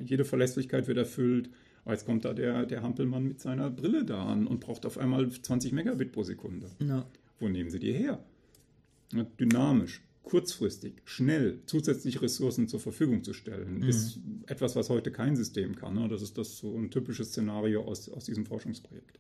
jede 0.05 0.27
Verlässlichkeit 0.27 0.89
wird 0.89 0.99
erfüllt. 0.99 1.49
Aber 1.87 1.95
jetzt 1.95 2.05
kommt 2.05 2.27
da 2.27 2.35
der, 2.35 2.67
der 2.67 2.83
Hampelmann 2.83 3.25
mit 3.25 3.41
seiner 3.41 3.71
Brille 3.71 4.05
da 4.05 4.27
an 4.27 4.47
und 4.47 4.61
braucht 4.61 4.85
auf 4.85 4.99
einmal 4.99 5.31
20 5.31 5.73
Megabit 5.73 6.13
pro 6.13 6.23
Sekunde. 6.23 6.71
Ja. 6.87 7.07
Wo 7.41 7.49
nehmen 7.49 7.71
sie 7.71 7.79
die 7.79 7.95
her? 7.95 8.23
Dynamisch, 9.41 10.03
kurzfristig, 10.25 11.01
schnell 11.07 11.61
zusätzliche 11.65 12.21
Ressourcen 12.21 12.69
zur 12.69 12.81
Verfügung 12.81 13.25
zu 13.25 13.33
stellen, 13.33 13.79
mhm. 13.79 13.89
ist 13.89 14.21
etwas, 14.49 14.77
was 14.77 14.91
heute 14.91 15.11
kein 15.11 15.35
System 15.35 15.77
kann. 15.77 15.95
Ne? 15.95 16.09
Das 16.09 16.21
ist 16.21 16.37
das 16.37 16.59
so 16.59 16.77
ein 16.77 16.91
typisches 16.91 17.29
Szenario 17.29 17.85
aus, 17.85 18.11
aus 18.11 18.27
diesem 18.27 18.45
Forschungsprojekt. 18.45 19.19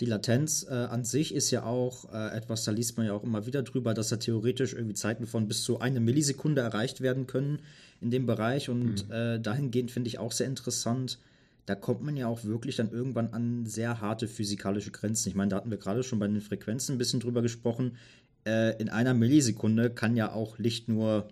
Die 0.00 0.06
Latenz 0.06 0.66
äh, 0.68 0.74
an 0.74 1.04
sich 1.04 1.34
ist 1.34 1.50
ja 1.50 1.64
auch 1.64 2.12
äh, 2.12 2.36
etwas, 2.36 2.64
da 2.64 2.72
liest 2.72 2.96
man 2.96 3.06
ja 3.06 3.12
auch 3.12 3.22
immer 3.22 3.46
wieder 3.46 3.62
drüber, 3.62 3.94
dass 3.94 4.08
da 4.08 4.16
theoretisch 4.16 4.72
irgendwie 4.72 4.94
Zeiten 4.94 5.26
von 5.26 5.46
bis 5.46 5.62
zu 5.62 5.80
eine 5.80 6.00
Millisekunde 6.00 6.62
erreicht 6.62 7.00
werden 7.00 7.26
können 7.26 7.60
in 8.00 8.10
dem 8.10 8.26
Bereich. 8.26 8.68
Und 8.68 9.06
mhm. 9.08 9.12
äh, 9.12 9.38
dahingehend 9.40 9.90
finde 9.90 10.08
ich 10.08 10.18
auch 10.18 10.32
sehr 10.32 10.46
interessant. 10.46 11.18
Da 11.66 11.74
kommt 11.74 12.02
man 12.02 12.16
ja 12.16 12.26
auch 12.26 12.44
wirklich 12.44 12.76
dann 12.76 12.90
irgendwann 12.90 13.28
an 13.28 13.66
sehr 13.66 14.00
harte 14.00 14.28
physikalische 14.28 14.90
Grenzen. 14.90 15.28
Ich 15.28 15.34
meine, 15.34 15.50
da 15.50 15.56
hatten 15.56 15.70
wir 15.70 15.78
gerade 15.78 16.02
schon 16.02 16.18
bei 16.18 16.26
den 16.26 16.40
Frequenzen 16.40 16.94
ein 16.94 16.98
bisschen 16.98 17.20
drüber 17.20 17.42
gesprochen. 17.42 17.96
Äh, 18.44 18.80
in 18.80 18.88
einer 18.88 19.14
Millisekunde 19.14 19.90
kann 19.90 20.16
ja 20.16 20.32
auch 20.32 20.58
Licht 20.58 20.88
nur, 20.88 21.28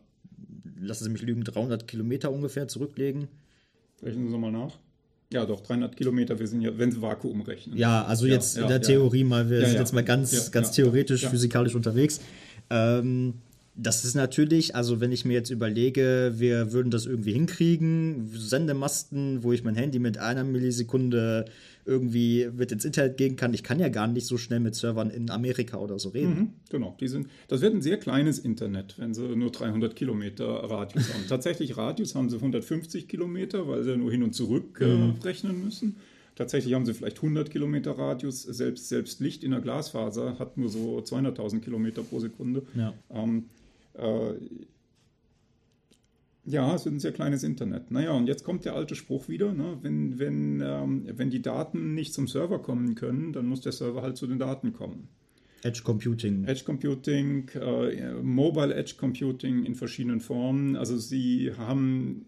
lassen 0.80 1.04
Sie 1.04 1.10
mich 1.10 1.22
lügen, 1.22 1.44
300 1.44 1.86
Kilometer 1.86 2.32
ungefähr 2.32 2.68
zurücklegen. 2.68 3.28
Rechnen 4.02 4.30
Sie 4.30 4.38
mal 4.38 4.52
nach. 4.52 4.78
Ja, 5.32 5.46
doch, 5.46 5.60
300 5.60 5.96
Kilometer, 5.96 6.38
wir 6.38 6.46
sind 6.46 6.60
ja, 6.60 6.76
wenn 6.76 6.92
Sie 6.92 7.00
Vakuum 7.00 7.40
rechnen. 7.42 7.76
Ja, 7.76 8.04
also 8.04 8.26
jetzt 8.26 8.56
ja, 8.56 8.62
in 8.62 8.68
der 8.68 8.82
Theorie 8.82 9.24
mal, 9.24 9.48
wir 9.48 9.66
sind 9.66 9.78
jetzt 9.78 9.92
mal 9.92 10.04
ganz, 10.04 10.50
ganz 10.50 10.72
theoretisch, 10.72 11.26
physikalisch 11.26 11.74
unterwegs. 11.74 12.20
Ähm, 12.70 13.34
das 13.74 14.04
ist 14.04 14.14
natürlich, 14.14 14.76
also 14.76 15.00
wenn 15.00 15.12
ich 15.12 15.24
mir 15.24 15.32
jetzt 15.32 15.50
überlege, 15.50 16.34
wir 16.36 16.72
würden 16.72 16.90
das 16.90 17.06
irgendwie 17.06 17.32
hinkriegen, 17.32 18.30
Sendemasten, 18.34 19.42
wo 19.42 19.52
ich 19.52 19.64
mein 19.64 19.74
Handy 19.74 19.98
mit 19.98 20.18
einer 20.18 20.44
Millisekunde 20.44 21.46
irgendwie 21.86 22.48
mit 22.54 22.70
ins 22.70 22.84
Internet 22.84 23.16
gehen 23.16 23.36
kann. 23.36 23.54
Ich 23.54 23.62
kann 23.62 23.80
ja 23.80 23.88
gar 23.88 24.06
nicht 24.06 24.26
so 24.26 24.36
schnell 24.36 24.60
mit 24.60 24.74
Servern 24.74 25.08
in 25.08 25.30
Amerika 25.30 25.78
oder 25.78 25.98
so 25.98 26.10
reden. 26.10 26.34
Mhm, 26.34 26.50
genau, 26.70 26.96
die 27.00 27.08
sind, 27.08 27.28
das 27.48 27.62
wird 27.62 27.74
ein 27.74 27.80
sehr 27.80 27.96
kleines 27.96 28.38
Internet, 28.38 28.96
wenn 28.98 29.14
sie 29.14 29.34
nur 29.34 29.50
300 29.50 29.96
Kilometer 29.96 30.46
Radius 30.46 31.12
haben. 31.12 31.24
Tatsächlich 31.28 31.76
Radius 31.78 32.14
haben 32.14 32.28
sie 32.28 32.36
150 32.36 33.08
Kilometer, 33.08 33.66
weil 33.68 33.82
sie 33.84 33.96
nur 33.96 34.10
hin 34.10 34.22
und 34.22 34.34
zurück 34.34 34.80
äh, 34.82 34.86
mhm. 34.86 35.14
rechnen 35.24 35.64
müssen. 35.64 35.96
Tatsächlich 36.34 36.74
haben 36.74 36.86
sie 36.86 36.94
vielleicht 36.94 37.18
100 37.18 37.50
Kilometer 37.50 37.92
Radius. 37.92 38.42
Selbst, 38.42 38.88
selbst 38.88 39.20
Licht 39.20 39.44
in 39.44 39.50
der 39.50 39.60
Glasfaser 39.60 40.38
hat 40.38 40.56
nur 40.56 40.68
so 40.68 40.98
200.000 40.98 41.60
Kilometer 41.60 42.02
pro 42.02 42.20
Sekunde. 42.20 42.62
Ja. 42.74 42.94
Ähm, 43.10 43.46
äh, 43.94 44.34
ja, 46.44 46.74
es 46.74 46.84
wird 46.84 46.96
ein 46.96 47.00
sehr 47.00 47.12
kleines 47.12 47.44
Internet. 47.44 47.90
Naja, 47.90 48.12
und 48.12 48.26
jetzt 48.26 48.42
kommt 48.42 48.64
der 48.64 48.74
alte 48.74 48.96
Spruch 48.96 49.28
wieder, 49.28 49.52
ne? 49.52 49.78
wenn, 49.82 50.18
wenn, 50.18 50.60
ähm, 50.60 51.04
wenn 51.06 51.30
die 51.30 51.40
Daten 51.40 51.94
nicht 51.94 52.12
zum 52.12 52.26
Server 52.26 52.60
kommen 52.60 52.96
können, 52.96 53.32
dann 53.32 53.46
muss 53.46 53.60
der 53.60 53.72
Server 53.72 54.02
halt 54.02 54.16
zu 54.16 54.26
den 54.26 54.38
Daten 54.38 54.72
kommen. 54.72 55.08
Edge 55.62 55.82
Computing. 55.84 56.44
Edge 56.44 56.64
Computing, 56.64 57.48
äh, 57.54 58.14
Mobile 58.14 58.74
Edge 58.74 58.94
Computing 58.98 59.64
in 59.64 59.76
verschiedenen 59.76 60.20
Formen. 60.20 60.74
Also 60.74 60.98
sie 60.98 61.52
haben 61.56 62.26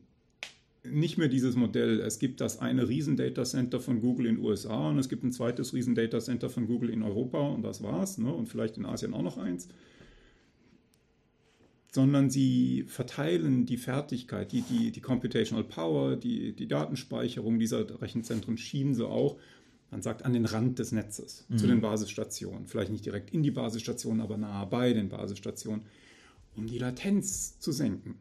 nicht 0.84 1.18
mehr 1.18 1.28
dieses 1.28 1.56
Modell. 1.56 1.98
Es 2.00 2.20
gibt 2.20 2.40
das 2.40 2.60
eine 2.60 2.88
riesen 2.88 3.16
Data 3.16 3.42
Center 3.42 3.80
von 3.80 4.00
Google 4.00 4.26
in 4.26 4.36
den 4.36 4.44
USA 4.44 4.90
und 4.90 4.98
es 4.98 5.08
gibt 5.08 5.24
ein 5.24 5.32
zweites 5.32 5.74
riesen 5.74 5.96
Data 5.96 6.20
Center 6.20 6.48
von 6.48 6.66
Google 6.66 6.90
in 6.90 7.02
Europa 7.02 7.40
und 7.40 7.62
das 7.62 7.82
war's. 7.82 8.18
Ne? 8.18 8.32
Und 8.32 8.48
vielleicht 8.48 8.76
in 8.76 8.86
Asien 8.86 9.14
auch 9.14 9.22
noch 9.22 9.38
eins 9.38 9.68
sondern 11.94 12.28
sie 12.28 12.82
verteilen 12.88 13.66
die 13.66 13.76
Fertigkeit, 13.76 14.50
die, 14.50 14.62
die, 14.62 14.90
die 14.90 15.00
Computational 15.00 15.62
Power, 15.62 16.16
die, 16.16 16.52
die 16.52 16.66
Datenspeicherung 16.66 17.60
dieser 17.60 18.02
Rechenzentren 18.02 18.58
schieben 18.58 18.96
sie 18.96 19.06
auch, 19.06 19.38
man 19.92 20.02
sagt, 20.02 20.24
an 20.24 20.32
den 20.32 20.44
Rand 20.44 20.80
des 20.80 20.90
Netzes, 20.90 21.46
mhm. 21.48 21.56
zu 21.56 21.68
den 21.68 21.80
Basisstationen. 21.80 22.66
Vielleicht 22.66 22.90
nicht 22.90 23.06
direkt 23.06 23.32
in 23.32 23.44
die 23.44 23.52
Basisstationen, 23.52 24.22
aber 24.22 24.36
nahe 24.36 24.66
bei 24.66 24.92
den 24.92 25.08
Basisstationen, 25.08 25.84
um 26.56 26.66
die 26.66 26.78
Latenz 26.78 27.60
zu 27.60 27.70
senken. 27.70 28.18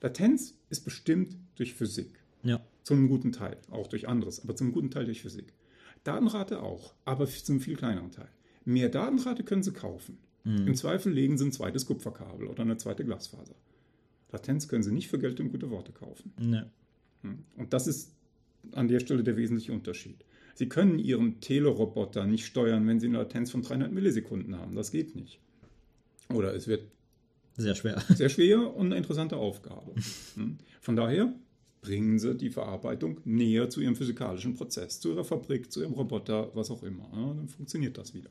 Latenz 0.00 0.54
ist 0.68 0.84
bestimmt 0.84 1.36
durch 1.54 1.74
Physik. 1.74 2.18
Ja. 2.42 2.60
Zum 2.82 3.06
guten 3.06 3.30
Teil, 3.30 3.58
auch 3.70 3.86
durch 3.86 4.08
anderes, 4.08 4.42
aber 4.42 4.56
zum 4.56 4.72
guten 4.72 4.90
Teil 4.90 5.04
durch 5.04 5.22
Physik. 5.22 5.52
Datenrate 6.02 6.64
auch, 6.64 6.94
aber 7.04 7.28
zum 7.28 7.60
viel 7.60 7.76
kleineren 7.76 8.10
Teil. 8.10 8.28
Mehr 8.64 8.88
Datenrate 8.88 9.44
können 9.44 9.62
Sie 9.62 9.72
kaufen. 9.72 10.18
Mhm. 10.44 10.68
Im 10.68 10.74
Zweifel 10.74 11.12
legen 11.12 11.38
Sie 11.38 11.46
ein 11.46 11.52
zweites 11.52 11.86
Kupferkabel 11.86 12.46
oder 12.46 12.62
eine 12.62 12.76
zweite 12.76 13.04
Glasfaser. 13.04 13.54
Latenz 14.30 14.68
können 14.68 14.82
Sie 14.82 14.92
nicht 14.92 15.08
für 15.08 15.18
Geld 15.18 15.40
und 15.40 15.50
gute 15.50 15.70
Worte 15.70 15.92
kaufen. 15.92 16.32
Nee. 16.38 16.62
Hm. 17.22 17.44
Und 17.56 17.72
das 17.72 17.86
ist 17.86 18.12
an 18.72 18.88
der 18.88 19.00
Stelle 19.00 19.22
der 19.22 19.36
wesentliche 19.36 19.72
Unterschied. 19.72 20.24
Sie 20.54 20.68
können 20.68 20.98
Ihren 20.98 21.40
Teleroboter 21.40 22.26
nicht 22.26 22.44
steuern, 22.44 22.86
wenn 22.86 23.00
Sie 23.00 23.06
eine 23.06 23.18
Latenz 23.18 23.50
von 23.50 23.62
300 23.62 23.92
Millisekunden 23.92 24.56
haben. 24.56 24.74
Das 24.74 24.90
geht 24.90 25.14
nicht. 25.14 25.40
Oder 26.32 26.54
es 26.54 26.66
wird 26.66 26.82
sehr 27.56 27.74
schwer. 27.74 28.00
Sehr 28.14 28.28
schwer 28.28 28.76
und 28.76 28.86
eine 28.86 28.96
interessante 28.96 29.36
Aufgabe. 29.36 29.92
Hm. 30.34 30.58
Von 30.80 30.94
daher 30.94 31.34
bringen 31.80 32.18
Sie 32.18 32.36
die 32.36 32.50
Verarbeitung 32.50 33.20
näher 33.24 33.68
zu 33.68 33.80
Ihrem 33.80 33.96
physikalischen 33.96 34.54
Prozess, 34.54 35.00
zu 35.00 35.10
Ihrer 35.10 35.24
Fabrik, 35.24 35.72
zu 35.72 35.80
Ihrem 35.80 35.94
Roboter, 35.94 36.54
was 36.54 36.70
auch 36.70 36.84
immer. 36.84 37.08
dann 37.12 37.48
funktioniert 37.48 37.98
das 37.98 38.14
wieder. 38.14 38.30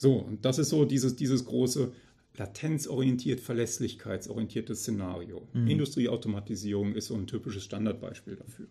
So, 0.00 0.14
und 0.14 0.46
das 0.46 0.58
ist 0.58 0.70
so 0.70 0.86
dieses, 0.86 1.14
dieses 1.14 1.44
große 1.44 1.92
latenzorientiert, 2.38 3.38
verlässlichkeitsorientierte 3.38 4.74
Szenario. 4.74 5.46
Mhm. 5.52 5.68
Industrieautomatisierung 5.68 6.94
ist 6.94 7.08
so 7.08 7.16
ein 7.16 7.26
typisches 7.26 7.64
Standardbeispiel 7.64 8.36
dafür. 8.36 8.64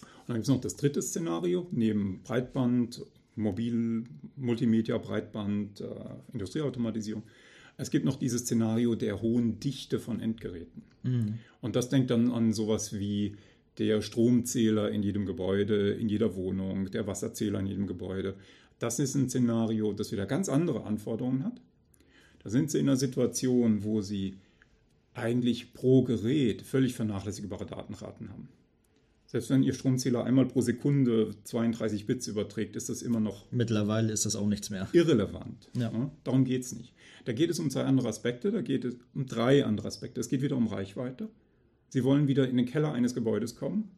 Und 0.00 0.28
dann 0.28 0.36
gibt 0.36 0.44
es 0.44 0.48
noch 0.48 0.60
das 0.62 0.76
dritte 0.76 1.02
Szenario, 1.02 1.66
neben 1.70 2.22
Breitband, 2.22 3.04
Mobil, 3.34 4.04
Multimedia, 4.36 4.96
Breitband, 4.96 5.82
äh, 5.82 5.84
Industrieautomatisierung. 6.32 7.22
Es 7.76 7.90
gibt 7.90 8.06
noch 8.06 8.16
dieses 8.16 8.40
Szenario 8.40 8.94
der 8.94 9.20
hohen 9.20 9.60
Dichte 9.60 9.98
von 9.98 10.20
Endgeräten. 10.20 10.82
Mhm. 11.02 11.34
Und 11.60 11.76
das 11.76 11.90
denkt 11.90 12.10
dann 12.10 12.30
an 12.30 12.54
sowas 12.54 12.98
wie 12.98 13.36
der 13.76 14.00
Stromzähler 14.00 14.90
in 14.90 15.02
jedem 15.02 15.26
Gebäude, 15.26 15.90
in 15.90 16.08
jeder 16.08 16.34
Wohnung, 16.36 16.90
der 16.90 17.06
Wasserzähler 17.06 17.60
in 17.60 17.66
jedem 17.66 17.86
Gebäude. 17.86 18.36
Das 18.78 18.98
ist 18.98 19.14
ein 19.14 19.28
Szenario, 19.28 19.92
das 19.92 20.12
wieder 20.12 20.26
ganz 20.26 20.48
andere 20.48 20.84
Anforderungen 20.84 21.44
hat. 21.44 21.60
Da 22.42 22.50
sind 22.50 22.70
Sie 22.70 22.78
in 22.78 22.88
einer 22.88 22.96
Situation, 22.96 23.82
wo 23.82 24.02
Sie 24.02 24.36
eigentlich 25.14 25.72
pro 25.72 26.02
Gerät 26.02 26.62
völlig 26.62 26.94
vernachlässigbare 26.94 27.66
Datenraten 27.66 28.30
haben. 28.30 28.48
Selbst 29.26 29.50
wenn 29.50 29.62
Ihr 29.62 29.74
Stromzähler 29.74 30.24
einmal 30.24 30.46
pro 30.46 30.60
Sekunde 30.60 31.34
32 31.44 32.06
Bits 32.06 32.28
überträgt, 32.28 32.76
ist 32.76 32.88
das 32.88 33.02
immer 33.02 33.18
noch. 33.18 33.50
Mittlerweile 33.50 34.12
ist 34.12 34.24
das 34.24 34.36
auch 34.36 34.46
nichts 34.46 34.70
mehr. 34.70 34.88
Irrelevant. 34.92 35.68
Ja. 35.74 35.90
Ja, 35.90 36.10
darum 36.22 36.44
geht 36.44 36.62
es 36.62 36.72
nicht. 36.72 36.92
Da 37.24 37.32
geht 37.32 37.50
es 37.50 37.58
um 37.58 37.70
zwei 37.70 37.84
andere 37.84 38.08
Aspekte. 38.08 38.52
Da 38.52 38.60
geht 38.60 38.84
es 38.84 38.96
um 39.14 39.26
drei 39.26 39.64
andere 39.64 39.88
Aspekte. 39.88 40.20
Es 40.20 40.28
geht 40.28 40.42
wieder 40.42 40.56
um 40.56 40.68
Reichweite. 40.68 41.28
Sie 41.88 42.04
wollen 42.04 42.28
wieder 42.28 42.48
in 42.48 42.56
den 42.56 42.66
Keller 42.66 42.92
eines 42.92 43.14
Gebäudes 43.14 43.56
kommen. 43.56 43.90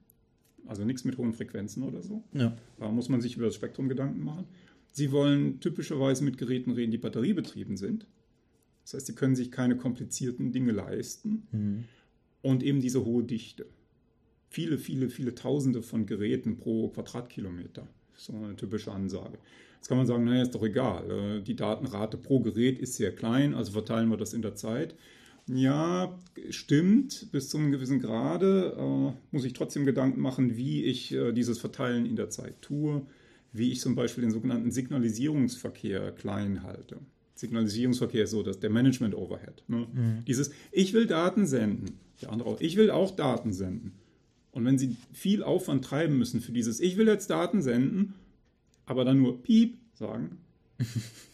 Also 0.68 0.84
nichts 0.84 1.04
mit 1.04 1.18
hohen 1.18 1.32
Frequenzen 1.32 1.82
oder 1.82 2.02
so. 2.02 2.22
Ja. 2.32 2.56
Da 2.78 2.90
muss 2.90 3.08
man 3.08 3.20
sich 3.20 3.36
über 3.36 3.46
das 3.46 3.54
Spektrum 3.54 3.88
Gedanken 3.88 4.22
machen. 4.22 4.46
Sie 4.92 5.10
wollen 5.12 5.60
typischerweise 5.60 6.22
mit 6.24 6.38
Geräten 6.38 6.70
reden, 6.72 6.90
die 6.90 6.98
batteriebetrieben 6.98 7.76
sind. 7.76 8.06
Das 8.84 8.94
heißt, 8.94 9.06
sie 9.06 9.14
können 9.14 9.34
sich 9.36 9.50
keine 9.50 9.76
komplizierten 9.76 10.52
Dinge 10.52 10.72
leisten. 10.72 11.46
Mhm. 11.52 11.84
und 12.40 12.62
eben 12.62 12.80
diese 12.80 13.04
hohe 13.04 13.24
Dichte. 13.24 13.66
Viele, 14.48 14.78
viele, 14.78 15.08
viele 15.10 15.34
Tausende 15.34 15.82
von 15.82 16.06
Geräten 16.06 16.56
pro 16.56 16.88
Quadratkilometer. 16.88 17.86
So 18.14 18.32
eine 18.32 18.56
typische 18.56 18.92
Ansage. 18.92 19.38
Jetzt 19.76 19.88
kann 19.88 19.98
man 19.98 20.06
sagen, 20.06 20.24
naja, 20.24 20.42
ist 20.42 20.54
doch 20.54 20.64
egal. 20.64 21.10
Äh, 21.10 21.42
die 21.42 21.56
Datenrate 21.56 22.16
pro 22.16 22.40
Gerät 22.40 22.78
ist 22.78 22.94
sehr 22.94 23.14
klein, 23.14 23.54
also 23.54 23.72
verteilen 23.72 24.08
wir 24.08 24.16
das 24.16 24.32
in 24.32 24.42
der 24.42 24.54
Zeit. 24.54 24.94
Ja, 25.48 26.18
stimmt, 26.50 27.28
bis 27.32 27.48
zu 27.48 27.58
einem 27.58 27.72
gewissen 27.72 28.00
Grade 28.00 28.76
äh, 28.78 29.12
muss 29.30 29.44
ich 29.44 29.54
trotzdem 29.54 29.86
Gedanken 29.86 30.20
machen, 30.20 30.56
wie 30.56 30.84
ich 30.84 31.12
äh, 31.12 31.32
dieses 31.32 31.58
Verteilen 31.58 32.04
in 32.06 32.16
der 32.16 32.30
Zeit 32.30 32.60
tue, 32.60 33.06
wie 33.52 33.72
ich 33.72 33.80
zum 33.80 33.94
Beispiel 33.94 34.22
den 34.22 34.30
sogenannten 34.30 34.70
Signalisierungsverkehr 34.70 36.12
klein 36.12 36.62
halte. 36.62 36.98
Signalisierungsverkehr 37.34 38.24
ist 38.24 38.32
so, 38.32 38.42
dass 38.42 38.58
der 38.58 38.70
Management 38.70 39.14
Overhead. 39.14 39.62
Ne? 39.68 39.86
Mhm. 39.92 40.24
Dieses, 40.26 40.50
ich 40.72 40.92
will 40.92 41.06
Daten 41.06 41.46
senden, 41.46 41.98
der 42.20 42.30
andere 42.30 42.50
auch, 42.50 42.60
ich 42.60 42.76
will 42.76 42.90
auch 42.90 43.14
Daten 43.14 43.52
senden. 43.52 43.92
Und 44.50 44.64
wenn 44.64 44.78
Sie 44.78 44.96
viel 45.12 45.42
Aufwand 45.42 45.84
treiben 45.84 46.18
müssen 46.18 46.40
für 46.40 46.52
dieses, 46.52 46.80
ich 46.80 46.96
will 46.96 47.06
jetzt 47.06 47.30
Daten 47.30 47.62
senden, 47.62 48.14
aber 48.86 49.04
dann 49.04 49.18
nur 49.18 49.42
Piep 49.42 49.78
sagen, 49.94 50.38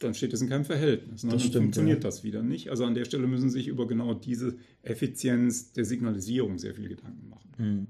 dann 0.00 0.14
steht 0.14 0.32
es 0.32 0.40
in 0.40 0.48
keinem 0.48 0.64
Verhältnis. 0.64 1.22
Ne? 1.22 1.30
Dann 1.30 1.40
stimmt, 1.40 1.54
funktioniert 1.54 2.02
ja. 2.02 2.08
das 2.08 2.24
wieder 2.24 2.42
nicht. 2.42 2.70
Also 2.70 2.84
an 2.84 2.94
der 2.94 3.04
Stelle 3.04 3.26
müssen 3.26 3.50
Sie 3.50 3.58
sich 3.58 3.68
über 3.68 3.86
genau 3.86 4.14
diese 4.14 4.56
Effizienz 4.82 5.72
der 5.72 5.84
Signalisierung 5.84 6.58
sehr 6.58 6.74
viel 6.74 6.88
Gedanken 6.88 7.28
machen. 7.28 7.50
Mhm. 7.58 7.86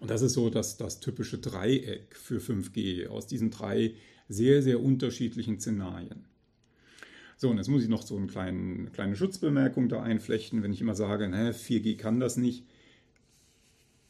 Und 0.00 0.10
das 0.10 0.22
ist 0.22 0.34
so 0.34 0.50
das, 0.50 0.76
das 0.76 1.00
typische 1.00 1.38
Dreieck 1.38 2.14
für 2.14 2.38
5G 2.38 3.08
aus 3.08 3.26
diesen 3.26 3.50
drei 3.50 3.94
sehr, 4.28 4.62
sehr 4.62 4.82
unterschiedlichen 4.82 5.58
Szenarien. 5.58 6.26
So, 7.36 7.50
und 7.50 7.56
jetzt 7.56 7.68
muss 7.68 7.82
ich 7.82 7.88
noch 7.88 8.02
so 8.02 8.16
eine 8.16 8.26
kleine, 8.26 8.90
kleine 8.90 9.16
Schutzbemerkung 9.16 9.88
da 9.88 10.02
einflechten, 10.02 10.62
wenn 10.62 10.72
ich 10.72 10.80
immer 10.80 10.94
sage, 10.94 11.28
ne, 11.28 11.52
4G 11.52 11.96
kann 11.96 12.20
das 12.20 12.36
nicht. 12.36 12.64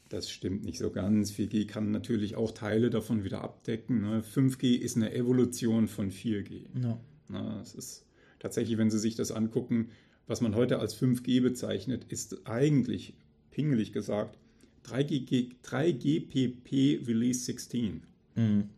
Das 0.09 0.29
stimmt 0.29 0.63
nicht 0.63 0.77
so 0.77 0.91
ganz. 0.91 1.31
4G 1.31 1.67
kann 1.67 1.91
natürlich 1.91 2.35
auch 2.35 2.51
Teile 2.51 2.89
davon 2.89 3.23
wieder 3.23 3.41
abdecken. 3.41 4.01
Ne? 4.01 4.21
5G 4.21 4.75
ist 4.75 4.95
eine 4.95 5.13
Evolution 5.13 5.87
von 5.87 6.11
4G. 6.11 6.65
Ja. 6.81 6.99
Na, 7.27 7.61
es 7.61 7.73
ist 7.73 8.05
tatsächlich, 8.39 8.77
wenn 8.77 8.91
Sie 8.91 8.99
sich 8.99 9.15
das 9.15 9.31
angucken, 9.31 9.89
was 10.27 10.41
man 10.41 10.55
heute 10.55 10.79
als 10.79 10.95
5G 10.99 11.41
bezeichnet, 11.41 12.05
ist 12.09 12.47
eigentlich, 12.47 13.13
pingelig 13.51 13.93
gesagt, 13.93 14.37
3G, 14.85 15.55
3GPP 15.63 17.07
Release 17.07 17.45
16. 17.45 18.03
Mhm. 18.35 18.69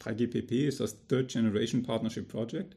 3GPP 0.00 0.66
ist 0.66 0.80
das 0.80 1.06
Third 1.06 1.30
Generation 1.30 1.82
Partnership 1.82 2.28
Project. 2.28 2.74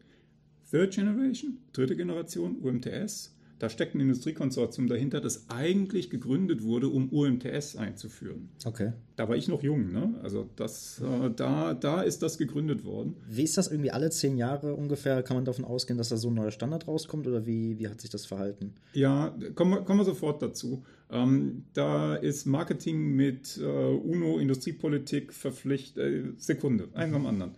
Third 0.69 0.93
Generation, 0.93 1.57
dritte 1.73 1.95
Generation, 1.95 2.57
UMTS, 2.61 3.34
da 3.59 3.69
steckt 3.69 3.95
ein 3.95 4.01
Industriekonsortium 4.01 4.87
dahinter, 4.87 5.21
das 5.21 5.49
eigentlich 5.49 6.09
gegründet 6.09 6.63
wurde, 6.63 6.89
um 6.89 7.09
UMTS 7.09 7.77
einzuführen. 7.77 8.49
Okay. 8.65 8.93
Da 9.15 9.29
war 9.29 9.35
ich 9.37 9.47
noch 9.47 9.63
jung, 9.63 9.91
ne? 9.91 10.13
Also 10.21 10.49
das, 10.57 11.01
äh, 11.01 11.29
da, 11.33 11.73
da 11.73 12.01
ist 12.01 12.21
das 12.21 12.37
gegründet 12.37 12.83
worden. 12.83 13.15
Wie 13.29 13.43
ist 13.43 13.57
das 13.57 13.71
irgendwie 13.71 13.91
alle 13.91 14.09
zehn 14.09 14.37
Jahre 14.37 14.75
ungefähr? 14.75 15.23
Kann 15.23 15.37
man 15.37 15.45
davon 15.45 15.63
ausgehen, 15.63 15.97
dass 15.97 16.09
da 16.09 16.17
so 16.17 16.29
ein 16.29 16.33
neuer 16.33 16.51
Standard 16.51 16.87
rauskommt 16.87 17.27
oder 17.27 17.45
wie, 17.45 17.79
wie 17.79 17.87
hat 17.87 18.01
sich 18.01 18.09
das 18.09 18.25
verhalten? 18.25 18.73
Ja, 18.93 19.33
kommen 19.55 19.71
wir, 19.71 19.81
kommen 19.81 19.99
wir 19.99 20.05
sofort 20.05 20.41
dazu. 20.41 20.83
Ähm, 21.09 21.63
da 21.73 22.15
ist 22.15 22.45
Marketing 22.45 23.15
mit 23.15 23.57
äh, 23.57 23.63
UNO 23.63 24.37
Industriepolitik 24.37 25.31
verpflichtet. 25.31 26.03
Äh, 26.03 26.23
Sekunde, 26.37 26.89
eins 26.93 27.13
am 27.13 27.25
anderen. 27.25 27.51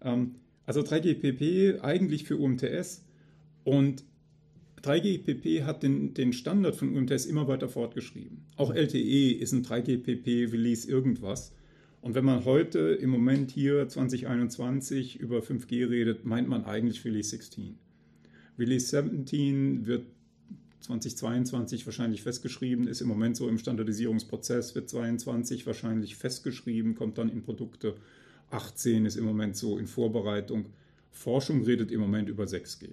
Ähm, 0.00 0.36
also 0.64 0.80
3GPP 0.80 1.80
eigentlich 1.80 2.24
für 2.24 2.38
UMTS 2.38 3.04
und 3.64 4.04
3GPP 4.82 5.64
hat 5.64 5.82
den, 5.82 6.14
den 6.14 6.32
Standard 6.32 6.74
von 6.74 6.96
UMTS 6.96 7.26
immer 7.26 7.46
weiter 7.46 7.68
fortgeschrieben. 7.68 8.44
Auch 8.56 8.74
LTE 8.74 9.32
ist 9.32 9.52
ein 9.52 9.64
3GPP-Release 9.64 10.88
irgendwas. 10.88 11.52
Und 12.00 12.16
wenn 12.16 12.24
man 12.24 12.44
heute 12.44 12.78
im 12.78 13.10
Moment 13.10 13.52
hier 13.52 13.88
2021 13.88 15.20
über 15.20 15.38
5G 15.38 15.88
redet, 15.88 16.24
meint 16.24 16.48
man 16.48 16.64
eigentlich 16.64 17.04
Release 17.04 17.30
16. 17.30 17.78
Release 18.58 18.86
17 18.86 19.86
wird 19.86 20.06
2022 20.80 21.86
wahrscheinlich 21.86 22.22
festgeschrieben, 22.22 22.88
ist 22.88 23.00
im 23.02 23.08
Moment 23.08 23.36
so 23.36 23.48
im 23.48 23.56
Standardisierungsprozess, 23.56 24.74
wird 24.74 24.90
22 24.90 25.64
wahrscheinlich 25.64 26.16
festgeschrieben, 26.16 26.96
kommt 26.96 27.18
dann 27.18 27.28
in 27.28 27.42
Produkte. 27.42 27.94
18 28.50 29.06
ist 29.06 29.16
im 29.16 29.24
Moment 29.24 29.56
so 29.56 29.78
in 29.78 29.86
Vorbereitung. 29.86 30.66
Forschung 31.12 31.62
redet 31.62 31.92
im 31.92 32.00
Moment 32.00 32.28
über 32.28 32.44
6G. 32.44 32.90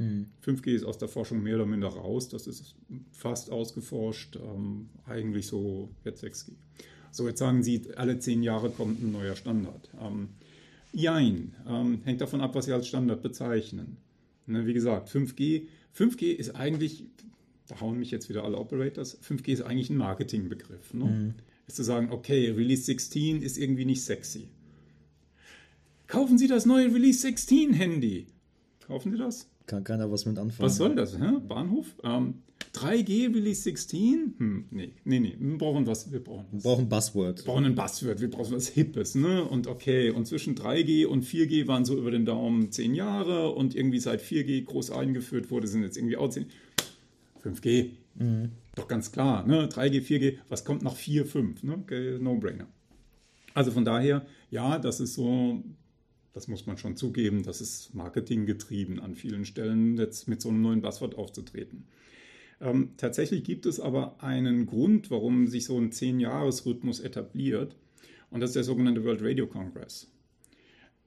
5G 0.00 0.74
ist 0.74 0.84
aus 0.84 0.98
der 0.98 1.08
Forschung 1.08 1.42
mehr 1.42 1.56
oder 1.56 1.66
minder 1.66 1.88
raus, 1.88 2.28
das 2.28 2.46
ist 2.46 2.74
fast 3.12 3.50
ausgeforscht, 3.50 4.36
ähm, 4.36 4.88
eigentlich 5.06 5.46
so 5.46 5.90
jetzt 6.04 6.24
6G. 6.24 6.52
So, 7.12 7.28
jetzt 7.28 7.40
sagen 7.40 7.62
Sie, 7.62 7.82
alle 7.96 8.18
zehn 8.18 8.42
Jahre 8.42 8.70
kommt 8.70 9.02
ein 9.02 9.12
neuer 9.12 9.36
Standard. 9.36 9.90
Ähm, 10.00 10.28
jein, 10.92 11.54
ähm, 11.68 12.00
hängt 12.04 12.20
davon 12.20 12.40
ab, 12.40 12.54
was 12.54 12.66
Sie 12.66 12.72
als 12.72 12.86
Standard 12.88 13.22
bezeichnen. 13.22 13.96
Ne, 14.46 14.66
wie 14.66 14.72
gesagt, 14.72 15.08
5G, 15.10 15.66
5G 15.96 16.32
ist 16.32 16.56
eigentlich, 16.56 17.04
da 17.68 17.80
hauen 17.80 17.98
mich 17.98 18.10
jetzt 18.10 18.28
wieder 18.28 18.44
alle 18.44 18.58
Operators, 18.58 19.20
5G 19.22 19.52
ist 19.52 19.62
eigentlich 19.62 19.90
ein 19.90 19.96
Marketingbegriff. 19.96 20.94
Ne? 20.94 21.04
Mhm. 21.04 21.34
Ist 21.66 21.76
zu 21.76 21.84
sagen, 21.84 22.10
okay, 22.10 22.50
Release 22.50 22.82
16 22.84 23.42
ist 23.42 23.58
irgendwie 23.58 23.84
nicht 23.84 24.02
sexy. 24.02 24.48
Kaufen 26.06 26.38
Sie 26.38 26.48
das 26.48 26.66
neue 26.66 26.92
Release 26.92 27.20
16 27.20 27.72
Handy. 27.72 28.26
Kaufen 28.86 29.12
Sie 29.12 29.18
das? 29.18 29.48
Kann 29.70 29.84
keiner 29.84 30.10
was 30.10 30.26
mit 30.26 30.36
anfangen. 30.36 30.66
Was 30.66 30.78
soll 30.78 30.96
das? 30.96 31.16
Hä? 31.16 31.30
Bahnhof? 31.46 31.94
Ähm, 32.02 32.42
3G 32.74 33.32
Release 33.32 33.62
16? 33.62 34.34
Hm, 34.36 34.64
nee, 34.72 34.94
nee, 35.04 35.20
nee. 35.20 35.36
Wir 35.38 35.58
brauchen 35.58 35.86
was. 35.86 36.10
Wir 36.10 36.18
brauchen, 36.18 36.46
was. 36.50 36.64
wir 36.64 36.70
brauchen 36.70 36.88
Buzzword. 36.88 37.38
Wir 37.38 37.44
brauchen 37.44 37.64
ein 37.66 37.74
Buzzword. 37.76 38.20
Wir 38.20 38.30
brauchen 38.30 38.52
was 38.56 38.66
Hippes. 38.66 39.14
Ne? 39.14 39.44
Und 39.44 39.68
okay, 39.68 40.10
und 40.10 40.26
zwischen 40.26 40.56
3G 40.56 41.06
und 41.06 41.24
4G 41.24 41.68
waren 41.68 41.84
so 41.84 41.96
über 41.96 42.10
den 42.10 42.24
Daumen 42.24 42.72
10 42.72 42.96
Jahre 42.96 43.50
und 43.50 43.76
irgendwie 43.76 44.00
seit 44.00 44.20
4G 44.22 44.64
groß 44.64 44.90
eingeführt 44.90 45.52
wurde, 45.52 45.68
sind 45.68 45.84
jetzt 45.84 45.96
irgendwie 45.96 46.16
auch 46.16 46.30
10. 46.30 46.46
5G. 47.44 47.90
Mhm. 48.16 48.50
Doch 48.74 48.88
ganz 48.88 49.12
klar. 49.12 49.46
Ne? 49.46 49.68
3G, 49.68 50.02
4G. 50.02 50.38
Was 50.48 50.64
kommt 50.64 50.82
nach 50.82 50.96
4, 50.96 51.26
5? 51.26 51.62
Ne? 51.62 51.84
No-brainer. 52.18 52.66
Also 53.54 53.70
von 53.70 53.84
daher, 53.84 54.26
ja, 54.50 54.80
das 54.80 54.98
ist 54.98 55.14
so 55.14 55.62
das 56.32 56.48
muss 56.48 56.66
man 56.66 56.78
schon 56.78 56.96
zugeben, 56.96 57.42
das 57.42 57.60
ist 57.60 57.94
marketinggetrieben 57.94 59.00
an 59.00 59.14
vielen 59.14 59.44
Stellen, 59.44 59.96
jetzt 59.96 60.28
mit 60.28 60.40
so 60.40 60.48
einem 60.48 60.62
neuen 60.62 60.80
Buzzword 60.80 61.16
aufzutreten. 61.16 61.86
Ähm, 62.60 62.90
tatsächlich 62.96 63.42
gibt 63.44 63.66
es 63.66 63.80
aber 63.80 64.22
einen 64.22 64.66
Grund, 64.66 65.10
warum 65.10 65.46
sich 65.46 65.64
so 65.64 65.78
ein 65.78 65.92
Zehn-Jahres-Rhythmus 65.92 67.00
etabliert, 67.00 67.76
und 68.30 68.40
das 68.40 68.50
ist 68.50 68.56
der 68.56 68.64
sogenannte 68.64 69.04
World 69.04 69.22
Radio 69.22 69.46
Congress. 69.46 70.08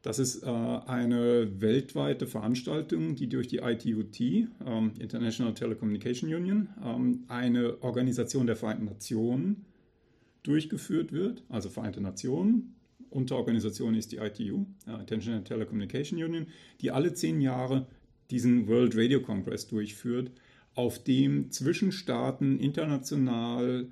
Das 0.01 0.19
ist 0.19 0.43
äh, 0.43 0.47
eine 0.47 1.61
weltweite 1.61 2.27
Veranstaltung, 2.27 3.15
die 3.15 3.29
durch 3.29 3.47
die 3.47 3.59
ITUT, 3.59 4.19
ähm, 4.19 4.91
International 4.99 5.53
Telecommunication 5.53 6.33
Union, 6.33 6.67
ähm, 6.83 7.23
eine 7.29 7.81
Organisation 7.81 8.45
der 8.45 8.57
Vereinten 8.57 8.83
Nationen, 8.85 9.65
durchgeführt 10.43 11.13
wird, 11.13 11.43
also 11.47 11.69
Vereinte 11.69 12.01
Nationen, 12.01 12.75
Unterorganisation 13.13 13.95
ist 13.95 14.11
die 14.11 14.17
ITU, 14.17 14.65
International 14.85 15.43
Telecommunication 15.43 16.21
Union, 16.21 16.47
die 16.81 16.91
alle 16.91 17.13
zehn 17.13 17.41
Jahre 17.41 17.87
diesen 18.31 18.67
World 18.67 18.95
Radio 18.95 19.21
Congress 19.21 19.67
durchführt, 19.67 20.31
auf 20.75 21.03
dem 21.03 21.51
zwischen 21.51 21.91
Staaten 21.91 22.59
international 22.59 23.87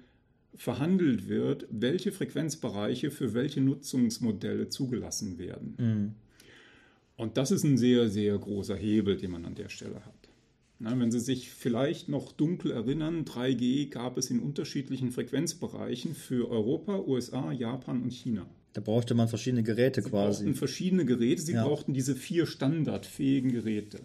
verhandelt 0.56 1.30
wird, 1.30 1.68
welche 1.70 2.12
Frequenzbereiche 2.12 3.12
für 3.12 3.34
welche 3.34 3.62
Nutzungsmodelle 3.62 4.70
zugelassen 4.70 5.38
werden. 5.38 5.76
Mhm. 5.78 6.16
Und 7.16 7.38
das 7.38 7.52
ist 7.52 7.64
ein 7.64 7.78
sehr, 7.78 8.10
sehr 8.10 8.38
großer 8.38 8.76
Hebel, 8.76 9.16
den 9.16 9.32
man 9.32 9.46
an 9.46 9.56
der 9.56 9.70
Stelle 9.70 10.04
hat. 10.06 10.30
Na, 10.80 11.00
wenn 11.00 11.12
Sie 11.12 11.20
sich 11.20 11.52
vielleicht 11.52 12.10
noch 12.10 12.32
dunkel 12.32 12.72
erinnern, 12.72 13.24
3G 13.24 13.90
gab 13.90 14.18
es 14.18 14.32
in 14.32 14.40
unterschiedlichen 14.40 15.12
Frequenzbereichen 15.12 16.16
für 16.16 16.50
Europa, 16.50 16.98
USA, 16.98 17.52
Japan 17.52 18.02
und 18.02 18.12
China. 18.12 18.48
Da 18.74 18.82
brauchte 18.82 19.14
man 19.16 19.28
verschiedene 19.28 19.64
Geräte 19.64 20.02
sie 20.02 20.10
quasi. 20.10 20.40
Sie 20.40 20.44
brauchten 20.44 20.56
verschiedene 20.58 21.06
Geräte, 21.06 21.42
sie 21.42 21.54
ja. 21.54 21.66
brauchten 21.66 21.94
diese 21.94 22.16
vier 22.16 22.46
standardfähigen 22.46 23.52
Geräte. 23.52 24.00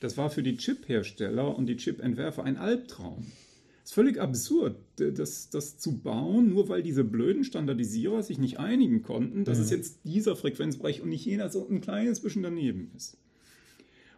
Das 0.00 0.16
war 0.16 0.30
für 0.30 0.42
die 0.42 0.56
Chip-Hersteller 0.56 1.56
und 1.56 1.66
die 1.66 1.76
Chip-Entwerfer 1.76 2.44
ein 2.44 2.56
Albtraum. 2.56 3.26
Es 3.82 3.90
ist 3.90 3.94
völlig 3.94 4.20
absurd, 4.20 4.76
das, 4.96 5.48
das 5.48 5.78
zu 5.78 5.98
bauen, 5.98 6.48
nur 6.48 6.68
weil 6.68 6.82
diese 6.82 7.04
blöden 7.04 7.44
Standardisierer 7.44 8.22
sich 8.22 8.38
nicht 8.38 8.58
einigen 8.58 9.02
konnten, 9.02 9.44
dass 9.44 9.58
mhm. 9.58 9.64
es 9.64 9.70
jetzt 9.70 9.98
dieser 10.04 10.34
Frequenzbereich 10.34 11.02
und 11.02 11.08
nicht 11.08 11.24
jener 11.24 11.50
so 11.50 11.68
ein 11.68 11.80
kleines 11.80 12.20
bisschen 12.20 12.42
daneben 12.42 12.90
ist. 12.96 13.16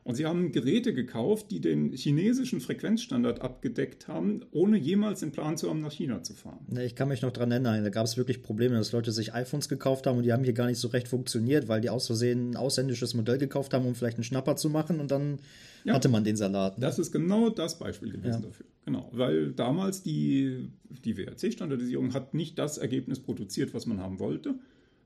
Und 0.09 0.15
sie 0.15 0.25
haben 0.25 0.53
Geräte 0.53 0.95
gekauft, 0.95 1.51
die 1.51 1.61
den 1.61 1.93
chinesischen 1.93 2.63
Frequenzstandard 2.63 3.43
abgedeckt 3.43 4.09
haben, 4.09 4.41
ohne 4.53 4.79
jemals 4.79 5.21
den 5.21 5.33
Plan 5.33 5.59
zu 5.59 5.69
haben, 5.69 5.83
nach 5.83 5.93
China 5.93 6.23
zu 6.23 6.33
fahren. 6.33 6.67
Ich 6.83 6.95
kann 6.95 7.09
mich 7.09 7.21
noch 7.21 7.31
dran 7.31 7.51
erinnern, 7.51 7.85
da 7.85 7.91
gab 7.91 8.07
es 8.07 8.17
wirklich 8.17 8.43
Probleme, 8.43 8.77
dass 8.77 8.93
Leute 8.93 9.13
sich 9.13 9.35
iPhones 9.35 9.69
gekauft 9.69 10.07
haben 10.07 10.17
und 10.17 10.23
die 10.23 10.33
haben 10.33 10.45
hier 10.45 10.55
gar 10.55 10.67
nicht 10.67 10.79
so 10.79 10.89
recht 10.89 11.09
funktioniert, 11.09 11.69
weil 11.69 11.83
die 11.83 11.91
aus 11.91 12.07
Versehen 12.07 12.53
ein 12.53 12.57
ausländisches 12.57 13.13
Modell 13.13 13.37
gekauft 13.37 13.75
haben, 13.75 13.85
um 13.85 13.95
vielleicht 13.95 14.17
einen 14.17 14.25
Schnapper 14.25 14.57
zu 14.57 14.71
machen 14.71 14.99
und 14.99 15.11
dann 15.11 15.41
ja, 15.85 15.93
hatte 15.93 16.09
man 16.09 16.25
den 16.25 16.37
Salat. 16.37 16.79
Ne? 16.79 16.87
Das 16.87 16.99
ist 16.99 17.13
genau 17.13 17.51
das 17.51 17.79
Beispiel 17.79 18.11
gewesen 18.11 18.41
ja. 18.41 18.49
dafür. 18.49 18.65
Genau, 18.87 19.11
weil 19.13 19.53
damals 19.53 20.03
die, 20.03 20.71
die 21.05 21.19
WRC-Standardisierung 21.19 22.15
hat 22.15 22.33
nicht 22.33 22.59
das 22.59 22.79
Ergebnis 22.79 23.21
produziert, 23.21 23.75
was 23.75 23.85
man 23.85 24.01
haben 24.01 24.21
wollte 24.21 24.55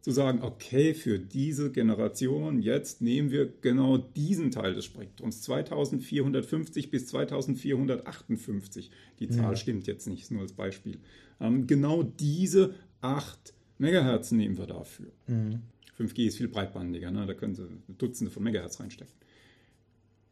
zu 0.03 0.11
sagen, 0.11 0.42
okay, 0.42 0.94
für 0.94 1.18
diese 1.18 1.70
Generation 1.70 2.61
jetzt 2.61 3.00
nehmen 3.00 3.30
wir 3.30 3.50
genau 3.62 3.98
diesen 3.98 4.50
Teil 4.50 4.74
des 4.74 4.84
Spektrums, 4.84 5.42
2450 5.42 6.90
bis 6.90 7.07
2458. 7.07 8.90
Die 9.20 9.28
Zahl 9.28 9.53
ja. 9.53 9.57
stimmt 9.57 9.86
jetzt 9.86 10.09
nicht, 10.09 10.30
nur 10.32 10.42
als 10.42 10.53
Beispiel. 10.53 10.98
Ähm, 11.40 11.68
genau 11.68 12.03
diese 12.03 12.74
8 13.00 13.55
Megahertz 13.78 14.32
nehmen 14.32 14.59
wir 14.59 14.66
dafür. 14.66 15.12
Mhm. 15.28 15.61
5G 15.96 16.26
ist 16.26 16.36
viel 16.36 16.48
breitbandiger, 16.48 17.12
ne? 17.12 17.24
da 17.26 17.34
können 17.34 17.55
Sie 17.55 17.68
Dutzende 17.96 18.32
von 18.32 18.42
Megahertz 18.42 18.80
reinstecken. 18.80 19.14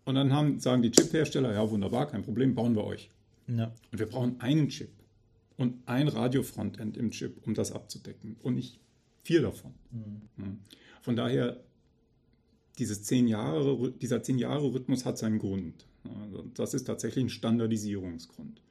Und 0.05 0.17
dann 0.17 0.33
haben, 0.33 0.59
sagen 0.59 0.83
die 0.83 0.91
Chip-Hersteller, 0.91 1.53
ja 1.53 1.71
wunderbar, 1.71 2.09
kein 2.09 2.23
Problem, 2.23 2.57
bauen 2.57 2.75
wir 2.75 2.83
euch. 2.83 3.09
Ja. 3.47 3.73
Und 3.93 3.99
wir 3.99 4.07
brauchen 4.07 4.41
einen 4.41 4.69
Chip 4.69 4.91
und 5.57 5.77
ein 5.87 6.09
Radio-Frontend 6.09 6.97
im 6.97 7.13
Chip, 7.13 7.47
um 7.47 7.55
das 7.55 7.71
abzudecken. 7.71 8.37
Und 8.43 8.57
nicht 8.57 8.81
Vier 9.23 9.43
davon. 9.43 9.75
Mhm. 9.91 10.59
Von 11.03 11.17
daher, 11.17 11.61
dieses 12.79 13.03
zehn 13.03 13.27
Jahre, 13.27 13.93
dieser 13.93 14.23
zehn 14.23 14.39
Jahre 14.39 14.73
Rhythmus 14.73 15.05
hat 15.05 15.19
seinen 15.19 15.39
Grund. 15.39 15.87
Also 16.05 16.45
das 16.55 16.75
ist 16.75 16.85
tatsächlich 16.85 17.25
ein 17.25 17.31
Standardisierungsgrund. 17.31 18.63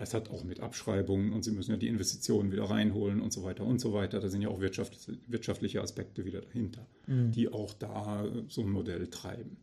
Es 0.00 0.14
hat 0.14 0.30
auch 0.30 0.44
mit 0.44 0.60
Abschreibungen 0.60 1.32
und 1.32 1.44
Sie 1.44 1.50
müssen 1.50 1.72
ja 1.72 1.76
die 1.76 1.88
Investitionen 1.88 2.52
wieder 2.52 2.64
reinholen 2.64 3.20
und 3.20 3.32
so 3.32 3.42
weiter 3.42 3.64
und 3.64 3.80
so 3.80 3.92
weiter. 3.92 4.20
Da 4.20 4.28
sind 4.28 4.42
ja 4.42 4.48
auch 4.48 4.60
wirtschaftliche 4.60 5.82
Aspekte 5.82 6.24
wieder 6.24 6.40
dahinter, 6.40 6.86
mhm. 7.08 7.32
die 7.32 7.48
auch 7.48 7.74
da 7.74 8.24
so 8.48 8.62
ein 8.62 8.70
Modell 8.70 9.08
treiben. 9.08 9.56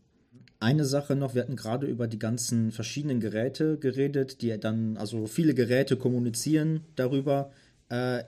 Eine 0.60 0.84
Sache 0.84 1.16
noch, 1.16 1.36
wir 1.36 1.42
hatten 1.42 1.56
gerade 1.56 1.88
über 1.88 2.08
die 2.08 2.20
ganzen 2.20 2.72
verschiedenen 2.72 3.22
Geräte 3.22 3.78
geredet, 3.78 4.42
die 4.42 4.58
dann, 4.60 4.98
also 4.98 5.26
viele 5.26 5.54
Geräte 5.54 5.96
kommunizieren 5.96 6.82
darüber. 6.96 7.52
Äh, 7.90 8.24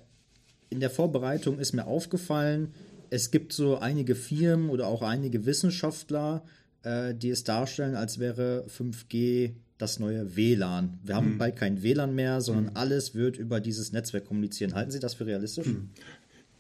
in 0.70 0.80
der 0.80 0.90
Vorbereitung 0.90 1.60
ist 1.60 1.74
mir 1.74 1.88
aufgefallen, 1.88 2.74
es 3.10 3.32
gibt 3.32 3.54
so 3.54 3.78
einige 3.78 4.16
Firmen 4.16 4.70
oder 4.70 4.88
auch 4.88 5.02
einige 5.02 5.46
Wissenschaftler, 5.46 6.44
äh, 6.84 7.14
die 7.16 7.30
es 7.30 7.44
darstellen, 7.44 7.96
als 7.96 8.20
wäre 8.20 8.66
5G 8.68 9.52
das 9.78 10.00
neue 10.00 10.36
WLAN. 10.36 11.00
Wir 11.04 11.16
haben 11.16 11.32
hm. 11.32 11.38
bald 11.38 11.56
kein 11.56 11.84
WLAN 11.84 12.16
mehr, 12.16 12.42
sondern 12.42 12.68
hm. 12.68 12.78
alles 12.78 13.16
wird 13.16 13.38
über 13.38 13.60
dieses 13.60 13.92
Netzwerk 13.92 14.26
kommunizieren. 14.26 14.74
Halten 14.74 14.92
Sie 14.92 15.00
das 15.00 15.14
für 15.14 15.26
realistisch? 15.26 15.68
Hm. 15.68 15.90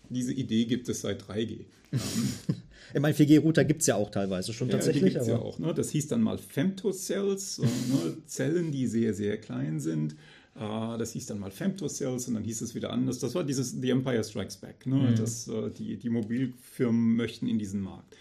Diese 0.10 0.34
Idee 0.34 0.66
gibt 0.66 0.88
es 0.88 1.02
seit 1.02 1.24
3G. 1.24 1.66
ich 2.94 3.00
meine, 3.00 3.16
4G-Router 3.16 3.66
gibt 3.66 3.82
es 3.82 3.88
ja 3.88 3.96
auch 3.96 4.10
teilweise 4.10 4.54
schon 4.54 4.70
ja, 4.70 4.76
tatsächlich. 4.76 5.18
Die 5.18 5.30
ja 5.30 5.38
auch. 5.38 5.60
Ne? 5.60 5.74
Das 5.74 5.90
hieß 5.90 6.08
dann 6.08 6.22
mal 6.22 6.38
Femtocells, 6.38 7.56
so, 7.56 7.64
ne? 7.64 8.18
Zellen, 8.26 8.72
die 8.72 8.88
sehr, 8.88 9.14
sehr 9.14 9.38
klein 9.38 9.80
sind. 9.80 10.16
Uh, 10.60 10.98
das 10.98 11.12
hieß 11.14 11.28
dann 11.28 11.40
mal 11.40 11.52
Femtocells 11.52 12.28
und 12.28 12.34
dann 12.34 12.44
hieß 12.44 12.62
es 12.62 12.74
wieder 12.74 12.92
anders. 12.92 13.20
Das 13.20 13.36
war 13.36 13.44
dieses 13.44 13.80
The 13.80 13.92
Empire 13.92 14.24
Strikes 14.24 14.58
Back. 14.58 14.88
Ne? 14.88 14.96
Mhm. 14.96 15.16
Das, 15.16 15.48
uh, 15.48 15.70
die, 15.70 15.98
die 15.98 16.10
Mobilfirmen 16.10 17.16
möchten 17.16 17.48
in 17.48 17.60
diesen 17.60 17.80
Markt. 17.80 18.16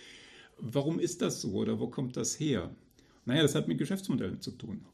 Warum 0.59 0.99
ist 0.99 1.23
das 1.23 1.41
so 1.41 1.53
oder 1.53 1.81
wo 1.81 1.89
kommt 1.89 2.17
das 2.17 2.39
her? 2.39 2.71
Naja, 3.25 3.41
das 3.41 3.55
hat 3.55 3.69
mit 3.69 3.79
Geschäftsmodellen 3.79 4.43
zu 4.43 4.51
tun. 4.51 4.85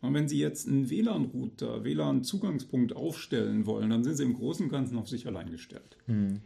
Und 0.00 0.14
wenn 0.14 0.28
Sie 0.28 0.38
jetzt 0.38 0.66
einen 0.66 0.88
WLAN-Router, 0.88 1.84
WLAN-Zugangspunkt 1.84 2.94
aufstellen 2.94 3.66
wollen, 3.66 3.90
dann 3.90 4.04
sind 4.04 4.16
Sie 4.16 4.24
im 4.24 4.34
Großen 4.34 4.64
und 4.64 4.72
Ganzen 4.72 4.96
auf 4.96 5.08
sich 5.08 5.26
allein 5.26 5.50
gestellt. 5.50 5.98
Mhm. 6.06 6.40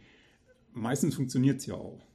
Meistens 0.73 1.15
funktioniert 1.15 1.59
es 1.59 1.67
ja 1.67 1.75
auch. 1.75 2.05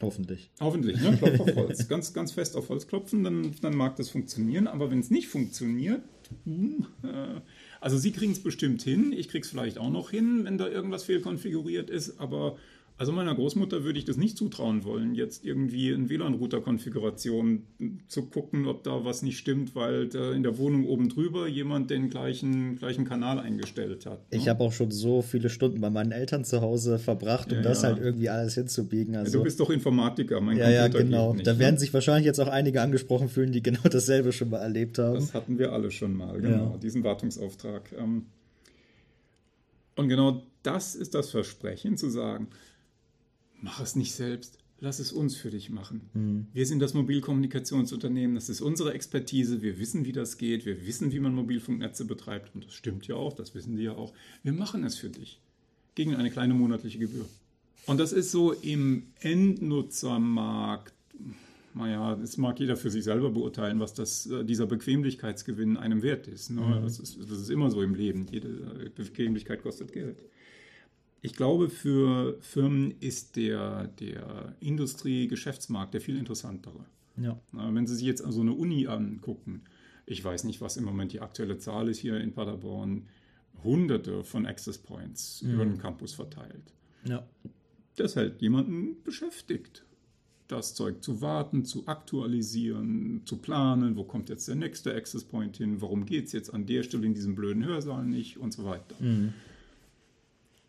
Hoffentlich. 0.00 0.50
Hoffentlich, 0.60 1.00
ne? 1.00 1.16
Klopf 1.16 1.40
auf 1.40 1.54
Holz. 1.56 1.88
ganz, 1.88 2.12
ganz 2.12 2.32
fest 2.32 2.56
auf 2.56 2.68
Holz 2.68 2.86
klopfen, 2.86 3.22
dann, 3.22 3.54
dann 3.60 3.76
mag 3.76 3.96
das 3.96 4.10
funktionieren. 4.10 4.66
Aber 4.66 4.90
wenn 4.90 4.98
es 4.98 5.10
nicht 5.10 5.28
funktioniert, 5.28 6.02
hm, 6.44 6.86
äh, 7.02 7.40
also 7.80 7.98
Sie 7.98 8.12
kriegen 8.12 8.32
es 8.32 8.42
bestimmt 8.42 8.82
hin, 8.82 9.12
ich 9.12 9.28
kriege 9.28 9.44
es 9.44 9.50
vielleicht 9.50 9.78
auch 9.78 9.90
noch 9.90 10.10
hin, 10.10 10.44
wenn 10.44 10.58
da 10.58 10.68
irgendwas 10.68 11.04
fehlkonfiguriert 11.04 11.90
ist, 11.90 12.20
aber 12.20 12.56
also 13.02 13.10
meiner 13.10 13.34
Großmutter 13.34 13.82
würde 13.82 13.98
ich 13.98 14.04
das 14.04 14.16
nicht 14.16 14.36
zutrauen 14.36 14.84
wollen, 14.84 15.16
jetzt 15.16 15.44
irgendwie 15.44 15.90
in 15.90 16.08
WLAN-Router-Konfiguration 16.08 17.64
zu 18.06 18.26
gucken, 18.26 18.68
ob 18.68 18.84
da 18.84 19.04
was 19.04 19.22
nicht 19.22 19.38
stimmt, 19.38 19.74
weil 19.74 20.04
in 20.14 20.44
der 20.44 20.56
Wohnung 20.56 20.86
oben 20.86 21.08
drüber 21.08 21.48
jemand 21.48 21.90
den 21.90 22.10
gleichen, 22.10 22.76
gleichen 22.76 23.04
Kanal 23.04 23.40
eingestellt 23.40 24.06
hat. 24.06 24.30
Ne? 24.30 24.38
Ich 24.38 24.48
habe 24.48 24.62
auch 24.62 24.70
schon 24.70 24.92
so 24.92 25.20
viele 25.20 25.50
Stunden 25.50 25.80
bei 25.80 25.90
meinen 25.90 26.12
Eltern 26.12 26.44
zu 26.44 26.60
Hause 26.60 27.00
verbracht, 27.00 27.50
um 27.50 27.56
ja, 27.56 27.62
das 27.64 27.82
ja. 27.82 27.88
halt 27.88 27.98
irgendwie 27.98 28.28
alles 28.28 28.54
hinzubiegen. 28.54 29.16
Also, 29.16 29.32
ja, 29.32 29.38
du 29.38 29.42
bist 29.42 29.58
doch 29.58 29.70
Informatiker, 29.70 30.40
mein 30.40 30.56
Ja, 30.56 30.66
Computer 30.66 30.98
ja, 30.98 31.04
genau. 31.04 31.34
Nicht, 31.34 31.44
da 31.48 31.58
werden 31.58 31.74
ne? 31.74 31.80
sich 31.80 31.92
wahrscheinlich 31.92 32.26
jetzt 32.26 32.38
auch 32.38 32.46
einige 32.46 32.82
angesprochen 32.82 33.28
fühlen, 33.28 33.50
die 33.50 33.64
genau 33.64 33.82
dasselbe 33.90 34.30
schon 34.30 34.48
mal 34.50 34.58
erlebt 34.58 35.00
haben. 35.00 35.16
Das 35.16 35.34
hatten 35.34 35.58
wir 35.58 35.72
alle 35.72 35.90
schon 35.90 36.16
mal, 36.16 36.40
genau, 36.40 36.78
diesen 36.80 37.02
Wartungsauftrag. 37.02 37.82
Ähm, 37.98 38.26
und 39.96 40.08
genau 40.08 40.44
das 40.62 40.94
ist 40.94 41.14
das 41.16 41.30
Versprechen, 41.30 41.96
zu 41.96 42.08
sagen, 42.08 42.46
mach 43.62 43.80
es 43.80 43.96
nicht 43.96 44.12
selbst, 44.12 44.58
lass 44.80 44.98
es 44.98 45.12
uns 45.12 45.36
für 45.36 45.50
dich 45.50 45.70
machen. 45.70 46.10
Mhm. 46.12 46.46
Wir 46.52 46.66
sind 46.66 46.80
das 46.80 46.92
Mobilkommunikationsunternehmen, 46.92 48.34
das 48.34 48.48
ist 48.48 48.60
unsere 48.60 48.92
Expertise, 48.92 49.62
wir 49.62 49.78
wissen, 49.78 50.04
wie 50.04 50.12
das 50.12 50.36
geht, 50.36 50.66
wir 50.66 50.84
wissen, 50.86 51.12
wie 51.12 51.20
man 51.20 51.34
Mobilfunknetze 51.34 52.04
betreibt 52.04 52.54
und 52.54 52.66
das 52.66 52.74
stimmt 52.74 53.06
ja 53.06 53.14
auch, 53.14 53.32
das 53.32 53.54
wissen 53.54 53.76
die 53.76 53.84
ja 53.84 53.92
auch. 53.92 54.12
Wir 54.42 54.52
machen 54.52 54.84
es 54.84 54.96
für 54.96 55.08
dich 55.08 55.40
gegen 55.94 56.16
eine 56.16 56.30
kleine 56.30 56.54
monatliche 56.54 56.98
Gebühr. 56.98 57.26
Und 57.86 57.98
das 57.98 58.12
ist 58.12 58.30
so 58.30 58.52
im 58.52 59.08
Endnutzermarkt, 59.20 60.94
naja, 61.74 62.16
das 62.16 62.36
mag 62.36 62.60
jeder 62.60 62.76
für 62.76 62.90
sich 62.90 63.04
selber 63.04 63.30
beurteilen, 63.30 63.80
was 63.80 63.94
das, 63.94 64.26
äh, 64.26 64.44
dieser 64.44 64.66
Bequemlichkeitsgewinn 64.66 65.76
einem 65.76 66.02
wert 66.02 66.28
ist. 66.28 66.50
Ne? 66.50 66.60
Mhm. 66.60 66.82
Das, 66.82 66.98
ist 66.98 67.18
das 67.18 67.38
ist 67.38 67.50
immer 67.50 67.70
so 67.70 67.82
im 67.82 67.94
Leben. 67.94 68.26
Jede 68.30 68.90
Bequemlichkeit 68.94 69.62
kostet 69.62 69.92
Geld. 69.92 70.22
Ich 71.24 71.34
glaube, 71.34 71.70
für 71.70 72.36
Firmen 72.40 72.96
ist 72.98 73.36
der, 73.36 73.86
der 73.86 74.56
Industrie-Geschäftsmarkt 74.58 75.94
der 75.94 76.00
viel 76.00 76.16
interessantere. 76.16 76.84
Ja. 77.16 77.40
Wenn 77.52 77.86
Sie 77.86 77.94
sich 77.94 78.04
jetzt 78.04 78.24
also 78.24 78.40
eine 78.40 78.52
Uni 78.52 78.88
angucken, 78.88 79.62
ich 80.04 80.22
weiß 80.24 80.42
nicht, 80.44 80.60
was 80.60 80.76
im 80.76 80.84
Moment 80.84 81.12
die 81.12 81.20
aktuelle 81.20 81.58
Zahl 81.58 81.88
ist 81.88 81.98
hier 81.98 82.20
in 82.20 82.32
Paderborn, 82.32 83.06
hunderte 83.62 84.24
von 84.24 84.46
Access 84.46 84.78
Points 84.78 85.42
mhm. 85.42 85.54
über 85.54 85.64
den 85.64 85.78
Campus 85.78 86.12
verteilt. 86.12 86.74
Ja. 87.04 87.24
Das 87.94 88.16
hält 88.16 88.42
jemanden 88.42 89.00
beschäftigt. 89.04 89.84
Das 90.48 90.74
Zeug 90.74 91.04
zu 91.04 91.20
warten, 91.20 91.64
zu 91.64 91.86
aktualisieren, 91.86 93.22
zu 93.26 93.36
planen, 93.36 93.96
wo 93.96 94.02
kommt 94.02 94.28
jetzt 94.28 94.48
der 94.48 94.56
nächste 94.56 94.92
Access 94.92 95.22
Point 95.22 95.56
hin, 95.56 95.80
warum 95.80 96.04
geht 96.04 96.26
es 96.26 96.32
jetzt 96.32 96.52
an 96.52 96.66
der 96.66 96.82
Stelle 96.82 97.06
in 97.06 97.14
diesem 97.14 97.36
blöden 97.36 97.64
Hörsaal 97.64 98.04
nicht 98.04 98.38
und 98.38 98.52
so 98.52 98.64
weiter. 98.64 98.96
Mhm 98.98 99.34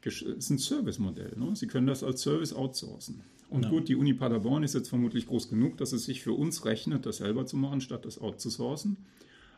ist 0.06 0.50
ein 0.50 0.58
Service-Modell. 0.58 1.34
Ne? 1.38 1.56
Sie 1.56 1.68
können 1.68 1.88
das 1.88 2.04
als 2.04 2.22
Service 2.22 2.54
outsourcen. 2.54 3.22
Und 3.50 3.64
ja. 3.64 3.70
gut, 3.70 3.88
die 3.88 3.96
Uni 3.96 4.14
Paderborn 4.14 4.64
ist 4.64 4.74
jetzt 4.74 4.90
vermutlich 4.90 5.28
groß 5.28 5.50
genug, 5.50 5.78
dass 5.78 5.94
es 5.94 6.06
sich 6.06 6.24
für 6.24 6.34
uns 6.34 6.66
rechnet, 6.66 7.06
das 7.06 7.18
selber 7.18 7.46
zu 7.46 7.56
machen, 7.56 7.82
statt 7.82 8.06
das 8.06 8.20
outzusourcen. 8.20 8.98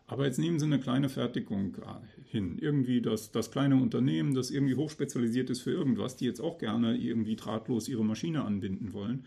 Aber 0.08 0.26
jetzt 0.26 0.38
nehmen 0.38 0.60
Sie 0.60 0.66
eine 0.66 0.80
kleine 0.80 1.10
Fertigung 1.10 1.76
äh, 1.76 2.30
hin. 2.30 2.58
Irgendwie 2.60 3.02
das, 3.02 3.32
das 3.32 3.52
kleine 3.52 3.78
Unternehmen, 3.78 4.36
das 4.36 4.52
irgendwie 4.52 4.76
hochspezialisiert 4.76 5.50
ist 5.50 5.62
für 5.62 5.72
irgendwas, 5.72 6.16
die 6.16 6.26
jetzt 6.26 6.42
auch 6.42 6.58
gerne 6.58 6.96
irgendwie 6.98 7.36
drahtlos 7.36 7.88
ihre 7.88 8.06
Maschine 8.06 8.44
anbinden 8.44 8.94
wollen. 8.94 9.26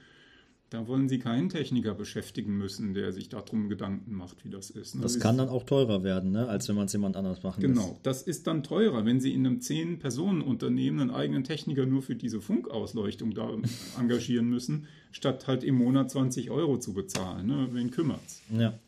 Da 0.70 0.86
wollen 0.86 1.08
Sie 1.08 1.18
keinen 1.18 1.48
Techniker 1.48 1.94
beschäftigen 1.94 2.58
müssen, 2.58 2.92
der 2.92 3.12
sich 3.14 3.30
darum 3.30 3.70
Gedanken 3.70 4.14
macht, 4.14 4.44
wie 4.44 4.50
das 4.50 4.68
ist. 4.68 4.96
Ne? 4.96 5.00
Das 5.00 5.18
kann 5.18 5.38
dann 5.38 5.48
auch 5.48 5.64
teurer 5.64 6.02
werden, 6.02 6.30
ne? 6.30 6.46
als 6.46 6.68
wenn 6.68 6.76
man 6.76 6.84
es 6.86 6.92
jemand 6.92 7.16
anders 7.16 7.42
machen 7.42 7.62
Genau, 7.62 7.88
lässt. 7.92 8.00
das 8.06 8.22
ist 8.22 8.46
dann 8.46 8.62
teurer, 8.62 9.06
wenn 9.06 9.18
Sie 9.18 9.32
in 9.32 9.46
einem 9.46 9.60
10-Personen-Unternehmen 9.60 11.00
einen 11.00 11.10
eigenen 11.10 11.44
Techniker 11.44 11.86
nur 11.86 12.02
für 12.02 12.16
diese 12.16 12.42
Funkausleuchtung 12.42 13.32
da 13.32 13.50
engagieren 13.98 14.50
müssen, 14.50 14.86
statt 15.10 15.46
halt 15.46 15.64
im 15.64 15.76
Monat 15.76 16.10
20 16.10 16.50
Euro 16.50 16.78
zu 16.78 16.92
bezahlen. 16.92 17.46
Ne? 17.46 17.68
Wen 17.72 17.90
kümmert's? 17.90 18.42
Ja. 18.50 18.78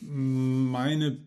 Meine 0.00 1.18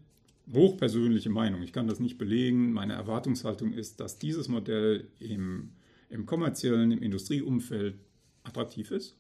hochpersönliche 0.51 1.30
Meinung, 1.30 1.61
ich 1.61 1.71
kann 1.71 1.88
das 1.88 2.01
nicht 2.01 2.17
belegen, 2.17 2.74
meine 2.74 2.91
Erwartungshaltung 2.91 3.71
ist, 3.71 4.01
dass 4.01 4.19
dieses 4.19 4.49
Modell 4.49 5.07
im, 5.21 5.69
im 6.09 6.26
kommerziellen, 6.26 6.91
im 6.91 7.01
Industrieumfeld 7.01 7.95
attraktiv 8.44 8.91
ist. 8.91 9.16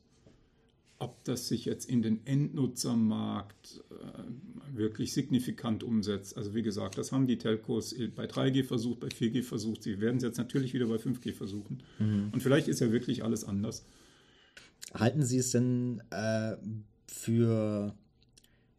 Ob 0.99 1.23
das 1.25 1.47
sich 1.47 1.65
jetzt 1.65 1.89
in 1.89 2.01
den 2.01 2.25
Endnutzermarkt 2.25 3.83
äh, 3.91 4.77
wirklich 4.77 5.13
signifikant 5.13 5.83
umsetzt. 5.83 6.37
Also 6.37 6.55
wie 6.55 6.61
gesagt, 6.61 6.97
das 6.97 7.11
haben 7.11 7.27
die 7.27 7.37
Telcos 7.37 7.95
bei 8.15 8.25
3G 8.25 8.63
versucht, 8.63 9.01
bei 9.01 9.07
4G 9.07 9.43
versucht. 9.43 9.83
Sie 9.83 9.99
werden 9.99 10.17
es 10.17 10.23
jetzt 10.23 10.37
natürlich 10.37 10.73
wieder 10.73 10.87
bei 10.87 10.95
5G 10.95 11.33
versuchen. 11.33 11.83
Mhm. 11.99 12.29
Und 12.31 12.41
vielleicht 12.41 12.67
ist 12.67 12.79
ja 12.79 12.91
wirklich 12.91 13.23
alles 13.23 13.43
anders. 13.43 13.85
Halten 14.93 15.23
Sie 15.23 15.37
es 15.37 15.51
denn 15.51 16.01
äh, 16.11 16.55
für, 17.07 17.95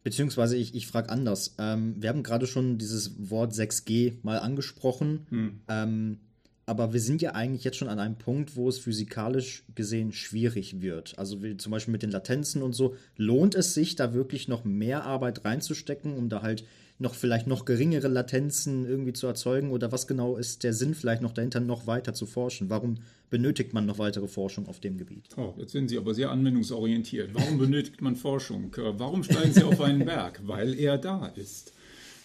beziehungsweise 0.03 0.55
ich, 0.55 0.75
ich 0.75 0.87
frage 0.87 1.09
anders. 1.09 1.55
Ähm, 1.57 1.95
wir 2.01 2.09
haben 2.09 2.23
gerade 2.23 2.47
schon 2.47 2.77
dieses 2.77 3.29
Wort 3.29 3.53
6G 3.53 4.17
mal 4.23 4.39
angesprochen. 4.39 5.25
Hm. 5.29 5.59
Ähm, 5.67 6.17
aber 6.65 6.93
wir 6.93 6.99
sind 6.99 7.21
ja 7.21 7.33
eigentlich 7.33 7.63
jetzt 7.63 7.77
schon 7.77 7.89
an 7.89 7.99
einem 7.99 8.17
Punkt, 8.17 8.55
wo 8.55 8.67
es 8.67 8.79
physikalisch 8.79 9.63
gesehen 9.75 10.11
schwierig 10.11 10.81
wird. 10.81 11.17
Also 11.17 11.43
wie 11.43 11.57
zum 11.57 11.71
Beispiel 11.71 11.91
mit 11.91 12.01
den 12.01 12.11
Latenzen 12.11 12.63
und 12.63 12.73
so. 12.73 12.95
Lohnt 13.17 13.53
es 13.53 13.73
sich, 13.73 13.95
da 13.95 14.13
wirklich 14.13 14.47
noch 14.47 14.63
mehr 14.63 15.03
Arbeit 15.03 15.45
reinzustecken, 15.45 16.17
um 16.17 16.27
da 16.29 16.41
halt 16.41 16.65
noch 16.97 17.13
vielleicht 17.13 17.45
noch 17.45 17.65
geringere 17.65 18.07
Latenzen 18.07 18.85
irgendwie 18.85 19.13
zu 19.13 19.27
erzeugen? 19.27 19.69
Oder 19.71 19.91
was 19.91 20.07
genau 20.07 20.37
ist 20.37 20.63
der 20.63 20.73
Sinn 20.73 20.95
vielleicht 20.95 21.21
noch 21.21 21.33
dahinter, 21.33 21.59
noch 21.59 21.85
weiter 21.85 22.13
zu 22.13 22.25
forschen? 22.25 22.69
Warum 22.69 22.95
benötigt 23.29 23.73
man 23.73 23.85
noch 23.85 23.99
weitere 23.99 24.27
Forschung 24.27 24.67
auf 24.67 24.79
dem 24.79 24.97
Gebiet? 24.97 25.25
Oh, 25.37 25.53
jetzt 25.57 25.73
sind 25.73 25.89
Sie 25.89 25.97
aber 25.97 26.15
sehr 26.15 26.31
anwendungsorientiert. 26.31 27.29
Warum 27.33 27.59
benötigt 27.59 28.01
man 28.01 28.15
Forschung? 28.15 28.75
Warum 28.75 29.23
steigen 29.23 29.53
Sie 29.53 29.63
auf 29.63 29.81
einen 29.81 30.05
Berg? 30.05 30.41
Weil 30.45 30.73
er 30.73 30.97
da 30.97 31.27
ist. 31.27 31.73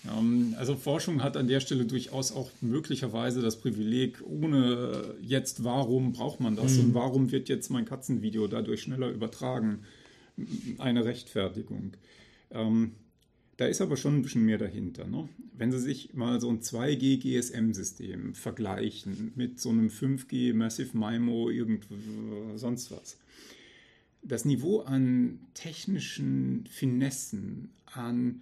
Ähm, 0.08 0.54
also 0.58 0.76
Forschung 0.76 1.22
hat 1.22 1.36
an 1.36 1.48
der 1.48 1.60
Stelle 1.60 1.84
durchaus 1.84 2.32
auch 2.32 2.50
möglicherweise 2.60 3.40
das 3.40 3.60
Privileg, 3.60 4.22
ohne 4.24 5.14
jetzt, 5.20 5.64
warum 5.64 6.12
braucht 6.12 6.40
man 6.40 6.56
das 6.56 6.76
mhm. 6.76 6.86
und 6.86 6.94
warum 6.94 7.32
wird 7.32 7.48
jetzt 7.48 7.70
mein 7.70 7.84
Katzenvideo 7.84 8.46
dadurch 8.46 8.82
schneller 8.82 9.10
übertragen, 9.10 9.80
eine 10.78 11.04
Rechtfertigung. 11.04 11.92
Ähm, 12.50 12.92
da 13.60 13.66
ist 13.66 13.82
aber 13.82 13.98
schon 13.98 14.16
ein 14.16 14.22
bisschen 14.22 14.46
mehr 14.46 14.56
dahinter. 14.56 15.06
Ne? 15.06 15.28
Wenn 15.52 15.70
Sie 15.70 15.78
sich 15.78 16.14
mal 16.14 16.40
so 16.40 16.48
ein 16.48 16.60
2G 16.60 17.20
GSM-System 17.20 18.32
vergleichen 18.32 19.32
mit 19.36 19.60
so 19.60 19.68
einem 19.68 19.88
5G 19.88 20.54
Massive 20.54 20.96
MIMO, 20.96 21.50
irgend 21.50 21.86
sonst 22.54 22.90
was. 22.90 23.18
Das 24.22 24.46
Niveau 24.46 24.80
an 24.80 25.40
technischen 25.52 26.64
Finessen, 26.70 27.70
an 27.84 28.40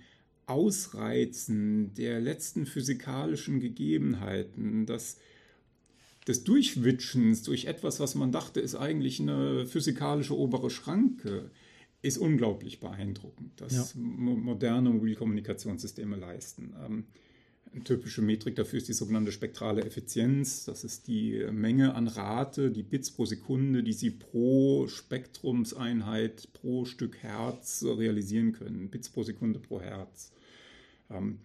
Ausreizen 0.49 1.95
der 1.95 2.21
letzten 2.21 2.67
physikalischen 2.67 3.61
Gegebenheiten, 3.61 4.87
das 4.87 5.19
des 6.29 6.45
Durchwitschens 6.45 7.43
durch 7.43 7.65
etwas, 7.65 8.01
was 8.01 8.15
man 8.15 8.31
dachte, 8.33 8.61
ist 8.61 8.75
eigentlich 8.75 9.19
eine 9.19 9.67
physikalische 9.67 10.37
obere 10.37 10.69
Schranke, 10.69 11.51
ist 12.03 12.19
unglaublich 12.19 12.81
beeindruckend, 12.81 13.61
dass 13.61 13.95
ja. 13.95 14.01
moderne 14.01 14.91
Mobilkommunikationssysteme 14.91 16.17
leisten. 16.17 16.75
Ähm, 16.85 17.05
eine 17.73 17.85
typische 17.85 18.23
Metrik 18.23 18.57
dafür 18.57 18.79
ist 18.79 18.89
die 18.89 18.95
sogenannte 18.95 19.33
spektrale 19.33 19.85
Effizienz. 19.85 20.65
Das 20.65 20.85
ist 20.85 21.07
die 21.07 21.45
Menge 21.51 21.95
an 21.95 22.09
Rate, 22.09 22.71
die 22.71 22.83
Bits 22.83 23.11
pro 23.11 23.27
Sekunde, 23.27 23.83
die 23.83 23.93
Sie 23.93 24.11
pro 24.11 24.87
Spektrumseinheit, 24.87 26.53
pro 26.53 26.85
Stück 26.85 27.19
Herz 27.19 27.85
realisieren 27.85 28.53
können. 28.53 28.89
Bits 28.91 29.11
pro 29.11 29.23
Sekunde 29.23 29.59
pro 29.59 29.81
Herz. 29.81 30.33
Ähm, 31.11 31.39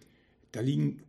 da 0.52 0.60
liegen 0.60 1.02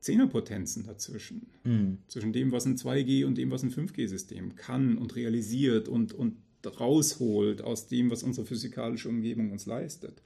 Zehnerpotenzen 0.00 0.84
dazwischen. 0.84 1.48
Mhm. 1.64 1.98
Zwischen 2.08 2.32
dem, 2.32 2.52
was 2.52 2.66
ein 2.66 2.76
2G 2.76 3.24
und 3.24 3.36
dem, 3.36 3.50
was 3.50 3.62
ein 3.62 3.70
5G-System 3.70 4.56
kann 4.56 4.96
und 4.98 5.16
realisiert 5.16 5.88
und, 5.88 6.12
und 6.12 6.36
rausholt 6.66 7.62
aus 7.62 7.88
dem, 7.88 8.10
was 8.10 8.22
unsere 8.22 8.46
physikalische 8.46 9.08
Umgebung 9.08 9.52
uns 9.52 9.66
leistet. 9.66 10.22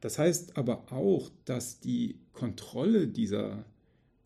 Das 0.00 0.18
heißt 0.18 0.56
aber 0.56 0.92
auch, 0.92 1.30
dass 1.44 1.80
die 1.80 2.16
Kontrolle 2.32 3.08
dieser 3.08 3.64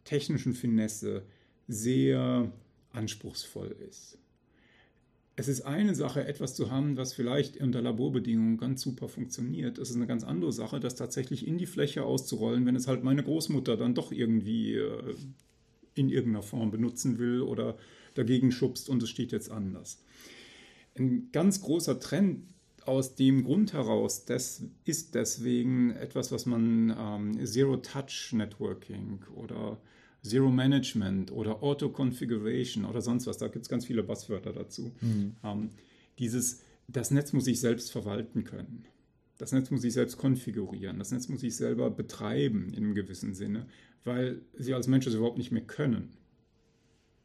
technischen 0.05 0.55
Finesse 0.55 1.23
sehr 1.69 2.53
anspruchsvoll 2.93 3.77
ist. 3.89 4.19
Es 5.41 5.49
ist 5.49 5.63
eine 5.63 5.95
Sache, 5.95 6.27
etwas 6.27 6.55
zu 6.55 6.71
haben, 6.71 6.97
was 6.97 7.15
vielleicht 7.15 7.57
unter 7.61 7.81
Laborbedingungen 7.81 8.59
ganz 8.59 8.83
super 8.83 9.09
funktioniert. 9.09 9.79
Es 9.79 9.89
ist 9.89 9.97
eine 9.97 10.07
ganz 10.07 10.23
andere 10.23 10.53
Sache, 10.53 10.81
das 10.81 10.97
tatsächlich 10.97 11.47
in 11.47 11.57
die 11.57 11.67
Fläche 11.67 12.05
auszurollen, 12.05 12.67
wenn 12.67 12.77
es 12.77 12.87
halt 12.87 13.05
meine 13.05 13.23
Großmutter 13.23 13.77
dann 13.77 13.95
doch 13.95 14.13
irgendwie 14.13 14.75
äh, 14.75 15.15
in 15.95 16.11
irgendeiner 16.11 16.43
Form 16.43 16.71
benutzen 16.71 17.19
will 17.19 17.41
oder 17.41 17.77
dagegen 18.15 18.53
schubst 18.53 18.89
und 18.89 19.03
es 19.03 19.09
steht 19.09 19.33
jetzt 19.33 19.51
anders 19.51 20.03
ein 20.99 21.31
ganz 21.33 21.61
großer 21.61 22.01
Trend 22.01 22.45
aus 22.85 23.15
dem 23.15 23.45
Grund 23.45 23.73
heraus, 23.73 24.25
das 24.25 24.63
ist 24.85 25.15
deswegen 25.15 25.91
etwas, 25.91 26.33
was 26.33 26.47
man 26.47 26.95
ähm, 26.99 27.47
Zero-Touch-Networking 27.47 29.21
oder 29.35 29.79
Zero 30.23 30.51
Management 30.51 31.33
oder 31.33 31.63
Auto-Configuration 31.63 32.85
oder 32.85 33.01
sonst 33.01 33.27
was, 33.27 33.39
da 33.39 33.49
gibt 33.49 33.65
es 33.65 33.69
ganz 33.69 33.87
viele 33.87 34.03
Buzzwörter 34.03 34.53
dazu. 34.53 34.93
Mhm. 35.01 35.37
Ähm, 35.43 35.71
dieses, 36.19 36.63
das 36.89 37.11
Netz 37.11 37.33
muss 37.33 37.45
sich 37.45 37.61
selbst 37.61 37.91
verwalten 37.91 38.45
können. 38.45 38.85
Das 39.39 39.53
Netz 39.53 39.71
muss 39.71 39.81
sich 39.81 39.95
selbst 39.95 40.19
konfigurieren. 40.19 40.99
Das 40.99 41.11
Netz 41.13 41.29
muss 41.29 41.41
sich 41.41 41.57
selber 41.57 41.91
betreiben 41.91 42.69
in 42.75 42.85
einem 42.85 42.95
gewissen 42.95 43.33
Sinne, 43.35 43.67
weil 44.05 44.43
sie 44.59 44.75
als 44.75 44.87
Mensch 44.87 45.07
es 45.07 45.15
überhaupt 45.15 45.39
nicht 45.39 45.53
mehr 45.53 45.63
können 45.63 46.11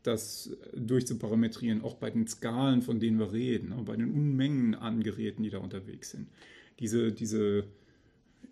das 0.05 0.55
durchzuparametrieren, 0.75 1.81
auch 1.81 1.95
bei 1.95 2.09
den 2.09 2.27
Skalen, 2.27 2.81
von 2.81 2.99
denen 2.99 3.19
wir 3.19 3.31
reden, 3.31 3.69
ne, 3.69 3.81
bei 3.85 3.95
den 3.95 4.11
Unmengen 4.11 4.75
an 4.75 5.01
Geräten, 5.01 5.43
die 5.43 5.49
da 5.49 5.57
unterwegs 5.57 6.11
sind. 6.11 6.27
Diese, 6.79 7.11
diese 7.11 7.65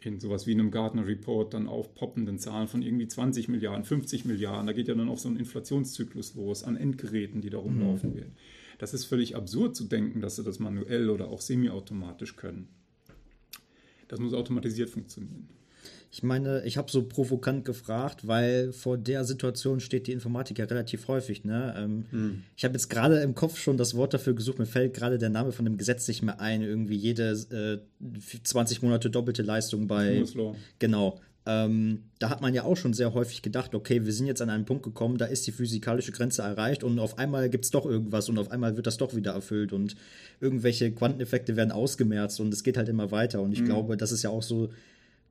in 0.02 0.20
sowas 0.20 0.48
wie 0.48 0.52
einem 0.52 0.72
Gartner 0.72 1.06
Report 1.06 1.54
dann 1.54 1.68
aufpoppenden 1.68 2.40
Zahlen 2.40 2.68
von 2.68 2.82
irgendwie 2.82 3.08
20 3.08 3.48
Milliarden, 3.48 3.84
50 3.84 4.26
Milliarden, 4.26 4.68
da 4.68 4.74
geht 4.74 4.88
ja 4.88 4.96
dann 4.96 5.10
auch 5.10 5.18
so 5.18 5.30
ein 5.30 5.38
Inflationszyklus 5.38 6.36
los 6.36 6.64
an 6.64 6.76
Endgeräten, 6.76 7.42
die 7.42 7.50
da 7.50 7.58
rumlaufen 7.58 8.12
mhm. 8.12 8.16
werden. 8.16 8.36
Das 8.78 8.94
ist 8.94 9.06
völlig 9.06 9.36
absurd 9.36 9.76
zu 9.76 9.86
denken, 9.86 10.22
dass 10.22 10.36
sie 10.36 10.44
das 10.44 10.60
manuell 10.60 11.10
oder 11.10 11.30
auch 11.30 11.42
semiautomatisch 11.42 12.36
können. 12.36 12.68
Das 14.08 14.20
muss 14.20 14.34
automatisiert 14.34 14.90
funktionieren. 14.90 15.48
Ich 16.16 16.22
meine, 16.22 16.64
ich 16.64 16.78
habe 16.78 16.92
so 16.92 17.02
provokant 17.02 17.66
gefragt, 17.66 18.28
weil 18.28 18.72
vor 18.72 19.00
der 19.00 19.26
Situation 19.26 19.80
steht 19.80 20.06
die 20.06 20.12
Informatik 20.12 20.60
ja 20.60 20.66
relativ 20.66 21.08
häufig. 21.08 21.44
Ne? 21.44 21.74
Ähm, 21.76 22.06
hm. 22.12 22.44
Ich 22.56 22.64
habe 22.64 22.76
jetzt 22.76 22.88
gerade 22.90 23.22
im 23.22 23.34
Kopf 23.34 23.58
schon 23.58 23.78
das 23.78 23.96
Wort 23.96 24.14
dafür 24.14 24.36
gesucht. 24.36 24.60
Mir 24.60 24.68
fällt 24.68 24.94
gerade 24.94 25.18
der 25.18 25.32
Name 25.32 25.52
von 25.52 25.66
dem 25.66 25.76
Gesetz 25.76 26.08
nicht 26.08 26.22
mehr 26.22 26.40
ein. 26.40 26.62
Irgendwie 26.62 26.98
jede 26.98 27.82
äh, 28.00 28.38
20 28.44 28.84
Monate 28.84 29.10
doppelte 29.10 29.42
Leistung 29.42 29.88
bei. 29.88 30.24
Genau. 30.78 31.20
Ähm, 31.48 32.04
da 32.20 32.30
hat 32.30 32.42
man 32.42 32.54
ja 32.54 32.64
auch 32.64 32.78
schon 32.78 32.94
sehr 32.94 33.16
häufig 33.16 33.42
gedacht, 33.42 33.74
okay, 33.74 34.06
wir 34.06 34.14
sind 34.14 34.28
jetzt 34.28 34.42
an 34.44 34.52
einen 34.52 34.66
Punkt 34.66 34.84
gekommen, 34.84 35.18
da 35.18 35.26
ist 35.26 35.48
die 35.48 35.52
physikalische 35.52 36.14
Grenze 36.14 36.44
erreicht 36.44 36.86
und 36.86 37.00
auf 37.00 37.18
einmal 37.18 37.50
gibt 37.50 37.66
es 37.66 37.72
doch 37.72 37.86
irgendwas 37.86 38.30
und 38.30 38.38
auf 38.38 38.50
einmal 38.50 38.78
wird 38.78 38.88
das 38.88 38.96
doch 38.98 39.14
wieder 39.14 39.34
erfüllt 39.34 39.74
und 39.74 39.96
irgendwelche 40.40 40.92
Quanteneffekte 40.94 41.58
werden 41.58 41.74
ausgemerzt 41.74 42.40
und 42.40 42.54
es 42.54 42.64
geht 42.64 42.78
halt 42.78 42.88
immer 42.88 43.12
weiter. 43.12 43.42
Und 43.42 43.52
ich 43.52 43.62
mhm. 43.62 43.66
glaube, 43.66 43.98
das 43.98 44.14
ist 44.14 44.24
ja 44.24 44.30
auch 44.30 44.44
so 44.44 44.70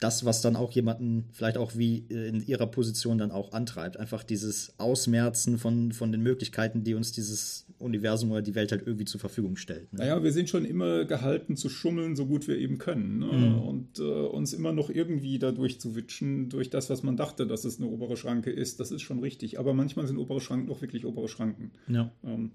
das, 0.02 0.24
was 0.24 0.40
dann 0.40 0.56
auch 0.56 0.72
jemanden 0.72 1.26
vielleicht 1.32 1.56
auch 1.56 1.76
wie 1.76 2.04
äh, 2.10 2.28
in 2.28 2.44
ihrer 2.44 2.66
Position 2.66 3.18
dann 3.18 3.30
auch 3.30 3.52
antreibt. 3.52 3.96
Einfach 3.96 4.24
dieses 4.24 4.74
Ausmerzen 4.78 5.58
von, 5.58 5.92
von 5.92 6.10
den 6.10 6.22
Möglichkeiten, 6.22 6.82
die 6.82 6.94
uns 6.94 7.12
dieses 7.12 7.66
Universum 7.78 8.30
oder 8.32 8.42
die 8.42 8.54
Welt 8.54 8.72
halt 8.72 8.86
irgendwie 8.86 9.04
zur 9.04 9.20
Verfügung 9.20 9.56
stellt. 9.56 9.92
Ne? 9.92 10.00
Naja, 10.00 10.22
wir 10.22 10.32
sind 10.32 10.48
schon 10.48 10.64
immer 10.64 11.04
gehalten 11.04 11.56
zu 11.56 11.68
schummeln, 11.68 12.16
so 12.16 12.26
gut 12.26 12.48
wir 12.48 12.58
eben 12.58 12.78
können. 12.78 13.18
Ne? 13.18 13.26
Mhm. 13.26 13.58
Und 13.62 13.98
äh, 13.98 14.02
uns 14.02 14.52
immer 14.52 14.72
noch 14.72 14.90
irgendwie 14.90 15.38
dadurch 15.38 15.80
zu 15.80 15.94
witschen, 15.94 16.48
durch 16.48 16.70
das, 16.70 16.90
was 16.90 17.02
man 17.02 17.16
dachte, 17.16 17.46
dass 17.46 17.64
es 17.64 17.78
eine 17.78 17.88
obere 17.88 18.16
Schranke 18.16 18.50
ist, 18.50 18.80
das 18.80 18.90
ist 18.90 19.02
schon 19.02 19.20
richtig. 19.20 19.58
Aber 19.58 19.74
manchmal 19.74 20.06
sind 20.06 20.18
obere 20.18 20.40
Schranken 20.40 20.66
doch 20.66 20.82
wirklich 20.82 21.04
obere 21.04 21.28
Schranken. 21.28 21.70
Ja. 21.88 22.10
Ähm, 22.24 22.52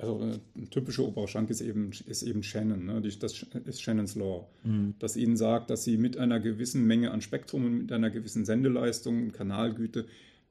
also 0.00 0.18
eine 0.20 0.40
typische 0.70 1.06
obere 1.06 1.28
Schranke 1.28 1.52
ist 1.52 1.60
eben, 1.60 1.90
ist 2.06 2.22
eben 2.22 2.42
Shannon, 2.42 2.86
ne? 2.86 3.02
das 3.02 3.46
ist 3.66 3.82
Shannons 3.82 4.14
Law, 4.14 4.46
mhm. 4.64 4.94
das 4.98 5.16
ihnen 5.16 5.36
sagt, 5.36 5.70
dass 5.70 5.84
sie 5.84 5.98
mit 5.98 6.16
einer 6.16 6.40
gewissen 6.40 6.86
Menge 6.86 7.10
an 7.10 7.20
Spektrum 7.20 7.66
und 7.66 7.78
mit 7.78 7.92
einer 7.92 8.10
gewissen 8.10 8.44
Sendeleistung 8.44 9.24
und 9.24 9.32
Kanalgüte 9.32 10.06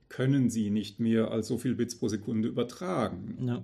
können 0.08 0.50
sie 0.50 0.70
nicht 0.70 1.00
mehr 1.00 1.32
als 1.32 1.48
so 1.48 1.58
viel 1.58 1.76
Bits 1.76 1.96
pro 1.96 2.08
Sekunde 2.08 2.48
übertragen. 2.48 3.38
Ja. 3.46 3.64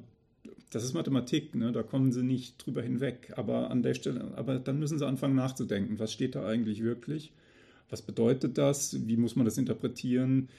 Das 0.72 0.84
ist 0.84 0.94
Mathematik, 0.94 1.56
ne? 1.56 1.72
da 1.72 1.84
kommen 1.84 2.12
sie 2.12 2.24
nicht 2.24 2.64
drüber 2.66 2.82
hinweg. 2.82 3.34
Aber 3.36 3.72
an 3.72 3.84
der 3.84 3.94
Stelle, 3.94 4.34
aber 4.36 4.60
dann 4.60 4.80
müssen 4.80 5.00
sie 5.00 5.08
anfangen 5.08 5.36
nachzudenken, 5.36 6.00
was 6.00 6.12
steht 6.12 6.36
da 6.36 6.46
eigentlich 6.46 6.84
wirklich? 6.84 7.32
Was 7.90 8.02
bedeutet 8.02 8.58
das? 8.58 9.08
Wie 9.08 9.18
muss 9.18 9.36
man 9.36 9.46
das 9.46 9.58
interpretieren? 9.58 10.50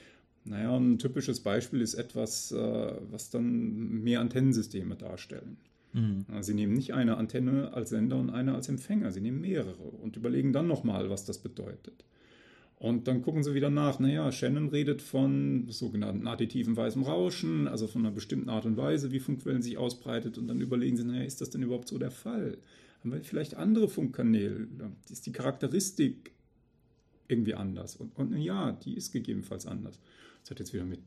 Naja, 0.47 0.75
ein 0.75 0.99
typisches 0.99 1.39
Beispiel 1.41 1.81
ist 1.81 1.95
etwas, 1.95 2.51
äh, 2.51 2.93
was 3.11 3.29
dann 3.29 4.03
mehr 4.03 4.21
Antennensysteme 4.21 4.95
darstellen. 4.95 5.57
Mhm. 5.93 6.25
Sie 6.41 6.53
nehmen 6.53 6.73
nicht 6.73 6.93
eine 6.93 7.17
Antenne 7.17 7.73
als 7.73 7.89
Sender 7.89 8.17
und 8.17 8.29
eine 8.29 8.53
als 8.53 8.69
Empfänger, 8.69 9.11
sie 9.11 9.21
nehmen 9.21 9.41
mehrere 9.41 9.83
und 10.01 10.15
überlegen 10.15 10.53
dann 10.53 10.67
nochmal, 10.67 11.09
was 11.09 11.25
das 11.25 11.39
bedeutet. 11.39 12.03
Und 12.79 13.07
dann 13.07 13.23
gucken 13.23 13.43
sie 13.43 13.55
wieder 13.55 13.71
nach. 13.71 13.99
Naja, 13.99 14.31
Shannon 14.31 14.69
redet 14.69 15.01
von 15.01 15.65
sogenannten 15.69 16.27
additiven 16.27 16.77
weißem 16.77 17.01
Rauschen, 17.01 17.67
also 17.67 17.87
von 17.87 18.05
einer 18.05 18.13
bestimmten 18.13 18.49
Art 18.49 18.65
und 18.65 18.77
Weise, 18.77 19.11
wie 19.11 19.19
Funkwellen 19.19 19.63
sich 19.63 19.79
ausbreitet. 19.79 20.37
Und 20.37 20.47
dann 20.47 20.61
überlegen 20.61 20.95
sie, 20.95 21.03
naja, 21.03 21.23
ist 21.23 21.41
das 21.41 21.49
denn 21.49 21.63
überhaupt 21.63 21.87
so 21.87 21.97
der 21.97 22.11
Fall? 22.11 22.59
Haben 22.99 23.11
wir 23.11 23.23
vielleicht 23.23 23.55
andere 23.55 23.87
Funkkanäle? 23.87 24.67
Ist 25.09 25.25
die 25.25 25.31
Charakteristik 25.31 26.33
irgendwie 27.27 27.55
anders? 27.55 27.95
Und, 27.95 28.15
und 28.15 28.37
ja, 28.37 28.73
die 28.73 28.95
ist 28.95 29.11
gegebenenfalls 29.11 29.65
anders. 29.65 29.99
Das 30.47 30.51
hat 30.51 30.59
jetzt 30.59 30.73
wieder 30.73 30.85
mit 30.85 31.01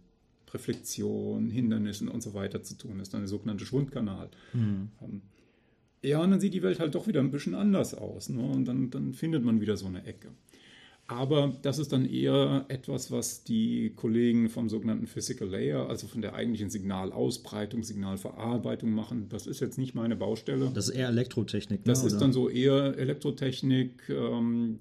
Reflexion, 0.52 1.48
Hindernissen 1.48 2.08
und 2.08 2.22
so 2.22 2.34
weiter 2.34 2.62
zu 2.62 2.76
tun. 2.76 2.98
Das 2.98 3.08
ist 3.08 3.14
dann 3.14 3.22
der 3.22 3.28
sogenannte 3.28 3.64
Schwundkanal. 3.64 4.28
Mhm. 4.52 4.90
Ja, 6.02 6.20
und 6.22 6.30
dann 6.30 6.40
sieht 6.40 6.52
die 6.52 6.62
Welt 6.62 6.78
halt 6.78 6.94
doch 6.94 7.06
wieder 7.06 7.20
ein 7.20 7.30
bisschen 7.30 7.54
anders 7.54 7.94
aus. 7.94 8.28
Ne? 8.28 8.42
Und 8.42 8.66
dann, 8.66 8.90
dann 8.90 9.14
findet 9.14 9.42
man 9.42 9.62
wieder 9.62 9.78
so 9.78 9.86
eine 9.86 10.04
Ecke. 10.04 10.28
Aber 11.06 11.56
das 11.62 11.78
ist 11.78 11.90
dann 11.92 12.04
eher 12.04 12.66
etwas, 12.68 13.10
was 13.10 13.42
die 13.42 13.94
Kollegen 13.96 14.50
vom 14.50 14.68
sogenannten 14.68 15.06
Physical 15.06 15.48
Layer, 15.48 15.88
also 15.88 16.06
von 16.06 16.20
der 16.20 16.34
eigentlichen 16.34 16.68
Signalausbreitung, 16.68 17.82
Signalverarbeitung 17.82 18.90
machen. 18.90 19.28
Das 19.30 19.46
ist 19.46 19.60
jetzt 19.60 19.78
nicht 19.78 19.94
meine 19.94 20.16
Baustelle. 20.16 20.70
Das 20.74 20.90
ist 20.90 20.94
eher 20.94 21.08
Elektrotechnik. 21.08 21.80
Ne, 21.80 21.84
das 21.86 22.04
ist 22.04 22.12
oder? 22.12 22.20
dann 22.20 22.32
so 22.34 22.50
eher 22.50 22.98
Elektrotechnik, 22.98 24.02
ähm, 24.10 24.80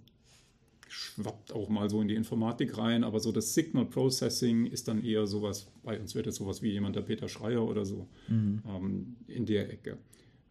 schwappt 0.89 1.53
auch 1.53 1.69
mal 1.69 1.89
so 1.89 2.01
in 2.01 2.07
die 2.07 2.15
Informatik 2.15 2.77
rein, 2.77 3.03
aber 3.03 3.19
so 3.19 3.31
das 3.31 3.53
Signal 3.53 3.85
Processing 3.85 4.65
ist 4.65 4.87
dann 4.87 5.03
eher 5.03 5.27
sowas, 5.27 5.71
bei 5.83 5.99
uns 5.99 6.15
wird 6.15 6.27
es 6.27 6.35
sowas 6.35 6.61
wie 6.61 6.71
jemand 6.71 6.95
der 6.95 7.01
Peter 7.01 7.27
Schreier 7.27 7.65
oder 7.67 7.85
so 7.85 8.07
mhm. 8.27 8.61
ähm, 8.67 9.15
in 9.27 9.45
der 9.45 9.71
Ecke. 9.71 9.97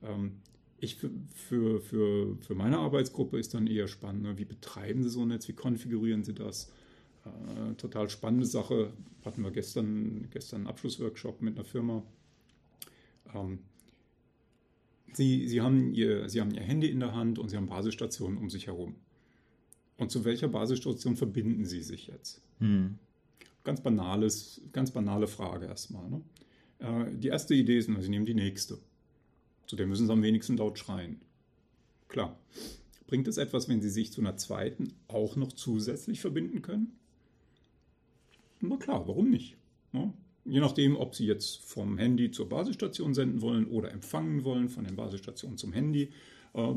Ähm, 0.03 0.33
ich 0.81 0.97
für, 0.97 1.11
für, 1.81 2.37
für, 2.39 2.55
meine 2.55 2.79
Arbeitsgruppe 2.79 3.39
ist 3.39 3.55
dann 3.55 3.67
eher 3.67 3.89
spannend, 3.89 4.23
ne? 4.23 4.39
wie 4.39 4.45
betreiben 4.45 5.03
sie 5.03 5.11
so 5.11 5.23
ein 5.23 5.29
Netz, 5.29 5.49
wie 5.49 5.55
konfigurieren 5.55 6.23
sie 6.23 6.35
das? 6.35 6.71
Äh, 7.25 7.75
total 7.75 8.09
spannende 8.09 8.47
Sache. 8.47 8.93
Hatten 9.25 9.43
wir 9.43 9.51
gestern, 9.51 10.29
gestern 10.31 10.61
einen 10.61 10.67
Abschlussworkshop 10.69 11.43
mit 11.43 11.57
einer 11.57 11.65
Firma. 11.65 12.05
Ähm, 13.35 13.59
sie, 15.13 15.49
sie, 15.49 15.61
haben 15.61 15.93
ihr, 15.95 16.29
sie 16.29 16.41
haben 16.41 16.53
ihr 16.53 16.63
Handy 16.63 16.89
in 16.89 17.01
der 17.01 17.15
Hand 17.15 17.39
und 17.39 17.49
sie 17.49 17.57
haben 17.57 17.67
Basisstationen 17.67 18.39
um 18.39 18.49
sich 18.49 18.69
herum. 18.69 18.95
Und 19.99 20.11
zu 20.11 20.25
welcher 20.25 20.49
Basisstation 20.49 21.17
verbinden 21.17 21.67
sie 21.67 21.83
sich 21.83 22.07
jetzt? 22.07 22.41
Hm. 22.61 22.99
Ganz 23.65 23.83
banales, 23.83 24.63
ganz 24.73 24.91
banale 24.93 25.27
Frage 25.27 25.67
erstmal. 25.67 26.09
Ne? 26.09 26.23
Äh, 26.79 27.17
die 27.17 27.29
erste 27.29 27.55
Idee 27.55 27.79
ist, 27.79 27.89
na, 27.89 28.01
sie 28.01 28.09
nehmen 28.09 28.25
die 28.25 28.35
nächste. 28.35 28.79
Zu 29.67 29.77
der 29.77 29.87
müssen 29.87 30.07
sie 30.07 30.13
am 30.13 30.23
wenigsten 30.23 30.57
laut 30.57 30.79
schreien. 30.79 31.21
Klar. 32.09 32.39
Bringt 33.07 33.27
es 33.27 33.39
etwas, 33.39 33.69
wenn 33.69 33.83
sie 33.83 33.91
sich 33.91 34.13
zu 34.13 34.21
einer 34.21 34.37
zweiten 34.37 34.93
auch 35.09 35.37
noch 35.37 35.53
zusätzlich 35.53 36.21
verbinden 36.21 36.63
können? 36.63 36.93
Na 38.61 38.77
klar, 38.77 39.07
warum 39.09 39.31
nicht? 39.31 39.57
Ja? 39.93 40.13
Je 40.45 40.61
nachdem, 40.61 40.97
ob 40.97 41.15
sie 41.15 41.27
jetzt 41.27 41.59
vom 41.59 41.99
Handy 41.99 42.31
zur 42.31 42.49
Basisstation 42.49 43.13
senden 43.15 43.43
wollen 43.43 43.67
oder 43.67 43.91
empfangen 43.91 44.45
wollen 44.45 44.69
von 44.69 44.85
den 44.85 44.97
Basisstationen 44.97 45.59
zum 45.59 45.73
Handy. 45.73 46.11
Äh, 46.55 46.75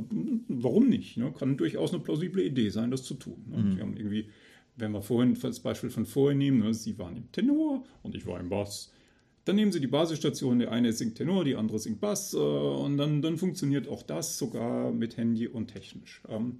warum 0.48 0.90
nicht? 0.90 1.18
Ne? 1.18 1.34
Kann 1.38 1.58
durchaus 1.58 1.94
eine 1.94 2.04
plausible 2.04 2.44
Idee 2.44 2.70
sein, 2.70 2.92
das 2.92 3.04
zu 3.04 3.16
tun. 3.16 3.46
Ne? 3.50 3.58
Mhm. 3.58 3.72
Sie 3.74 3.82
haben 3.82 3.98
irgendwie, 3.98 4.30
wenn 4.76 4.92
wir 4.92 5.02
vorhin 5.02 5.38
das 5.40 5.60
Beispiel 5.60 5.90
von 5.90 6.06
vorhin 6.06 6.38
nehmen, 6.38 6.60
ne? 6.60 6.74
sie 6.74 6.98
waren 6.98 7.18
im 7.18 7.32
Tenor 7.32 7.84
und 8.04 8.16
ich 8.16 8.26
war 8.26 8.40
im 8.40 8.50
Bass 8.50 8.92
dann 9.46 9.56
nehmen 9.56 9.72
Sie 9.72 9.80
die 9.80 9.88
Basisstation, 9.88 10.60
der 10.60 10.72
eine 10.72 10.94
singt 10.94 11.16
Tenor, 11.16 11.44
die 11.46 11.56
andere 11.56 11.80
singt 11.80 12.00
Bass 12.00 12.34
äh, 12.34 12.38
und 12.38 12.98
dann, 12.98 13.22
dann 13.22 13.38
funktioniert 13.38 13.88
auch 13.88 14.04
das 14.04 14.38
sogar 14.38 14.92
mit 14.92 15.18
Handy 15.18 15.48
und 15.48 15.68
technisch. 15.68 16.22
Ähm, 16.30 16.60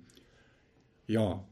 ja, 1.08 1.46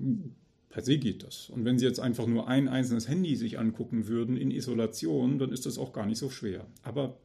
per 0.69 0.83
se 0.83 0.97
geht 0.97 1.23
das. 1.23 1.49
Und 1.49 1.65
wenn 1.65 1.77
Sie 1.77 1.85
jetzt 1.85 1.99
einfach 1.99 2.25
nur 2.25 2.47
ein 2.47 2.67
einzelnes 2.67 3.07
Handy 3.07 3.35
sich 3.35 3.59
angucken 3.59 4.07
würden 4.07 4.37
in 4.37 4.51
Isolation, 4.51 5.37
dann 5.37 5.51
ist 5.51 5.65
das 5.65 5.77
auch 5.77 5.93
gar 5.93 6.05
nicht 6.05 6.17
so 6.17 6.29
schwer. 6.29 6.65
Aber 6.81 7.17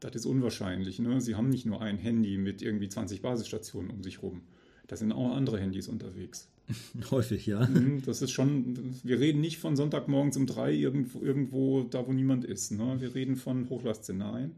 das 0.00 0.14
ist 0.16 0.26
unwahrscheinlich. 0.26 0.98
Ne? 0.98 1.20
Sie 1.20 1.34
haben 1.34 1.50
nicht 1.50 1.66
nur 1.66 1.80
ein 1.80 1.98
Handy 1.98 2.38
mit 2.38 2.62
irgendwie 2.62 2.88
20 2.88 3.22
Basisstationen 3.22 3.90
um 3.90 4.02
sich 4.02 4.22
rum. 4.22 4.42
Da 4.86 4.96
sind 4.96 5.12
auch 5.12 5.36
andere 5.36 5.60
Handys 5.60 5.88
unterwegs. 5.88 6.48
Häufig, 7.10 7.46
ja. 7.46 7.66
Mhm, 7.66 8.02
das 8.04 8.22
ist 8.22 8.30
schon, 8.30 8.94
wir 9.02 9.20
reden 9.20 9.40
nicht 9.40 9.58
von 9.58 9.76
Sonntagmorgens 9.76 10.36
um 10.36 10.46
drei 10.46 10.72
irgendwo, 10.72 11.20
irgendwo 11.20 11.82
da, 11.82 12.06
wo 12.06 12.12
niemand 12.12 12.44
ist. 12.44 12.72
Ne? 12.72 13.00
Wir 13.00 13.14
reden 13.14 13.36
von 13.36 13.68
Hochlastszenarien. 13.68 14.52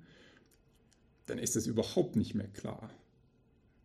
Dann 1.27 1.39
ist 1.39 1.57
es 1.57 1.67
überhaupt 1.67 2.17
nicht 2.17 2.35
mehr 2.35 2.49
klar, 2.49 2.91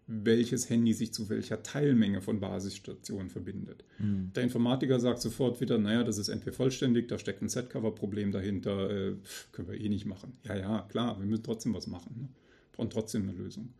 welches 0.08 0.70
Handy 0.70 0.94
sich 0.94 1.14
zu 1.14 1.30
welcher 1.30 1.64
Teilmenge 1.64 2.22
von 2.22 2.40
Basisstationen 2.40 3.30
verbindet. 3.30 3.84
Mhm. 4.00 4.32
Der 4.34 4.44
Informatiker 4.44 5.00
sagt 5.00 5.22
sofort 5.22 5.60
wieder, 5.60 5.78
naja, 5.78 6.04
das 6.04 6.18
ist 6.18 6.30
NP 6.30 6.52
vollständig, 6.54 7.10
da 7.10 7.20
steckt 7.20 7.42
ein 7.42 7.50
Setcover-Problem 7.50 8.32
dahinter, 8.32 8.90
äh, 8.90 9.16
können 9.52 9.68
wir 9.68 9.80
eh 9.80 9.90
nicht 9.90 10.06
machen. 10.06 10.38
Ja, 10.46 10.58
ja, 10.58 10.82
klar, 10.90 11.20
wir 11.20 11.26
müssen 11.26 11.44
trotzdem 11.44 11.74
was 11.74 11.88
machen. 11.88 12.16
Ne? 12.18 12.30
Brauchen 12.72 12.90
trotzdem 12.90 13.24
eine 13.24 13.38
Lösung. 13.38 13.74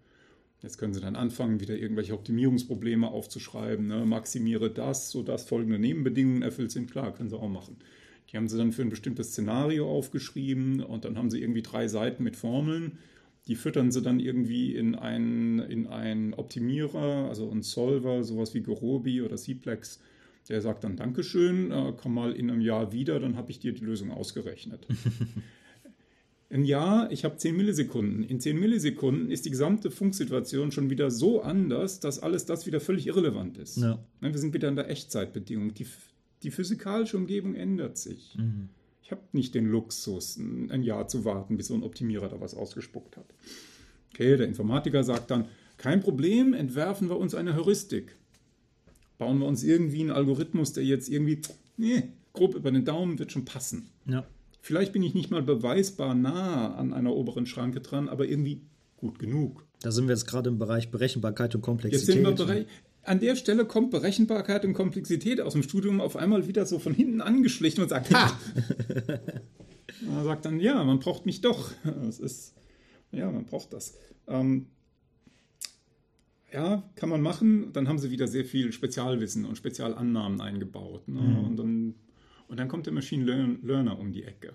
Jetzt 0.62 0.78
können 0.78 0.94
Sie 0.94 1.00
dann 1.00 1.16
anfangen, 1.16 1.62
wieder 1.62 1.78
irgendwelche 1.78 2.14
Optimierungsprobleme 2.14 3.08
aufzuschreiben. 3.08 3.88
Ne? 3.88 4.06
Maximiere 4.06 4.70
das, 4.70 5.12
sodass 5.12 5.46
folgende 5.46 5.80
Nebenbedingungen 5.80 6.42
erfüllt 6.42 6.72
sind. 6.72 6.92
Klar, 6.92 7.14
können 7.14 7.30
Sie 7.30 7.38
auch 7.38 7.48
machen. 7.48 7.78
Die 8.32 8.38
haben 8.38 8.50
Sie 8.50 8.58
dann 8.58 8.74
für 8.74 8.82
ein 8.82 8.90
bestimmtes 8.90 9.30
Szenario 9.30 9.90
aufgeschrieben 9.90 10.82
und 10.82 11.06
dann 11.06 11.18
haben 11.18 11.30
Sie 11.30 11.42
irgendwie 11.42 11.62
drei 11.62 11.88
Seiten 11.88 12.24
mit 12.24 12.36
Formeln. 12.36 12.98
Die 13.48 13.56
füttern 13.56 13.92
Sie 13.92 14.02
dann 14.02 14.20
irgendwie 14.20 14.76
in 14.76 14.96
einen, 14.96 15.60
in 15.60 15.88
einen 15.88 16.34
Optimierer, 16.34 17.30
also 17.30 17.50
einen 17.50 17.64
Solver, 17.64 18.24
sowas 18.24 18.54
wie 18.54 18.62
Gorobi 18.62 19.22
oder 19.22 19.38
Cplex. 19.38 20.00
Der 20.50 20.62
sagt 20.62 20.84
dann 20.84 20.96
Dankeschön, 20.96 21.72
äh, 21.72 21.94
komm 21.96 22.14
mal 22.14 22.34
in 22.34 22.50
einem 22.50 22.62
Jahr 22.62 22.94
wieder, 22.94 23.20
dann 23.20 23.36
habe 23.36 23.52
ich 23.52 23.60
dir 23.60 23.74
die 23.74 23.84
Lösung 23.84 24.12
ausgerechnet. 24.12 24.86
Ein 26.50 26.64
Jahr, 26.64 27.12
ich 27.12 27.26
habe 27.26 27.36
10 27.36 27.58
Millisekunden. 27.58 28.24
In 28.24 28.40
10 28.40 28.58
Millisekunden 28.58 29.30
ist 29.30 29.46
die 29.46 29.50
gesamte 29.50 29.92
Funksituation 29.92 30.72
schon 30.72 30.90
wieder 30.90 31.12
so 31.12 31.42
anders, 31.42 32.00
dass 32.00 32.20
alles 32.20 32.46
das 32.46 32.66
wieder 32.66 32.80
völlig 32.80 33.08
irrelevant 33.08 33.58
ist. 33.58 33.78
Ja. 33.78 34.00
Wir 34.22 34.38
sind 34.38 34.54
wieder 34.54 34.70
in 34.70 34.78
der 34.78 34.90
Echtzeitbedingung. 34.90 35.74
Die, 35.74 35.86
die 36.44 36.52
physikalische 36.52 37.18
Umgebung 37.18 37.56
ändert 37.56 37.98
sich. 37.98 38.38
Mhm. 38.38 38.70
Ich 39.08 39.12
habe 39.12 39.22
nicht 39.32 39.56
den 39.56 39.68
Luxus, 39.68 40.36
ein 40.36 40.84
Jahr 40.84 41.08
zu 41.08 41.24
warten, 41.24 41.56
bis 41.56 41.68
so 41.68 41.74
ein 41.74 41.84
Optimierer 41.84 42.28
da 42.28 42.42
was 42.42 42.54
ausgespuckt 42.54 43.16
hat. 43.16 43.26
Okay, 44.14 44.36
der 44.36 44.46
Informatiker 44.46 45.02
sagt 45.06 45.32
dann, 45.32 45.46
kein 45.78 46.02
Problem, 46.02 46.54
entwerfen 46.54 47.08
wir 47.08 47.16
uns 47.16 47.34
eine 47.34 47.56
Heuristik. 47.56 48.18
Bauen 49.18 49.40
wir 49.40 49.46
uns 49.46 49.64
irgendwie 49.64 50.02
einen 50.02 50.12
Algorithmus, 50.12 50.74
der 50.74 50.84
jetzt 50.84 51.08
irgendwie, 51.08 51.40
nee, 51.78 52.10
grob 52.34 52.54
über 52.54 52.70
den 52.70 52.84
Daumen 52.84 53.18
wird 53.18 53.32
schon 53.32 53.46
passen. 53.46 53.92
Ja. 54.08 54.28
Vielleicht 54.60 54.92
bin 54.92 55.04
ich 55.04 55.14
nicht 55.14 55.32
mal 55.32 55.42
beweisbar 55.42 56.14
nah 56.14 56.76
an 56.76 56.92
einer 56.92 57.14
oberen 57.14 57.46
Schranke 57.46 57.80
dran, 57.80 58.10
aber 58.10 58.28
irgendwie 58.28 58.64
gut 58.98 59.20
genug. 59.20 59.64
Da 59.84 59.92
sind 59.92 60.10
wir 60.10 60.16
jetzt 60.16 60.28
gerade 60.28 60.50
im 60.50 60.60
Bereich 60.60 60.92
Berechenbarkeit 60.92 61.56
und 61.56 61.62
Komplexität. 61.62 62.08
Jetzt 62.08 62.26
sind 62.26 62.58
wir 62.58 62.66
an 63.08 63.20
der 63.20 63.36
Stelle 63.36 63.66
kommt 63.66 63.92
Berechenbarkeit 63.92 64.66
und 64.66 64.74
Komplexität 64.74 65.42
aus 65.42 65.54
dem 65.54 65.64
Studium 65.64 66.02
auf 66.02 66.16
einmal 66.16 66.48
wieder 66.48 66.66
so 66.66 66.80
von 66.80 66.94
hinten 66.94 67.22
angeschlichen 67.22 67.84
und 67.84 67.90
sagt, 67.90 68.14
ha! 68.14 68.38
er 70.18 70.24
sagt 70.24 70.46
dann, 70.46 70.60
ja, 70.60 70.84
man 70.84 71.00
braucht 71.00 71.26
mich 71.26 71.42
doch. 71.42 71.72
Das 71.84 72.20
ist, 72.20 72.54
ja, 73.12 73.32
man 73.32 73.46
braucht 73.46 73.74
das. 73.74 73.98
Ähm, 74.28 74.68
ja, 76.52 76.84
kann 76.96 77.10
man 77.10 77.22
machen. 77.22 77.72
Dann 77.74 77.88
haben 77.88 78.00
sie 78.00 78.12
wieder 78.12 78.28
sehr 78.28 78.46
viel 78.46 78.72
Spezialwissen 78.72 79.46
und 79.46 79.58
Spezialannahmen 79.58 80.42
eingebaut. 80.42 81.08
Ne? 81.08 81.22
Mhm. 81.22 81.44
Und 81.46 81.56
dann 81.58 81.96
und 82.48 82.60
dann 82.60 82.68
kommt 82.68 82.86
der 82.86 82.94
Machine 82.94 83.58
Learner 83.62 84.00
um 84.00 84.12
die 84.12 84.24
Ecke. 84.24 84.54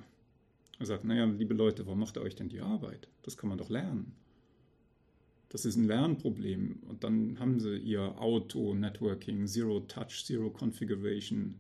Er 0.79 0.87
sagt, 0.87 1.05
naja, 1.05 1.25
liebe 1.27 1.55
Leute, 1.55 1.87
warum 1.87 2.01
macht 2.01 2.17
ihr 2.17 2.23
euch 2.23 2.35
denn 2.35 2.49
die 2.49 2.61
Arbeit? 2.61 3.09
Das 3.23 3.37
kann 3.37 3.49
man 3.49 3.59
doch 3.59 3.69
lernen. 3.69 4.17
Das 5.53 5.67
ist 5.67 5.77
ein 5.77 5.85
Lernproblem. 5.85 6.79
Und 6.89 7.05
dann 7.05 7.39
haben 7.39 7.61
sie 7.61 7.77
ihr 7.77 8.19
Auto-Networking, 8.19 9.47
Zero-Touch, 9.47 10.25
Zero-Configuration, 10.25 11.57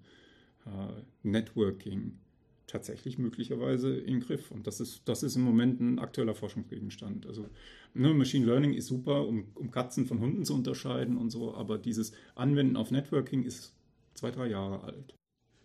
uh, 0.65 1.03
Networking 1.23 2.19
tatsächlich 2.67 3.19
möglicherweise 3.19 3.95
in 3.95 4.21
Griff. 4.21 4.51
Und 4.51 4.67
das 4.67 4.81
ist, 4.81 5.03
das 5.05 5.23
ist 5.23 5.37
im 5.37 5.43
Moment 5.43 5.79
ein 5.81 5.99
aktueller 5.99 6.35
Forschungsgegenstand. 6.35 7.27
Also 7.27 7.51
ne, 7.93 8.15
Machine 8.15 8.47
Learning 8.47 8.73
ist 8.73 8.87
super, 8.87 9.29
um, 9.29 9.49
um 9.55 9.71
Katzen 9.71 10.07
von 10.07 10.21
Hunden 10.21 10.47
zu 10.47 10.55
unterscheiden 10.55 11.19
und 11.19 11.29
so, 11.29 11.55
aber 11.55 11.77
dieses 11.77 12.13
Anwenden 12.35 12.79
auf 12.79 12.93
Networking 12.93 13.43
ist 13.43 13.75
zwei, 14.15 14.31
drei 14.31 14.49
Jahre 14.49 14.85
alt. 14.85 15.15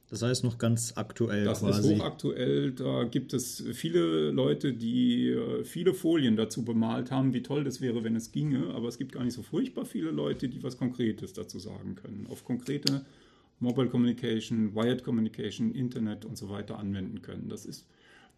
Das 0.09 0.21
heißt 0.21 0.43
noch 0.45 0.57
ganz 0.57 0.93
aktuell 0.95 1.43
das 1.43 1.59
quasi. 1.59 1.93
Ist 1.93 1.99
hochaktuell. 1.99 2.71
Da 2.71 3.03
gibt 3.03 3.33
es 3.33 3.63
viele 3.73 4.31
Leute, 4.31 4.73
die 4.73 5.29
äh, 5.29 5.63
viele 5.65 5.93
Folien 5.93 6.37
dazu 6.37 6.63
bemalt 6.63 7.11
haben, 7.11 7.33
wie 7.33 7.43
toll 7.43 7.65
das 7.65 7.81
wäre, 7.81 8.03
wenn 8.03 8.15
es 8.15 8.31
ginge. 8.31 8.73
Aber 8.73 8.87
es 8.87 8.97
gibt 8.97 9.11
gar 9.11 9.23
nicht 9.25 9.33
so 9.33 9.43
furchtbar 9.43 9.85
viele 9.85 10.11
Leute, 10.11 10.47
die 10.47 10.63
was 10.63 10.77
Konkretes 10.77 11.33
dazu 11.33 11.59
sagen 11.59 11.95
können. 11.95 12.25
Auf 12.29 12.45
konkrete 12.45 13.05
Mobile 13.59 13.89
Communication, 13.89 14.73
Wired 14.73 15.03
Communication, 15.03 15.73
Internet 15.73 16.23
und 16.23 16.37
so 16.37 16.49
weiter 16.49 16.79
anwenden 16.79 17.21
können. 17.21 17.49
Das 17.49 17.65
ist, 17.65 17.85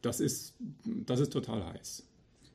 das 0.01 0.21
ist, 0.21 0.55
das 0.85 1.19
ist 1.19 1.31
total 1.31 1.63
heiß. 1.65 2.03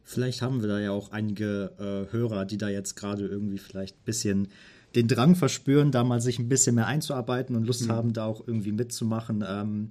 Vielleicht 0.02 0.42
haben 0.42 0.60
wir 0.60 0.68
da 0.68 0.80
ja 0.80 0.90
auch 0.90 1.12
einige 1.12 1.72
äh, 1.78 2.12
Hörer, 2.12 2.44
die 2.44 2.58
da 2.58 2.68
jetzt 2.68 2.94
gerade 2.94 3.26
irgendwie 3.26 3.58
vielleicht 3.58 3.96
ein 3.96 4.04
bisschen 4.04 4.48
den 4.94 5.08
Drang 5.08 5.34
verspüren, 5.34 5.90
da 5.90 6.04
mal 6.04 6.20
sich 6.20 6.38
ein 6.38 6.48
bisschen 6.48 6.76
mehr 6.76 6.86
einzuarbeiten 6.86 7.56
und 7.56 7.66
Lust 7.66 7.86
mhm. 7.86 7.92
haben, 7.92 8.12
da 8.12 8.24
auch 8.24 8.46
irgendwie 8.46 8.72
mitzumachen. 8.72 9.44
Ähm, 9.46 9.88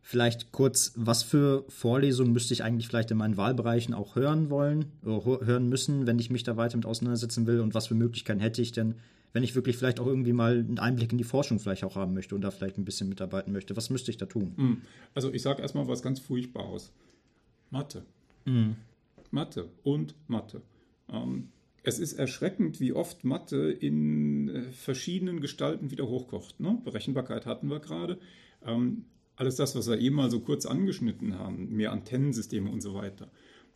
vielleicht 0.00 0.52
kurz, 0.52 0.92
was 0.96 1.22
für 1.22 1.64
Vorlesungen 1.68 2.32
müsste 2.32 2.54
ich 2.54 2.62
eigentlich 2.62 2.88
vielleicht 2.88 3.10
in 3.10 3.16
meinen 3.16 3.36
Wahlbereichen 3.36 3.94
auch 3.94 4.16
hören 4.16 4.50
wollen, 4.50 4.86
oder 5.02 5.24
hören 5.44 5.68
müssen, 5.68 6.06
wenn 6.06 6.18
ich 6.18 6.30
mich 6.30 6.44
da 6.44 6.56
weiter 6.56 6.76
mit 6.76 6.86
auseinandersetzen 6.86 7.46
will 7.46 7.60
und 7.60 7.74
was 7.74 7.88
für 7.88 7.94
Möglichkeiten 7.94 8.40
hätte 8.40 8.62
ich 8.62 8.72
denn, 8.72 8.96
wenn 9.32 9.42
ich 9.42 9.54
wirklich 9.56 9.76
vielleicht 9.76 9.98
auch 9.98 10.06
irgendwie 10.06 10.32
mal 10.32 10.58
einen 10.58 10.78
Einblick 10.78 11.10
in 11.10 11.18
die 11.18 11.24
Forschung 11.24 11.58
vielleicht 11.58 11.82
auch 11.82 11.96
haben 11.96 12.14
möchte 12.14 12.34
und 12.34 12.42
da 12.42 12.50
vielleicht 12.50 12.78
ein 12.78 12.84
bisschen 12.84 13.08
mitarbeiten 13.08 13.52
möchte. 13.52 13.76
Was 13.76 13.90
müsste 13.90 14.10
ich 14.10 14.16
da 14.16 14.26
tun? 14.26 14.52
Mhm. 14.56 14.82
Also 15.14 15.32
ich 15.32 15.42
sage 15.42 15.60
erstmal 15.60 15.88
was 15.88 16.02
ganz 16.02 16.20
Furchtbares. 16.20 16.92
Mathe. 17.70 18.02
Mhm. 18.44 18.76
Mathe 19.32 19.68
und 19.82 20.14
Mathe. 20.28 20.62
Ähm, 21.12 21.48
es 21.84 21.98
ist 21.98 22.14
erschreckend, 22.14 22.80
wie 22.80 22.92
oft 22.92 23.24
Mathe 23.24 23.70
in 23.70 24.48
äh, 24.48 24.62
verschiedenen 24.72 25.40
Gestalten 25.40 25.90
wieder 25.90 26.08
hochkocht. 26.08 26.58
Ne? 26.58 26.80
Berechenbarkeit 26.82 27.46
hatten 27.46 27.68
wir 27.68 27.78
gerade. 27.78 28.18
Ähm, 28.66 29.04
alles 29.36 29.56
das, 29.56 29.76
was 29.76 29.88
wir 29.88 29.98
eben 29.98 30.16
mal 30.16 30.30
so 30.30 30.40
kurz 30.40 30.64
angeschnitten 30.64 31.38
haben, 31.38 31.70
mehr 31.72 31.92
Antennensysteme 31.92 32.70
und 32.70 32.80
so 32.80 32.94
weiter, 32.94 33.30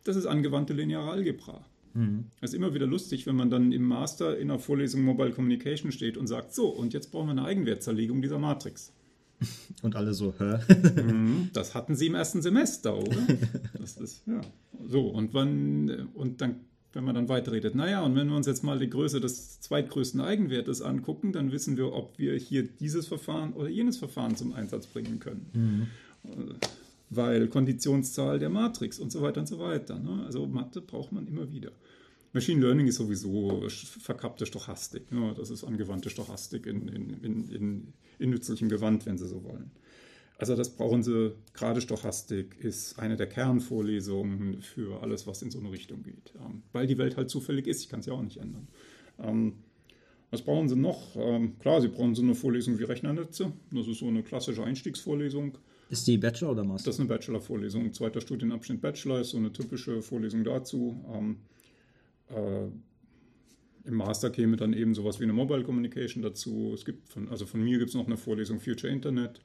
das 0.04 0.16
ist 0.16 0.26
angewandte 0.26 0.72
lineare 0.72 1.10
Algebra. 1.10 1.66
Mhm. 1.92 2.26
Das 2.40 2.50
ist 2.50 2.56
immer 2.56 2.72
wieder 2.74 2.86
lustig, 2.86 3.26
wenn 3.26 3.36
man 3.36 3.50
dann 3.50 3.72
im 3.72 3.82
Master 3.82 4.38
in 4.38 4.50
einer 4.50 4.58
Vorlesung 4.58 5.02
Mobile 5.02 5.32
Communication 5.32 5.92
steht 5.92 6.16
und 6.16 6.28
sagt, 6.28 6.54
so, 6.54 6.68
und 6.68 6.94
jetzt 6.94 7.10
brauchen 7.10 7.26
wir 7.26 7.32
eine 7.32 7.44
Eigenwertzerlegung 7.44 8.22
dieser 8.22 8.38
Matrix. 8.38 8.92
Und 9.82 9.94
alle 9.94 10.14
so, 10.14 10.34
hä? 10.36 10.58
Mhm, 11.00 11.50
das 11.52 11.72
hatten 11.72 11.94
sie 11.94 12.08
im 12.08 12.16
ersten 12.16 12.42
Semester, 12.42 12.98
oder? 12.98 13.24
Das 13.78 13.96
ist, 13.96 14.26
ja. 14.26 14.40
So, 14.84 15.06
und 15.06 15.32
wann, 15.32 16.08
und 16.14 16.40
dann 16.40 16.56
wenn 16.92 17.04
man 17.04 17.14
dann 17.14 17.28
weiterredet. 17.28 17.74
Naja, 17.74 18.02
und 18.02 18.16
wenn 18.16 18.28
wir 18.28 18.36
uns 18.36 18.46
jetzt 18.46 18.64
mal 18.64 18.78
die 18.78 18.88
Größe 18.88 19.20
des 19.20 19.60
zweitgrößten 19.60 20.20
Eigenwertes 20.20 20.82
angucken, 20.82 21.32
dann 21.32 21.52
wissen 21.52 21.76
wir, 21.76 21.92
ob 21.92 22.18
wir 22.18 22.34
hier 22.36 22.62
dieses 22.62 23.06
Verfahren 23.06 23.52
oder 23.52 23.68
jenes 23.68 23.98
Verfahren 23.98 24.36
zum 24.36 24.52
Einsatz 24.52 24.86
bringen 24.86 25.18
können. 25.18 25.46
Mhm. 25.52 26.56
Weil 27.10 27.48
Konditionszahl 27.48 28.38
der 28.38 28.50
Matrix 28.50 28.98
und 28.98 29.12
so 29.12 29.22
weiter 29.22 29.40
und 29.40 29.46
so 29.46 29.58
weiter. 29.58 29.98
Ne? 29.98 30.24
Also 30.26 30.46
Mathe 30.46 30.80
braucht 30.80 31.12
man 31.12 31.26
immer 31.26 31.50
wieder. 31.50 31.72
Machine 32.32 32.60
Learning 32.60 32.86
ist 32.86 32.96
sowieso 32.96 33.66
verkappte 33.68 34.44
Stochastik. 34.44 35.10
Ne? 35.12 35.34
Das 35.36 35.50
ist 35.50 35.64
angewandte 35.64 36.10
Stochastik 36.10 36.66
in, 36.66 36.88
in, 36.88 37.50
in, 37.50 37.92
in 38.18 38.30
nützlichem 38.30 38.68
Gewand, 38.68 39.06
wenn 39.06 39.16
Sie 39.16 39.26
so 39.26 39.42
wollen. 39.44 39.70
Also 40.38 40.54
das 40.54 40.70
brauchen 40.70 41.02
Sie, 41.02 41.32
gerade 41.52 41.80
Stochastik 41.80 42.56
ist 42.60 42.98
eine 43.00 43.16
der 43.16 43.26
Kernvorlesungen 43.26 44.62
für 44.62 45.02
alles, 45.02 45.26
was 45.26 45.42
in 45.42 45.50
so 45.50 45.58
eine 45.58 45.72
Richtung 45.72 46.04
geht. 46.04 46.32
Ähm, 46.36 46.62
weil 46.72 46.86
die 46.86 46.96
Welt 46.96 47.16
halt 47.16 47.28
zufällig 47.28 47.66
ist, 47.66 47.82
ich 47.82 47.88
kann 47.88 48.00
es 48.00 48.06
ja 48.06 48.12
auch 48.12 48.22
nicht 48.22 48.36
ändern. 48.36 48.68
Ähm, 49.18 49.54
was 50.30 50.42
brauchen 50.42 50.68
Sie 50.68 50.76
noch? 50.76 51.16
Ähm, 51.16 51.58
klar, 51.58 51.80
Sie 51.80 51.88
brauchen 51.88 52.14
so 52.14 52.22
eine 52.22 52.36
Vorlesung 52.36 52.78
wie 52.78 52.84
Rechnernetze. 52.84 53.52
Das 53.72 53.88
ist 53.88 53.98
so 53.98 54.06
eine 54.06 54.22
klassische 54.22 54.62
Einstiegsvorlesung. 54.62 55.58
Ist 55.90 56.06
die 56.06 56.18
Bachelor 56.18 56.52
oder 56.52 56.62
Master? 56.64 56.90
Das 56.90 56.96
ist 56.96 57.00
eine 57.00 57.08
Bachelor-Vorlesung. 57.08 57.92
Zweiter 57.92 58.20
Studienabschnitt 58.20 58.80
Bachelor 58.80 59.20
ist 59.20 59.30
so 59.30 59.38
eine 59.38 59.52
typische 59.52 60.02
Vorlesung 60.02 60.44
dazu. 60.44 61.02
Äh, 62.28 62.66
Im 63.88 63.94
Master 63.94 64.30
käme 64.30 64.56
dann 64.56 64.74
eben 64.74 64.94
sowas 64.94 65.18
wie 65.18 65.24
eine 65.24 65.32
Mobile 65.32 65.64
Communication 65.64 66.22
dazu. 66.22 66.72
Es 66.74 66.84
gibt 66.84 67.08
von, 67.08 67.28
also 67.30 67.46
von 67.46 67.64
mir 67.64 67.78
gibt 67.78 67.88
es 67.88 67.96
noch 67.96 68.06
eine 68.06 68.18
Vorlesung 68.18 68.60
Future 68.60 68.92
Internet 68.92 69.40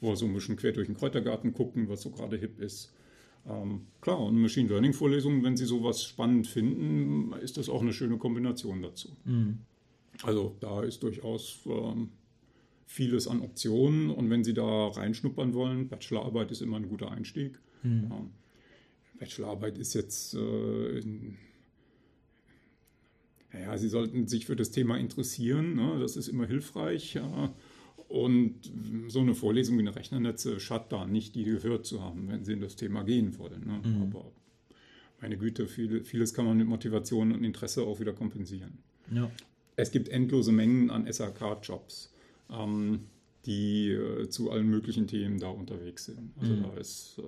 wo 0.00 0.10
wir 0.10 0.16
so 0.16 0.26
ein 0.26 0.34
bisschen 0.34 0.56
quer 0.56 0.72
durch 0.72 0.86
den 0.86 0.96
Kräutergarten 0.96 1.52
gucken, 1.52 1.88
was 1.88 2.02
so 2.02 2.10
gerade 2.10 2.36
hip 2.36 2.60
ist. 2.60 2.92
Ähm, 3.46 3.86
klar, 4.00 4.20
und 4.20 4.40
Machine 4.40 4.68
Learning 4.68 4.92
Vorlesungen, 4.92 5.42
wenn 5.42 5.56
Sie 5.56 5.64
sowas 5.64 6.04
spannend 6.04 6.46
finden, 6.46 7.32
ist 7.40 7.56
das 7.56 7.68
auch 7.68 7.82
eine 7.82 7.92
schöne 7.92 8.18
Kombination 8.18 8.82
dazu. 8.82 9.16
Mhm. 9.24 9.58
Also 10.22 10.56
da 10.60 10.82
ist 10.82 11.02
durchaus 11.02 11.60
ähm, 11.66 12.10
vieles 12.86 13.28
an 13.28 13.40
Optionen 13.40 14.10
und 14.10 14.30
wenn 14.30 14.44
Sie 14.44 14.54
da 14.54 14.88
reinschnuppern 14.88 15.54
wollen, 15.54 15.88
Bachelorarbeit 15.88 16.50
ist 16.50 16.62
immer 16.62 16.76
ein 16.76 16.88
guter 16.88 17.10
Einstieg. 17.10 17.58
Mhm. 17.82 18.10
Ähm, 18.10 18.30
Bachelorarbeit 19.18 19.78
ist 19.78 19.94
jetzt 19.94 20.34
äh, 20.34 21.02
naja, 23.52 23.78
Sie 23.78 23.88
sollten 23.88 24.28
sich 24.28 24.46
für 24.46 24.56
das 24.56 24.70
Thema 24.70 24.98
interessieren, 24.98 25.74
ne? 25.74 25.98
das 26.00 26.16
ist 26.16 26.28
immer 26.28 26.46
hilfreich. 26.46 27.14
Ja. 27.14 27.54
Und 28.08 28.54
so 29.08 29.20
eine 29.20 29.34
Vorlesung 29.34 29.76
wie 29.76 29.82
eine 29.82 29.94
Rechnernetze 29.94 30.60
schadet 30.60 30.92
da 30.92 31.06
nicht, 31.06 31.34
die 31.34 31.44
gehört 31.44 31.84
zu 31.84 32.02
haben, 32.02 32.28
wenn 32.28 32.44
sie 32.44 32.54
in 32.54 32.60
das 32.60 32.74
Thema 32.74 33.02
gehen 33.02 33.38
wollen. 33.38 33.66
Ne? 33.66 33.82
Mhm. 33.84 34.02
Aber 34.02 34.32
meine 35.20 35.36
Güte, 35.36 35.66
viel, 35.66 36.04
vieles 36.04 36.32
kann 36.32 36.46
man 36.46 36.56
mit 36.56 36.66
Motivation 36.66 37.32
und 37.32 37.44
Interesse 37.44 37.82
auch 37.82 38.00
wieder 38.00 38.14
kompensieren. 38.14 38.78
Ja. 39.12 39.30
Es 39.76 39.90
gibt 39.90 40.08
endlose 40.08 40.52
Mengen 40.52 40.90
an 40.90 41.10
SAK-Jobs, 41.10 42.12
ähm, 42.50 43.00
die 43.44 43.90
äh, 43.90 44.28
zu 44.28 44.50
allen 44.50 44.68
möglichen 44.68 45.06
Themen 45.06 45.38
da 45.38 45.48
unterwegs 45.48 46.06
sind. 46.06 46.32
Also 46.40 46.54
mhm. 46.54 46.62
da 46.62 46.74
ist 46.74 47.18
äh, 47.18 47.22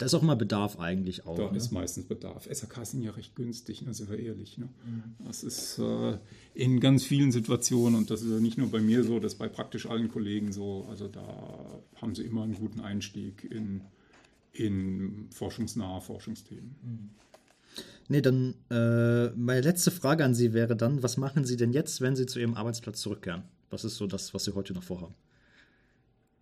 da 0.00 0.06
ist 0.06 0.14
auch 0.14 0.22
mal 0.22 0.34
Bedarf 0.34 0.78
eigentlich 0.78 1.26
auch. 1.26 1.36
Da 1.36 1.50
ne? 1.50 1.58
ist 1.58 1.72
meistens 1.72 2.06
Bedarf. 2.06 2.48
SAK 2.50 2.86
sind 2.86 3.02
ja 3.02 3.10
recht 3.10 3.36
günstig, 3.36 3.82
ne, 3.82 3.92
sind 3.92 4.08
wir 4.08 4.18
ehrlich. 4.18 4.56
Ne? 4.56 4.70
Mhm. 4.86 5.26
Das 5.26 5.44
ist 5.44 5.78
äh, 5.78 6.16
in 6.54 6.80
ganz 6.80 7.04
vielen 7.04 7.32
Situationen, 7.32 7.98
und 7.98 8.10
das 8.10 8.22
ist 8.22 8.30
ja 8.30 8.40
nicht 8.40 8.56
nur 8.56 8.70
bei 8.70 8.80
mir 8.80 9.04
so, 9.04 9.20
das 9.20 9.34
ist 9.34 9.38
bei 9.38 9.48
praktisch 9.48 9.84
allen 9.84 10.08
Kollegen 10.08 10.52
so, 10.52 10.86
also 10.88 11.06
da 11.06 11.82
haben 11.96 12.14
sie 12.14 12.22
immer 12.22 12.44
einen 12.44 12.54
guten 12.54 12.80
Einstieg 12.80 13.44
in, 13.44 13.82
in 14.54 15.28
forschungsnahe 15.32 16.00
Forschungsthemen. 16.00 16.76
Mhm. 16.82 17.10
Nee, 18.08 18.22
dann 18.22 18.54
äh, 18.70 19.28
meine 19.36 19.60
letzte 19.60 19.90
Frage 19.90 20.24
an 20.24 20.34
Sie 20.34 20.54
wäre 20.54 20.76
dann, 20.76 21.02
was 21.02 21.18
machen 21.18 21.44
Sie 21.44 21.58
denn 21.58 21.72
jetzt, 21.72 22.00
wenn 22.00 22.16
Sie 22.16 22.24
zu 22.24 22.40
Ihrem 22.40 22.54
Arbeitsplatz 22.54 23.02
zurückkehren? 23.02 23.42
Was 23.68 23.84
ist 23.84 23.96
so 23.96 24.06
das, 24.06 24.32
was 24.32 24.44
Sie 24.44 24.54
heute 24.54 24.72
noch 24.72 24.82
vorhaben? 24.82 25.14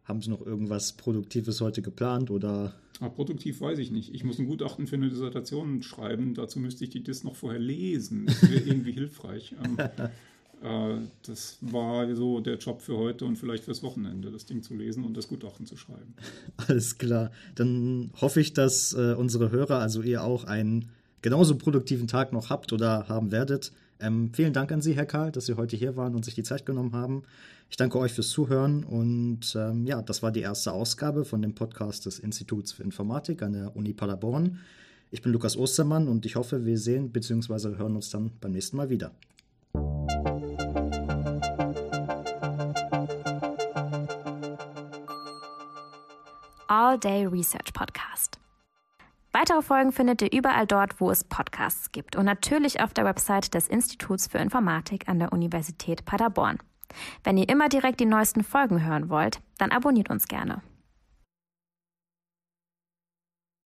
Haben 0.08 0.22
Sie 0.22 0.30
noch 0.30 0.44
irgendwas 0.44 0.94
Produktives 0.94 1.60
heute 1.60 1.82
geplant 1.82 2.30
oder? 2.30 2.74
Ah, 2.98 3.10
produktiv 3.10 3.60
weiß 3.60 3.78
ich 3.78 3.90
nicht. 3.90 4.14
Ich 4.14 4.24
muss 4.24 4.38
ein 4.38 4.46
Gutachten 4.46 4.86
für 4.86 4.96
eine 4.96 5.10
Dissertation 5.10 5.82
schreiben. 5.82 6.32
Dazu 6.32 6.58
müsste 6.60 6.84
ich 6.84 6.90
die 6.90 7.02
Dis 7.02 7.24
noch 7.24 7.36
vorher 7.36 7.60
lesen. 7.60 8.24
Das 8.24 8.50
wäre 8.50 8.60
irgendwie 8.66 8.92
hilfreich. 8.92 9.54
Ähm, 9.62 9.76
äh, 10.62 11.06
das 11.26 11.58
war 11.60 12.12
so 12.14 12.40
der 12.40 12.56
Job 12.56 12.80
für 12.80 12.96
heute 12.96 13.26
und 13.26 13.36
vielleicht 13.36 13.64
fürs 13.64 13.82
Wochenende, 13.82 14.30
das 14.30 14.46
Ding 14.46 14.62
zu 14.62 14.74
lesen 14.74 15.04
und 15.04 15.14
das 15.14 15.28
Gutachten 15.28 15.66
zu 15.66 15.76
schreiben. 15.76 16.14
Alles 16.56 16.96
klar. 16.96 17.30
Dann 17.54 18.10
hoffe 18.18 18.40
ich, 18.40 18.54
dass 18.54 18.94
äh, 18.94 19.12
unsere 19.12 19.50
Hörer, 19.50 19.78
also 19.78 20.00
ihr 20.00 20.24
auch 20.24 20.44
einen 20.44 20.88
genauso 21.20 21.58
produktiven 21.58 22.08
Tag 22.08 22.32
noch 22.32 22.48
habt 22.48 22.72
oder 22.72 23.08
haben 23.08 23.30
werdet. 23.30 23.72
Ähm, 24.00 24.30
vielen 24.32 24.52
Dank 24.52 24.70
an 24.70 24.80
Sie, 24.80 24.94
Herr 24.94 25.06
Karl, 25.06 25.32
dass 25.32 25.46
Sie 25.46 25.54
heute 25.54 25.76
hier 25.76 25.96
waren 25.96 26.14
und 26.14 26.24
sich 26.24 26.34
die 26.34 26.42
Zeit 26.42 26.64
genommen 26.64 26.92
haben. 26.92 27.24
Ich 27.70 27.76
danke 27.76 27.98
euch 27.98 28.12
fürs 28.12 28.30
Zuhören 28.30 28.84
und 28.84 29.54
ähm, 29.56 29.86
ja, 29.86 30.00
das 30.02 30.22
war 30.22 30.30
die 30.30 30.40
erste 30.40 30.72
Ausgabe 30.72 31.24
von 31.24 31.42
dem 31.42 31.54
Podcast 31.54 32.06
des 32.06 32.18
Instituts 32.18 32.72
für 32.72 32.82
Informatik 32.82 33.42
an 33.42 33.52
der 33.52 33.76
Uni 33.76 33.92
Paderborn. 33.92 34.60
Ich 35.10 35.22
bin 35.22 35.32
Lukas 35.32 35.56
Ostermann 35.56 36.06
und 36.06 36.26
ich 36.26 36.36
hoffe, 36.36 36.64
wir 36.64 36.78
sehen 36.78 37.10
bzw. 37.10 37.76
hören 37.76 37.96
uns 37.96 38.10
dann 38.10 38.30
beim 38.40 38.52
nächsten 38.52 38.76
Mal 38.76 38.90
wieder. 38.90 39.12
All 46.68 46.98
Day 46.98 47.26
Research 47.26 47.72
Podcast. 47.72 48.38
Weitere 49.32 49.60
Folgen 49.62 49.92
findet 49.92 50.22
ihr 50.22 50.32
überall 50.32 50.66
dort, 50.66 51.00
wo 51.00 51.10
es 51.10 51.22
Podcasts 51.22 51.92
gibt 51.92 52.16
und 52.16 52.24
natürlich 52.24 52.80
auf 52.80 52.94
der 52.94 53.04
Website 53.04 53.52
des 53.54 53.68
Instituts 53.68 54.26
für 54.26 54.38
Informatik 54.38 55.08
an 55.08 55.18
der 55.18 55.32
Universität 55.32 56.04
Paderborn. 56.06 56.58
Wenn 57.24 57.36
ihr 57.36 57.48
immer 57.48 57.68
direkt 57.68 58.00
die 58.00 58.06
neuesten 58.06 58.42
Folgen 58.42 58.86
hören 58.86 59.10
wollt, 59.10 59.40
dann 59.58 59.70
abonniert 59.70 60.08
uns 60.08 60.28
gerne. 60.28 60.62